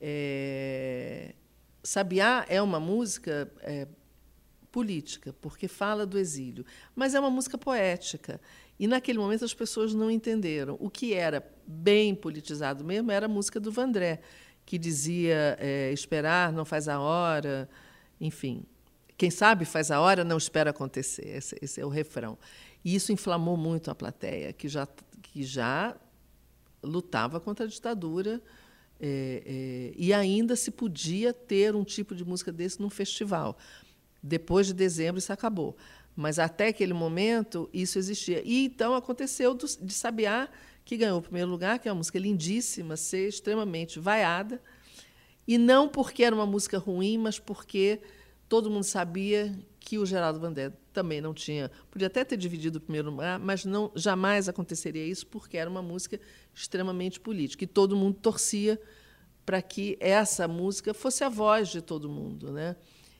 É, 0.00 1.34
Sabiá 1.82 2.46
é 2.48 2.60
uma 2.60 2.80
música 2.80 3.50
é, 3.60 3.86
política, 4.72 5.34
porque 5.40 5.68
fala 5.68 6.04
do 6.04 6.18
exílio, 6.18 6.64
mas 6.96 7.14
é 7.14 7.20
uma 7.20 7.30
música 7.30 7.56
poética. 7.56 8.40
E 8.78 8.86
naquele 8.86 9.18
momento 9.18 9.44
as 9.44 9.54
pessoas 9.54 9.94
não 9.94 10.10
entenderam. 10.10 10.76
O 10.80 10.90
que 10.90 11.14
era 11.14 11.40
bem 11.66 12.14
politizado 12.14 12.84
mesmo 12.84 13.10
era 13.10 13.26
a 13.26 13.28
música 13.28 13.58
do 13.58 13.70
Vandré, 13.70 14.20
que 14.64 14.78
dizia 14.78 15.56
é, 15.58 15.92
esperar 15.92 16.52
não 16.52 16.64
faz 16.64 16.88
a 16.88 16.98
hora, 17.00 17.68
enfim. 18.20 18.64
Quem 19.16 19.30
sabe 19.30 19.64
faz 19.64 19.90
a 19.90 20.00
hora, 20.00 20.24
não 20.24 20.36
espera 20.36 20.70
acontecer. 20.70 21.26
Esse, 21.26 21.56
esse 21.62 21.80
é 21.80 21.86
o 21.86 21.88
refrão. 21.88 22.36
E 22.84 22.94
isso 22.94 23.12
inflamou 23.12 23.56
muito 23.56 23.90
a 23.90 23.94
plateia, 23.94 24.52
que 24.52 24.68
já, 24.68 24.88
que 25.22 25.42
já 25.42 25.96
lutava 26.82 27.40
contra 27.40 27.64
a 27.64 27.68
ditadura. 27.68 28.42
É, 29.00 29.42
é, 29.46 29.94
e 29.96 30.12
ainda 30.12 30.56
se 30.56 30.70
podia 30.70 31.32
ter 31.32 31.74
um 31.74 31.84
tipo 31.84 32.14
de 32.14 32.24
música 32.24 32.52
desse 32.52 32.80
num 32.80 32.90
festival. 32.90 33.56
Depois 34.22 34.66
de 34.66 34.74
dezembro, 34.74 35.18
isso 35.18 35.32
acabou. 35.32 35.76
Mas 36.16 36.38
até 36.38 36.68
aquele 36.68 36.92
momento, 36.92 37.68
isso 37.72 37.98
existia. 37.98 38.42
E 38.44 38.66
então 38.66 38.94
aconteceu 38.94 39.54
do, 39.54 39.66
de 39.66 39.92
Sabiá, 39.92 40.48
que 40.84 40.96
ganhou 40.96 41.18
o 41.18 41.22
primeiro 41.22 41.50
lugar, 41.50 41.78
que 41.78 41.88
é 41.88 41.92
uma 41.92 41.98
música 41.98 42.18
lindíssima, 42.18 42.96
ser 42.96 43.28
extremamente 43.28 43.98
vaiada. 43.98 44.60
E 45.46 45.58
não 45.58 45.88
porque 45.88 46.24
era 46.24 46.34
uma 46.34 46.46
música 46.46 46.78
ruim, 46.78 47.18
mas 47.18 47.38
porque 47.38 48.00
todo 48.48 48.70
mundo 48.70 48.84
sabia 48.84 49.54
que 49.80 49.98
o 49.98 50.06
Geraldo 50.06 50.40
Vandé 50.40 50.72
também 50.92 51.20
não 51.20 51.34
tinha. 51.34 51.70
Podia 51.90 52.06
até 52.06 52.24
ter 52.24 52.36
dividido 52.36 52.78
o 52.78 52.80
primeiro 52.80 53.10
lugar, 53.10 53.38
mas 53.38 53.64
não 53.64 53.90
jamais 53.94 54.48
aconteceria 54.48 55.04
isso 55.04 55.26
porque 55.26 55.56
era 55.56 55.68
uma 55.68 55.82
música 55.82 56.20
extremamente 56.54 57.20
política 57.20 57.64
e 57.64 57.66
todo 57.66 57.96
mundo 57.96 58.18
torcia 58.20 58.80
para 59.44 59.60
que 59.60 59.96
essa 60.00 60.48
música 60.48 60.94
fosse 60.94 61.22
a 61.24 61.28
voz 61.28 61.68
de 61.68 61.82
todo 61.82 62.08
mundo, 62.08 62.50
né? 62.50 62.76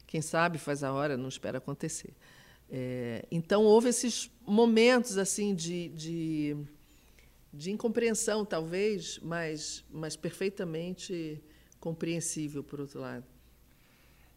Quem 0.06 0.22
sabe 0.22 0.58
faz 0.58 0.82
a 0.82 0.92
hora, 0.92 1.16
não 1.16 1.28
espera 1.28 1.58
acontecer. 1.58 2.14
É, 2.70 3.26
então 3.30 3.64
houve 3.64 3.90
esses 3.90 4.30
momentos 4.46 5.18
assim 5.18 5.54
de, 5.54 5.88
de, 5.88 6.56
de 7.56 7.70
incompreensão, 7.70 8.44
talvez, 8.44 9.18
mas, 9.22 9.84
mas 9.90 10.16
perfeitamente 10.16 11.42
compreensível, 11.78 12.62
por 12.64 12.80
outro 12.80 13.00
lado. 13.00 13.24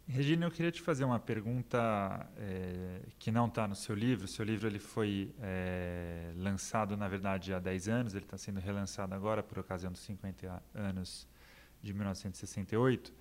Regina, 0.07 0.45
eu 0.45 0.51
queria 0.51 0.72
te 0.72 0.82
fazer 0.82 1.03
uma 1.03 1.20
pergunta 1.20 2.30
é, 2.38 3.01
que 3.20 3.30
não 3.30 3.47
está 3.47 3.68
no 3.68 3.76
seu 3.76 3.93
livro. 3.93 4.24
O 4.24 4.28
seu 4.28 4.45
livro 4.45 4.65
ele 4.65 4.80
foi 4.80 5.34
é, 5.41 6.32
lançado, 6.38 6.95
na 6.95 7.09
verdade, 7.09 7.53
há 7.53 7.59
10 7.59 7.89
anos, 7.89 8.13
ele 8.13 8.24
está 8.24 8.38
sendo 8.38 8.59
relançado 8.59 9.13
agora 9.13 9.43
por 9.43 9.59
ocasião 9.59 9.91
dos 9.91 9.99
50 10.01 10.63
anos 10.74 11.28
de 11.82 11.93
1968. 11.93 13.13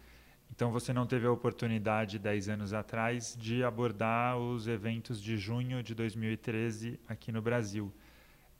Então, 0.49 0.71
você 0.71 0.93
não 0.93 1.07
teve 1.09 1.27
a 1.27 1.33
oportunidade, 1.33 2.21
10 2.21 2.49
anos 2.51 2.73
atrás, 2.73 3.37
de 3.37 3.65
abordar 3.65 4.39
os 4.39 4.69
eventos 4.69 5.21
de 5.21 5.37
junho 5.37 5.83
de 5.83 5.93
2013 5.93 7.01
aqui 7.09 7.33
no 7.33 7.43
Brasil. 7.43 7.93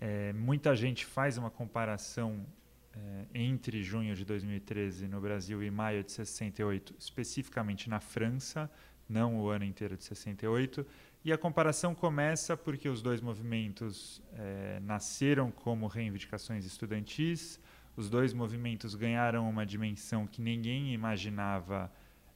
É, 0.01 0.33
muita 0.33 0.75
gente 0.77 1.05
faz 1.07 1.39
uma 1.39 1.51
comparação 1.51 2.45
é, 2.95 3.27
entre 3.35 3.83
junho 3.83 4.15
de 4.15 4.25
2013 4.25 5.09
no 5.09 5.21
Brasil 5.21 5.63
e 5.63 5.71
maio 5.71 6.03
de 6.03 6.13
68, 6.13 6.95
especificamente 6.99 7.89
na 7.89 8.01
França, 8.01 8.71
não 9.09 9.37
o 9.39 9.49
ano 9.49 9.65
inteiro 9.65 9.97
de 9.97 10.05
68. 10.05 10.87
E 11.25 11.33
a 11.33 11.39
comparação 11.39 11.95
começa 11.95 12.57
porque 12.57 12.89
os 12.89 13.03
dois 13.03 13.21
movimentos 13.21 14.23
é, 14.35 14.81
nasceram 14.81 15.51
como 15.51 15.87
reivindicações 15.87 16.65
estudantis, 16.65 17.61
os 17.97 18.11
dois 18.11 18.33
movimentos 18.33 18.95
ganharam 18.95 19.49
uma 19.49 19.65
dimensão 19.65 20.27
que 20.27 20.43
ninguém 20.43 20.93
imaginava 20.93 21.91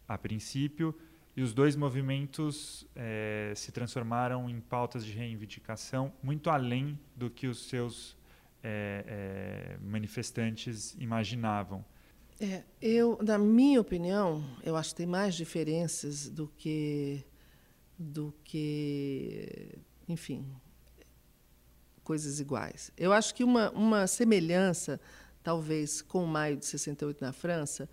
a 0.09 0.19
princípio, 0.19 0.99
e 1.41 1.43
os 1.43 1.55
dois 1.55 1.75
movimentos 1.75 2.87
é, 2.95 3.55
se 3.57 3.73
transformaram 3.73 4.51
em 4.51 4.61
pautas 4.61 5.03
de 5.03 5.13
reivindicação 5.13 6.13
muito 6.23 6.51
além 6.51 7.01
do 7.17 7.31
que 7.31 7.47
os 7.47 7.67
seus 7.67 8.15
é, 8.63 9.05
é, 9.07 9.79
manifestantes 9.83 10.95
imaginavam. 10.99 11.83
É, 12.39 12.63
eu, 12.79 13.19
na 13.23 13.39
minha 13.39 13.81
opinião, 13.81 14.45
eu 14.63 14.77
acho 14.77 14.91
que 14.91 14.97
tem 14.97 15.07
mais 15.07 15.35
diferenças 15.35 16.29
do 16.29 16.47
que, 16.59 17.25
do 17.99 18.35
que, 18.45 19.79
enfim, 20.07 20.47
coisas 22.05 22.39
iguais. 22.39 22.93
Eu 22.99 23.15
acho 23.15 23.35
que 23.35 23.43
uma, 23.43 23.71
uma 23.71 24.07
semelhança, 24.07 25.01
talvez, 25.43 26.03
com 26.03 26.23
o 26.23 26.29
maio 26.29 26.59
de 26.59 26.67
68 26.67 27.19
na 27.23 27.33
França, 27.33 27.89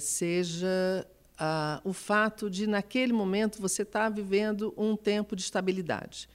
seja 0.00 1.06
a, 1.38 1.80
o 1.84 1.92
fato 1.92 2.48
de, 2.48 2.66
naquele 2.66 3.12
momento, 3.12 3.60
você 3.60 3.82
estar 3.82 4.04
tá 4.04 4.08
vivendo 4.08 4.72
um 4.76 4.96
tempo 4.96 5.34
de 5.34 5.42
estabilidade 5.42 6.28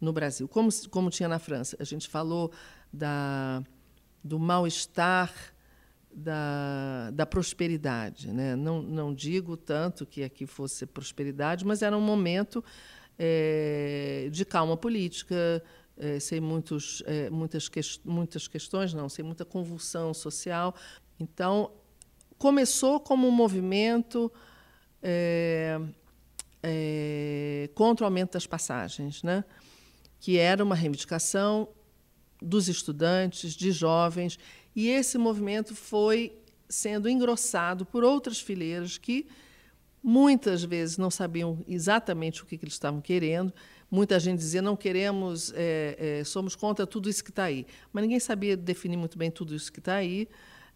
no 0.00 0.12
Brasil, 0.12 0.46
como, 0.48 0.68
como 0.90 1.10
tinha 1.10 1.28
na 1.28 1.38
França. 1.38 1.76
A 1.80 1.84
gente 1.84 2.08
falou 2.08 2.50
da, 2.92 3.62
do 4.22 4.38
mal-estar, 4.38 5.32
da, 6.16 7.10
da 7.12 7.26
prosperidade. 7.26 8.32
Né? 8.32 8.56
Não, 8.56 8.80
não 8.80 9.14
digo 9.14 9.56
tanto 9.56 10.06
que 10.06 10.22
aqui 10.22 10.46
fosse 10.46 10.86
prosperidade, 10.86 11.64
mas 11.64 11.82
era 11.82 11.96
um 11.96 12.00
momento 12.00 12.64
é, 13.18 14.28
de 14.30 14.44
calma 14.44 14.76
política, 14.76 15.62
é, 15.98 16.18
sem 16.18 16.40
muitos, 16.40 17.02
é, 17.06 17.28
muitas, 17.30 17.68
que, 17.68 17.80
muitas 18.04 18.48
questões, 18.48 18.94
não, 18.94 19.08
sem 19.08 19.24
muita 19.24 19.44
convulsão 19.44 20.14
social. 20.14 20.74
Então, 21.20 21.70
começou 22.38 23.00
como 23.00 23.26
um 23.26 23.30
movimento 23.30 24.30
é, 25.02 25.80
é, 26.62 27.70
contra 27.74 28.04
o 28.04 28.06
aumento 28.06 28.32
das 28.32 28.46
passagens, 28.46 29.22
né? 29.22 29.44
que 30.18 30.38
era 30.38 30.64
uma 30.64 30.74
reivindicação 30.74 31.68
dos 32.40 32.68
estudantes, 32.68 33.54
de 33.54 33.70
jovens, 33.70 34.38
e 34.74 34.88
esse 34.88 35.16
movimento 35.16 35.74
foi 35.74 36.36
sendo 36.68 37.08
engrossado 37.08 37.86
por 37.86 38.04
outras 38.04 38.40
fileiras 38.40 38.98
que 38.98 39.26
muitas 40.02 40.62
vezes 40.62 40.98
não 40.98 41.10
sabiam 41.10 41.64
exatamente 41.66 42.42
o 42.42 42.46
que, 42.46 42.56
eles 42.56 42.74
estavam 42.74 43.00
querendo. 43.00 43.52
Muita 43.90 44.18
gente 44.20 44.38
dizia 44.38 44.60
não 44.60 44.76
queremos, 44.76 45.52
é, 45.54 46.18
é, 46.20 46.24
somos 46.24 46.54
contra 46.54 46.86
tudo 46.86 47.08
isso 47.08 47.24
que 47.24 47.30
está 47.30 47.44
aí, 47.44 47.66
mas 47.92 48.02
ninguém 48.02 48.20
sabia 48.20 48.56
definir 48.56 48.96
muito 48.96 49.16
bem 49.16 49.30
tudo 49.30 49.54
isso 49.54 49.72
que 49.72 49.78
está 49.78 49.94
aí. 49.94 50.28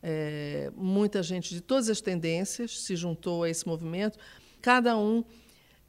É, 0.03 0.71
muita 0.75 1.23
gente 1.23 1.55
de 1.55 1.61
todas 1.61 1.91
as 1.91 2.01
tendências 2.01 2.81
se 2.81 2.97
juntou 2.97 3.45
a 3.45 3.51
esse 3.51 3.67
movimento, 3.67 4.19
cada 4.61 4.97
um 4.97 5.25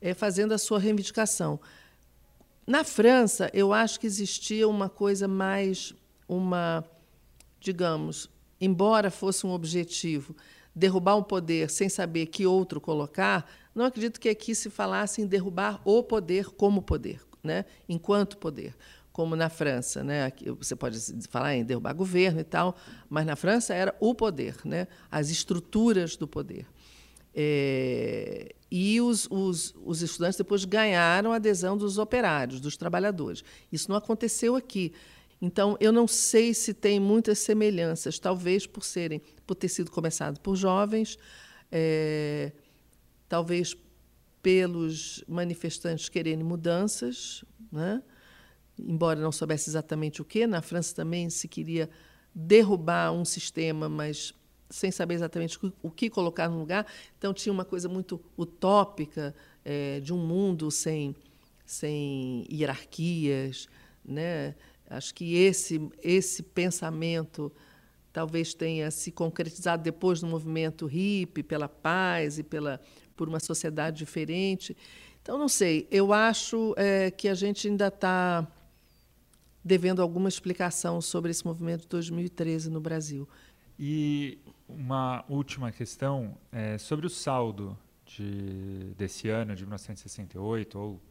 é, 0.02 0.14
fazendo 0.14 0.54
a 0.54 0.58
sua 0.58 0.80
reivindicação. 0.80 1.60
Na 2.66 2.84
França, 2.84 3.50
eu 3.54 3.74
acho 3.74 4.00
que 4.00 4.08
existia 4.08 4.68
uma 4.68 4.90
coisa 4.90 5.28
mais, 5.28 5.94
uma, 6.28 6.84
digamos, 7.60 8.30
embora 8.60 9.10
fosse 9.10 9.46
um 9.46 9.52
objetivo 9.52 10.36
derrubar 10.76 11.18
um 11.18 11.24
poder 11.24 11.70
sem 11.70 11.90
saber 11.90 12.28
que 12.28 12.46
outro 12.46 12.80
colocar, 12.80 13.50
não 13.76 13.86
acredito 13.86 14.20
que 14.20 14.30
aqui 14.30 14.56
se 14.56 14.70
falasse 14.70 15.22
em 15.22 15.28
derrubar 15.28 15.82
o 15.84 16.02
poder 16.02 16.46
como 16.52 16.82
poder, 16.82 17.22
né? 17.44 17.66
enquanto 17.90 18.38
poder, 18.38 18.76
como 19.22 19.36
na 19.36 19.50
França. 19.50 20.04
Né? 20.04 20.34
Você 20.58 20.76
pode 20.76 21.00
falar 21.30 21.56
em 21.56 21.64
derrubar 21.64 21.94
governo 21.94 22.40
e 22.40 22.44
tal, 22.44 22.76
mas 23.08 23.24
na 23.24 23.36
França 23.36 23.72
era 23.72 23.96
o 24.00 24.16
poder, 24.16 24.56
né? 24.66 24.88
as 25.12 25.30
estruturas 25.30 26.16
do 26.16 26.28
poder. 26.28 26.66
É, 27.36 28.56
e 28.72 29.00
os, 29.00 29.28
os, 29.30 29.76
os, 29.86 30.02
estudantes 30.02 30.38
depois 30.38 30.66
ganharam 30.66 31.32
a 31.32 31.36
adesão 31.36 31.78
dos 31.78 32.00
operários, 32.00 32.60
dos 32.60 32.76
trabalhadores. 32.76 33.44
Isso 33.72 33.92
não 33.92 33.96
aconteceu 33.96 34.56
aqui. 34.56 34.92
Então, 35.40 35.78
eu 35.80 35.92
não 35.92 36.08
sei 36.08 36.52
se 36.52 36.74
tem 36.74 37.00
muitas 37.00 37.38
semelhanças, 37.38 38.18
talvez 38.18 38.66
por 38.66 38.84
serem, 38.84 39.22
por 39.46 39.54
ter 39.54 39.70
sido 39.70 39.92
começado 39.92 40.40
por 40.40 40.56
jovens, 40.56 41.16
é, 41.72 42.52
talvez 43.30 43.78
pelos 44.42 45.24
manifestantes 45.28 46.10
quererem 46.10 46.44
mudanças, 46.44 47.46
né? 47.72 48.02
Embora 48.86 49.20
não 49.20 49.32
soubesse 49.32 49.70
exatamente 49.70 50.22
o 50.22 50.26
que. 50.26 50.46
Na 50.48 50.62
França 50.62 50.96
também 50.96 51.30
se 51.30 51.48
queria 51.48 51.90
derrubar 52.34 53.12
um 53.12 53.26
sistema, 53.26 53.90
mas 53.90 54.34
sem 54.70 54.90
saber 54.90 55.16
exatamente 55.16 55.60
o 55.82 55.92
que 55.92 56.10
colocar 56.10 56.50
no 56.50 56.58
lugar. 56.58 56.86
Então, 57.18 57.34
tinha 57.34 57.52
uma 57.52 57.66
coisa 57.66 57.90
muito 57.90 58.22
utópica 58.38 59.36
é, 59.64 60.00
de 60.00 60.14
um 60.14 60.18
mundo 60.18 60.72
sem, 60.72 61.16
sem 61.66 62.48
hierarquias. 62.50 63.68
Né? 64.04 64.56
Acho 64.90 65.14
que 65.14 65.36
esse, 65.36 65.90
esse 66.02 66.42
pensamento 66.42 67.52
talvez 68.14 68.54
tenha 68.54 68.92
se 68.92 69.12
concretizado 69.12 69.84
depois 69.84 70.22
no 70.22 70.28
movimento 70.28 70.86
hippie, 70.86 71.44
pela 71.44 71.70
paz 71.70 72.40
e 72.40 72.44
pela, 72.44 72.80
por 73.16 73.28
uma 73.28 73.40
sociedade 73.40 73.98
diferente. 73.98 74.76
Então, 75.22 75.38
não 75.38 75.48
sei, 75.48 75.88
eu 75.92 76.12
acho 76.12 76.74
é, 76.78 77.12
que 77.12 77.28
a 77.28 77.34
gente 77.34 77.68
ainda 77.68 77.88
está 77.88 78.48
devendo 79.64 80.02
alguma 80.02 80.30
explicação 80.30 81.02
sobre 81.02 81.32
esse 81.32 81.46
movimento 81.46 81.82
de 81.82 81.88
2013 81.88 82.70
no 82.70 82.82
Brasil. 82.82 83.28
E 83.78 84.40
uma 84.68 85.26
última 85.28 85.72
questão 85.72 86.38
é 86.52 86.78
sobre 86.78 87.06
o 87.06 87.10
saldo 87.10 87.78
de, 88.06 88.94
desse 88.98 89.30
ano, 89.30 89.56
de 89.56 89.64
1968, 89.64 90.78
ou 90.78 91.02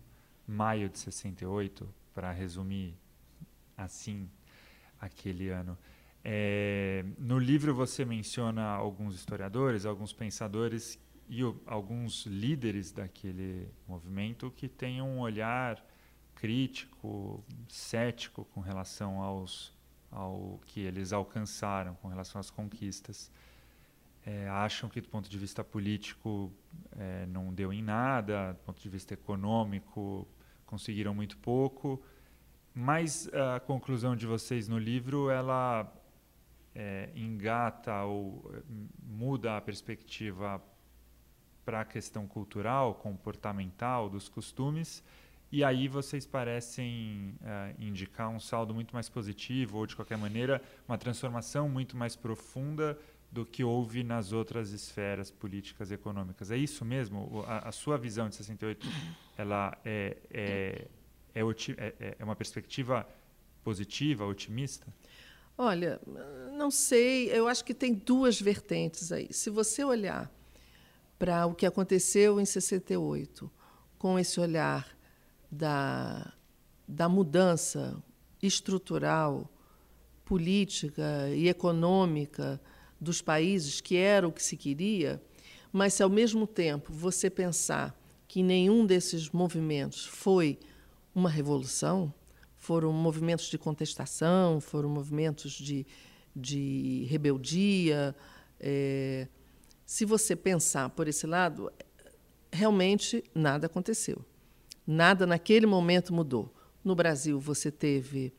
maio 0.47 0.89
de 0.89 0.99
68, 0.99 1.89
para 2.15 2.33
resumir 2.33 2.95
assim 3.77 4.29
aquele 5.01 5.49
ano. 5.49 5.77
É, 6.23 7.05
no 7.19 7.39
livro 7.39 7.75
você 7.75 8.05
menciona 8.05 8.63
alguns 8.63 9.15
historiadores, 9.15 9.87
alguns 9.87 10.13
pensadores 10.13 10.99
e 11.29 11.43
o, 11.43 11.59
alguns 11.65 12.27
líderes 12.27 12.93
daquele 12.93 13.69
movimento 13.89 14.51
que 14.51 14.69
têm 14.69 15.01
um 15.01 15.21
olhar 15.21 15.83
crítico, 16.41 17.45
cético 17.69 18.47
com 18.47 18.61
relação 18.61 19.21
aos 19.21 19.79
ao 20.11 20.59
que 20.67 20.81
eles 20.81 21.13
alcançaram 21.13 21.95
com 21.97 22.09
relação 22.09 22.41
às 22.41 22.51
conquistas. 22.51 23.31
É, 24.27 24.49
acham 24.49 24.89
que, 24.89 25.01
do 25.01 25.09
ponto 25.09 25.29
de 25.31 25.39
vista 25.39 25.63
político, 25.63 26.53
é, 26.99 27.27
não 27.27 27.53
deu 27.55 27.73
em 27.73 27.83
nada, 27.83 28.53
do 28.53 28.59
ponto 28.61 28.81
de 28.81 28.89
vista 28.89 29.15
econômico, 29.15 30.27
conseguiram 30.67 31.15
muito 31.15 31.37
pouco. 31.39 32.03
Mas 32.75 33.29
a 33.33 33.61
conclusão 33.61 34.17
de 34.17 34.27
vocês 34.27 34.67
no 34.67 34.79
livro, 34.79 35.31
ela 35.31 35.93
é, 36.75 37.11
engata 37.15 38.03
ou 38.05 38.51
é, 38.55 38.63
muda 39.03 39.57
a 39.57 39.61
perspectiva 39.61 40.63
para 41.65 41.83
a 41.83 41.85
questão 41.85 42.27
cultural, 42.27 42.95
comportamental, 42.95 44.09
dos 44.09 44.29
costumes, 44.29 45.05
e 45.53 45.65
aí 45.65 45.89
vocês 45.89 46.25
parecem 46.25 47.35
uh, 47.41 47.75
indicar 47.83 48.29
um 48.29 48.39
saldo 48.39 48.73
muito 48.73 48.93
mais 48.95 49.09
positivo, 49.09 49.79
ou 49.79 49.87
de 49.87 49.97
qualquer 49.97 50.17
maneira, 50.17 50.63
uma 50.87 50.97
transformação 50.97 51.69
muito 51.69 51.97
mais 51.97 52.15
profunda 52.15 52.97
do 53.33 53.45
que 53.45 53.63
houve 53.65 54.03
nas 54.03 54.33
outras 54.33 54.71
esferas 54.71 55.31
políticas 55.31 55.91
e 55.91 55.95
econômicas. 55.95 56.51
É 56.51 56.57
isso 56.57 56.85
mesmo? 56.85 57.45
A, 57.47 57.69
a 57.69 57.73
sua 57.73 57.97
visão 57.97 58.29
de 58.29 58.37
68 58.37 58.87
ela 59.37 59.77
é, 59.85 60.17
é, 60.31 60.87
é, 61.35 61.41
é, 61.41 62.17
é 62.19 62.25
uma 62.25 62.37
perspectiva 62.37 63.07
positiva, 63.63 64.25
otimista? 64.25 64.87
Olha, 65.57 66.01
não 66.57 66.71
sei, 66.71 67.29
eu 67.31 67.47
acho 67.47 67.65
que 67.65 67.75
tem 67.75 67.93
duas 67.93 68.41
vertentes 68.41 69.13
aí. 69.13 69.33
Se 69.33 69.51
você 69.51 69.85
olhar 69.85 70.31
para 71.19 71.45
o 71.47 71.55
que 71.55 71.67
aconteceu 71.67 72.41
em 72.41 72.47
68, 72.47 73.51
com 73.99 74.19
esse 74.19 74.41
olhar 74.41 74.89
da, 75.51 76.33
da 76.87 77.09
mudança 77.09 78.03
estrutural, 78.43 79.51
política 80.25 81.29
e 81.35 81.49
econômica 81.49 82.61
dos 83.01 83.21
países, 83.21 83.81
que 83.81 83.97
era 83.97 84.29
o 84.29 84.33
que 84.33 84.43
se 84.43 84.57
queria, 84.57 85.21
mas 85.73 85.95
se 85.95 86.03
ao 86.03 86.11
mesmo 86.11 86.47
tempo 86.47 86.93
você 86.93 87.29
pensar 87.29 87.99
que 88.29 88.43
nenhum 88.43 88.87
desses 88.87 89.31
movimentos 89.31 90.07
foi 90.07 90.59
uma 91.15 91.29
revolução, 91.29 92.13
foram 92.57 92.93
movimentos 92.93 93.47
de 93.47 93.59
contestação, 93.59 94.61
foram 94.61 94.89
movimentos 94.89 95.53
de, 95.53 95.87
de 96.37 97.07
rebeldia. 97.09 98.15
É, 98.61 99.27
se 99.85 100.05
você 100.05 100.37
pensar 100.37 100.91
por 100.91 101.09
esse 101.09 101.27
lado, 101.27 101.73
realmente 102.53 103.25
nada 103.35 103.67
aconteceu. 103.67 104.25
Nada 104.93 105.25
naquele 105.25 105.67
momento 105.67 106.13
mudou. 106.13 106.53
No 106.83 106.97
Brasil, 106.97 107.39
você 107.39 107.71
teve 107.71 108.35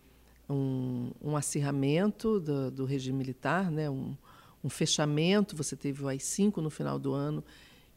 um, 0.49 1.09
um 1.21 1.37
acirramento 1.37 2.41
do, 2.41 2.69
do, 2.69 2.83
regime 2.83 3.19
militar, 3.19 3.71
né? 3.71 3.89
um, 3.89 4.17
um 4.61 4.69
fechamento, 4.69 5.55
você 5.55 5.77
teve 5.77 6.03
o 6.03 6.09
AI-5 6.09 6.57
no 6.57 6.69
final 6.69 6.99
do 6.99 7.13
ano, 7.13 7.41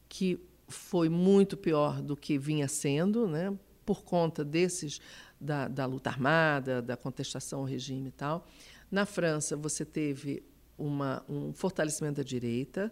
que 0.07 0.39
foi 0.69 1.09
muito 1.09 1.57
pior 1.57 2.01
do 2.01 2.15
que 2.15 2.37
vinha 2.37 2.69
sendo, 2.69 3.27
né? 3.27 3.53
por 3.85 4.05
conta 4.05 4.41
desses 4.41 5.01
da, 5.37 5.67
da 5.67 5.85
luta 5.85 6.09
armada, 6.09 6.81
da 6.81 6.95
contestação 6.95 7.59
ao 7.59 7.65
regime 7.65 8.07
e 8.07 8.11
tal. 8.11 8.47
Na 8.89 9.05
França, 9.05 9.57
você 9.57 9.83
teve 9.83 10.41
uma, 10.77 11.25
um 11.27 11.51
fortalecimento 11.51 12.15
da 12.15 12.23
direita 12.23 12.89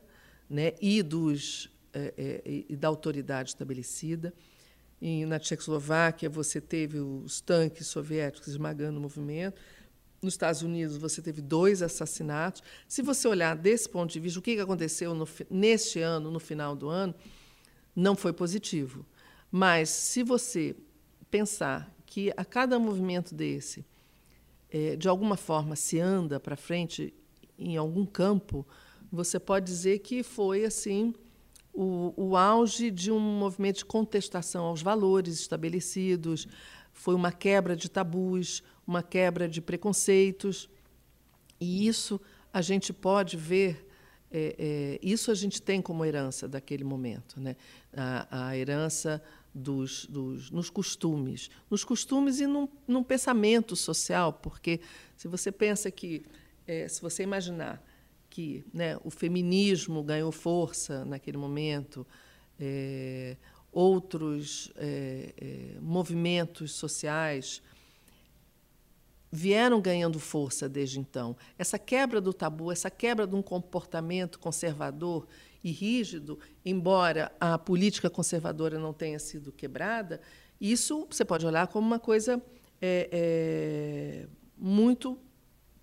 né? 0.49 0.74
e, 0.82 1.01
dos, 1.01 1.70
é, 1.93 2.14
é, 2.18 2.66
e 2.68 2.76
da 2.76 2.89
autoridade 2.89 3.51
estabelecida. 3.51 4.34
E 5.05 5.25
na 5.25 5.37
Tchecoslováquia, 5.37 6.29
você 6.29 6.61
teve 6.61 6.97
os 6.97 7.41
tanques 7.41 7.87
soviéticos 7.87 8.47
esmagando 8.47 8.99
o 8.99 9.01
movimento. 9.01 9.59
Nos 10.21 10.35
Estados 10.35 10.61
Unidos, 10.61 10.95
você 10.95 11.21
teve 11.21 11.41
dois 11.41 11.81
assassinatos. 11.81 12.63
Se 12.87 13.01
você 13.01 13.27
olhar 13.27 13.53
desse 13.53 13.89
ponto 13.89 14.13
de 14.13 14.19
vista, 14.21 14.39
o 14.39 14.41
que 14.41 14.57
aconteceu 14.57 15.13
no, 15.13 15.27
neste 15.49 15.99
ano, 15.99 16.31
no 16.31 16.39
final 16.39 16.73
do 16.73 16.87
ano, 16.87 17.13
não 17.93 18.15
foi 18.15 18.31
positivo. 18.31 19.05
Mas, 19.51 19.89
se 19.89 20.23
você 20.23 20.73
pensar 21.29 21.93
que 22.05 22.31
a 22.37 22.45
cada 22.45 22.79
movimento 22.79 23.35
desse, 23.35 23.85
é, 24.69 24.95
de 24.95 25.09
alguma 25.09 25.35
forma, 25.35 25.75
se 25.75 25.99
anda 25.99 26.39
para 26.39 26.55
frente 26.55 27.13
em 27.59 27.75
algum 27.75 28.05
campo, 28.05 28.65
você 29.11 29.37
pode 29.37 29.65
dizer 29.65 29.99
que 29.99 30.23
foi 30.23 30.63
assim 30.63 31.13
o, 31.74 32.13
o 32.15 32.38
auge 32.38 32.91
de 32.91 33.11
um 33.11 33.19
movimento 33.19 33.78
de 33.78 33.86
contestação 33.86 34.65
aos 34.65 34.82
valores 34.82 35.39
estabelecidos, 35.39 36.47
foi 36.93 37.15
uma 37.15 37.32
quebra 37.32 37.76
de 37.76 37.89
tabus, 37.89 38.63
uma 38.86 39.01
quebra 39.01 39.49
de 39.49 39.59
preconceitos. 39.59 40.69
E 41.59 41.88
isso 41.88 42.21
a 42.53 42.61
gente 42.61 42.93
pode 42.93 43.36
ver, 43.36 43.89
é, 44.32 44.55
é, 44.57 44.99
isso 45.01 45.32
a 45.32 45.34
gente 45.34 45.59
tem 45.59 45.82
como 45.82 46.05
herança 46.05 46.47
daquele 46.47 46.84
momento. 46.84 47.39
Né? 47.39 47.55
A, 47.95 48.49
a 48.49 48.57
herança 48.57 49.21
dos, 49.53 50.05
dos, 50.05 50.51
nos 50.51 50.69
costumes, 50.69 51.49
nos 51.69 51.84
costumes 51.84 52.39
e 52.39 52.45
num, 52.45 52.67
num 52.88 53.03
pensamento 53.03 53.76
social, 53.76 54.34
porque 54.34 54.80
se 55.17 55.28
você 55.28 55.51
pensa 55.51 55.89
que, 55.89 56.24
é, 56.67 56.88
se 56.88 57.01
você 57.01 57.24
imaginar 57.24 57.84
que 58.34 58.65
né, 58.73 58.97
o 59.03 59.11
feminismo 59.11 60.01
ganhou 60.01 60.31
força 60.31 61.05
naquele 61.05 61.38
momento, 61.38 62.03
é, 62.59 63.38
outros 63.71 64.73
é, 64.75 65.36
é, 65.38 65.79
movimentos 65.79 66.71
sociais 66.71 67.61
vieram 69.31 69.79
ganhando 69.79 70.19
força 70.19 70.67
desde 70.67 70.99
então. 70.99 71.38
Essa 71.59 71.77
quebra 71.77 72.19
do 72.19 72.34
tabu, 72.34 72.71
essa 72.71 72.89
quebra 72.89 73.27
de 73.27 73.36
um 73.36 73.41
comportamento 73.43 74.39
conservador 74.39 75.27
e 75.63 75.69
rígido, 75.69 76.39
embora 76.65 77.31
a 77.39 77.59
política 77.59 78.09
conservadora 78.09 78.79
não 78.79 78.93
tenha 78.93 79.19
sido 79.19 79.51
quebrada, 79.51 80.19
isso 80.59 81.05
você 81.07 81.23
pode 81.23 81.45
olhar 81.45 81.67
como 81.67 81.86
uma 81.86 81.99
coisa 81.99 82.41
é, 82.81 83.09
é, 83.11 84.27
muito 84.57 85.19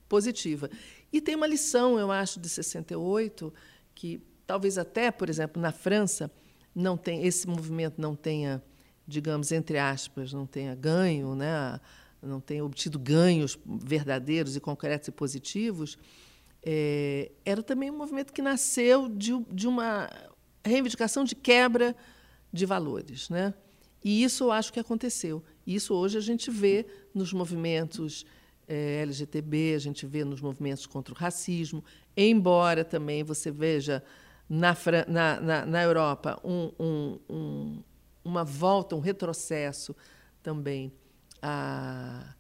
positiva. 0.08 0.68
E 1.12 1.20
tem 1.20 1.34
uma 1.34 1.46
lição, 1.46 1.98
eu 1.98 2.10
acho, 2.10 2.38
de 2.38 2.48
68, 2.48 3.52
que 3.94 4.22
talvez 4.46 4.78
até, 4.78 5.10
por 5.10 5.28
exemplo, 5.28 5.60
na 5.60 5.72
França, 5.72 6.30
não 6.74 6.96
tem 6.96 7.24
esse 7.26 7.48
movimento 7.48 8.00
não 8.00 8.14
tenha, 8.14 8.62
digamos, 9.06 9.50
entre 9.52 9.78
aspas, 9.78 10.32
não 10.32 10.46
tenha 10.46 10.74
ganho, 10.74 11.34
né? 11.34 11.80
não 12.22 12.40
tenha 12.40 12.64
obtido 12.64 12.98
ganhos 12.98 13.58
verdadeiros 13.64 14.56
e 14.56 14.60
concretos 14.60 15.08
e 15.08 15.12
positivos, 15.12 15.98
é, 16.62 17.30
era 17.44 17.62
também 17.62 17.90
um 17.90 17.96
movimento 17.96 18.32
que 18.32 18.42
nasceu 18.42 19.08
de, 19.08 19.32
de 19.50 19.66
uma 19.66 20.08
reivindicação 20.64 21.24
de 21.24 21.34
quebra 21.34 21.96
de 22.52 22.66
valores. 22.66 23.30
Né? 23.30 23.54
E 24.04 24.22
isso 24.22 24.44
eu 24.44 24.52
acho 24.52 24.72
que 24.72 24.80
aconteceu. 24.80 25.42
Isso 25.66 25.94
hoje 25.94 26.18
a 26.18 26.20
gente 26.20 26.50
vê 26.50 26.86
nos 27.14 27.32
movimentos 27.32 28.26
é, 28.70 29.02
LGTB, 29.02 29.74
a 29.74 29.80
gente 29.80 30.06
vê 30.06 30.24
nos 30.24 30.40
movimentos 30.40 30.86
contra 30.86 31.12
o 31.12 31.16
racismo, 31.16 31.84
embora 32.16 32.84
também 32.84 33.24
você 33.24 33.50
veja 33.50 34.00
na, 34.48 34.76
na, 35.08 35.40
na, 35.40 35.66
na 35.66 35.82
Europa 35.82 36.40
um, 36.44 36.70
um, 36.78 37.18
um, 37.28 37.82
uma 38.24 38.44
volta, 38.44 38.94
um 38.94 39.00
retrocesso 39.00 39.94
também 40.40 40.92
à, 41.42 42.32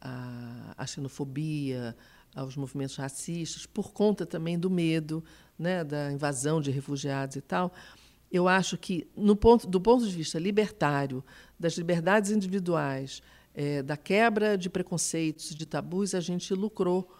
à, 0.00 0.74
à 0.78 0.86
xenofobia, 0.86 1.96
aos 2.32 2.54
movimentos 2.54 2.94
racistas, 2.94 3.66
por 3.66 3.92
conta 3.92 4.24
também 4.24 4.56
do 4.56 4.70
medo 4.70 5.24
né, 5.58 5.82
da 5.82 6.12
invasão 6.12 6.60
de 6.60 6.70
refugiados 6.70 7.34
e 7.34 7.40
tal. 7.40 7.72
Eu 8.30 8.46
acho 8.46 8.78
que, 8.78 9.08
no 9.16 9.34
ponto, 9.34 9.66
do 9.66 9.80
ponto 9.80 10.06
de 10.06 10.14
vista 10.14 10.38
libertário, 10.38 11.24
das 11.58 11.74
liberdades 11.74 12.30
individuais, 12.30 13.20
é, 13.56 13.82
da 13.82 13.96
quebra 13.96 14.58
de 14.58 14.68
preconceitos, 14.68 15.54
de 15.54 15.64
tabus, 15.64 16.14
a 16.14 16.20
gente 16.20 16.52
lucrou 16.52 17.10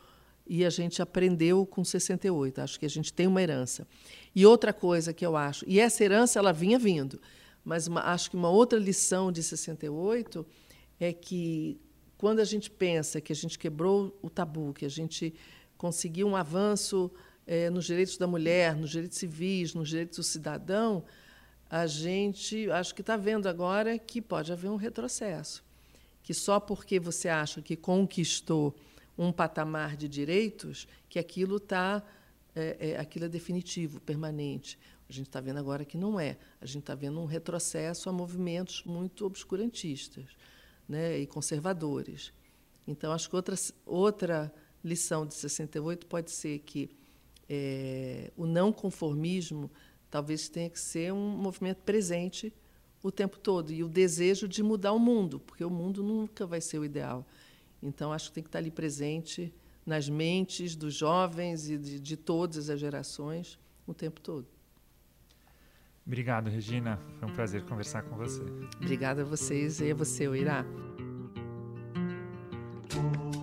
e 0.46 0.66
a 0.66 0.70
gente 0.70 1.00
aprendeu 1.00 1.64
com 1.64 1.82
68. 1.82 2.60
Acho 2.60 2.78
que 2.78 2.84
a 2.84 2.90
gente 2.90 3.10
tem 3.10 3.26
uma 3.26 3.40
herança. 3.40 3.88
E 4.34 4.44
outra 4.44 4.70
coisa 4.70 5.14
que 5.14 5.24
eu 5.24 5.34
acho, 5.34 5.64
e 5.66 5.80
essa 5.80 6.04
herança 6.04 6.38
ela 6.38 6.52
vinha 6.52 6.78
vindo, 6.78 7.18
mas 7.64 7.86
uma, 7.86 8.02
acho 8.12 8.30
que 8.30 8.36
uma 8.36 8.50
outra 8.50 8.78
lição 8.78 9.32
de 9.32 9.42
68 9.42 10.46
é 11.00 11.10
que 11.10 11.80
quando 12.18 12.40
a 12.40 12.44
gente 12.44 12.70
pensa 12.70 13.18
que 13.18 13.32
a 13.32 13.36
gente 13.36 13.58
quebrou 13.58 14.16
o 14.20 14.28
tabu, 14.28 14.74
que 14.74 14.84
a 14.84 14.90
gente 14.90 15.34
conseguiu 15.78 16.28
um 16.28 16.36
avanço 16.36 17.10
é, 17.46 17.70
nos 17.70 17.86
direitos 17.86 18.18
da 18.18 18.26
mulher, 18.26 18.76
nos 18.76 18.90
direitos 18.90 19.16
civis, 19.16 19.72
nos 19.72 19.88
direitos 19.88 20.18
do 20.18 20.22
cidadão, 20.22 21.02
a 21.68 21.86
gente 21.86 22.70
acho 22.70 22.94
que 22.94 23.00
está 23.00 23.16
vendo 23.16 23.48
agora 23.48 23.98
que 23.98 24.20
pode 24.20 24.52
haver 24.52 24.70
um 24.70 24.76
retrocesso 24.76 25.65
que 26.26 26.34
só 26.34 26.58
porque 26.58 26.98
você 26.98 27.28
acha 27.28 27.62
que 27.62 27.76
conquistou 27.76 28.74
um 29.16 29.30
patamar 29.30 29.96
de 29.96 30.08
direitos, 30.08 30.88
que 31.08 31.20
aquilo 31.20 31.58
está 31.58 32.02
é, 32.52 32.76
é, 32.80 32.98
aquilo 32.98 33.26
é 33.26 33.28
definitivo, 33.28 34.00
permanente. 34.00 34.76
A 35.08 35.12
gente 35.12 35.28
está 35.28 35.40
vendo 35.40 35.60
agora 35.60 35.84
que 35.84 35.96
não 35.96 36.18
é. 36.18 36.36
A 36.60 36.66
gente 36.66 36.80
está 36.80 36.96
vendo 36.96 37.20
um 37.20 37.26
retrocesso 37.26 38.08
a 38.08 38.12
movimentos 38.12 38.82
muito 38.84 39.24
obscurantistas 39.24 40.24
né, 40.88 41.16
e 41.16 41.28
conservadores. 41.28 42.32
Então, 42.88 43.12
acho 43.12 43.30
que 43.30 43.36
outra, 43.36 43.54
outra 43.86 44.52
lição 44.82 45.24
de 45.24 45.34
68 45.34 46.06
pode 46.06 46.32
ser 46.32 46.58
que 46.58 46.90
é, 47.48 48.32
o 48.36 48.46
não 48.46 48.72
conformismo 48.72 49.70
talvez 50.10 50.48
tenha 50.48 50.68
que 50.68 50.80
ser 50.80 51.12
um 51.12 51.36
movimento 51.36 51.84
presente 51.84 52.52
o 53.06 53.12
tempo 53.12 53.38
todo 53.38 53.72
e 53.72 53.84
o 53.84 53.88
desejo 53.88 54.48
de 54.48 54.62
mudar 54.62 54.92
o 54.92 54.98
mundo, 54.98 55.38
porque 55.38 55.64
o 55.64 55.70
mundo 55.70 56.02
nunca 56.02 56.44
vai 56.44 56.60
ser 56.60 56.78
o 56.78 56.84
ideal. 56.84 57.24
Então, 57.80 58.12
acho 58.12 58.28
que 58.28 58.34
tem 58.34 58.42
que 58.42 58.48
estar 58.48 58.58
ali 58.58 58.70
presente 58.70 59.54
nas 59.84 60.08
mentes 60.08 60.74
dos 60.74 60.94
jovens 60.94 61.70
e 61.70 61.78
de, 61.78 62.00
de 62.00 62.16
todas 62.16 62.68
as 62.68 62.80
gerações 62.80 63.58
o 63.86 63.94
tempo 63.94 64.20
todo. 64.20 64.46
Obrigado, 66.04 66.50
Regina. 66.50 66.98
Foi 67.20 67.28
um 67.28 67.32
prazer 67.32 67.62
conversar 67.64 68.02
com 68.02 68.16
você. 68.16 68.42
Obrigada 68.80 69.22
a 69.22 69.24
vocês 69.24 69.80
e 69.80 69.90
a 69.90 69.94
você, 69.94 70.24
Irá. 70.24 70.64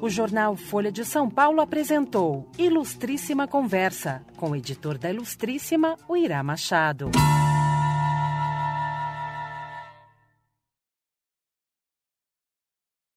O 0.01 0.09
jornal 0.09 0.57
Folha 0.57 0.91
de 0.91 1.05
São 1.05 1.30
Paulo 1.30 1.61
apresentou 1.61 2.51
Ilustríssima 2.57 3.47
Conversa, 3.47 4.26
com 4.36 4.51
o 4.51 4.55
editor 4.55 4.97
da 4.97 5.09
Ilustríssima, 5.09 5.97
o 6.09 6.18
Irá 6.18 6.43
Machado. 6.43 7.09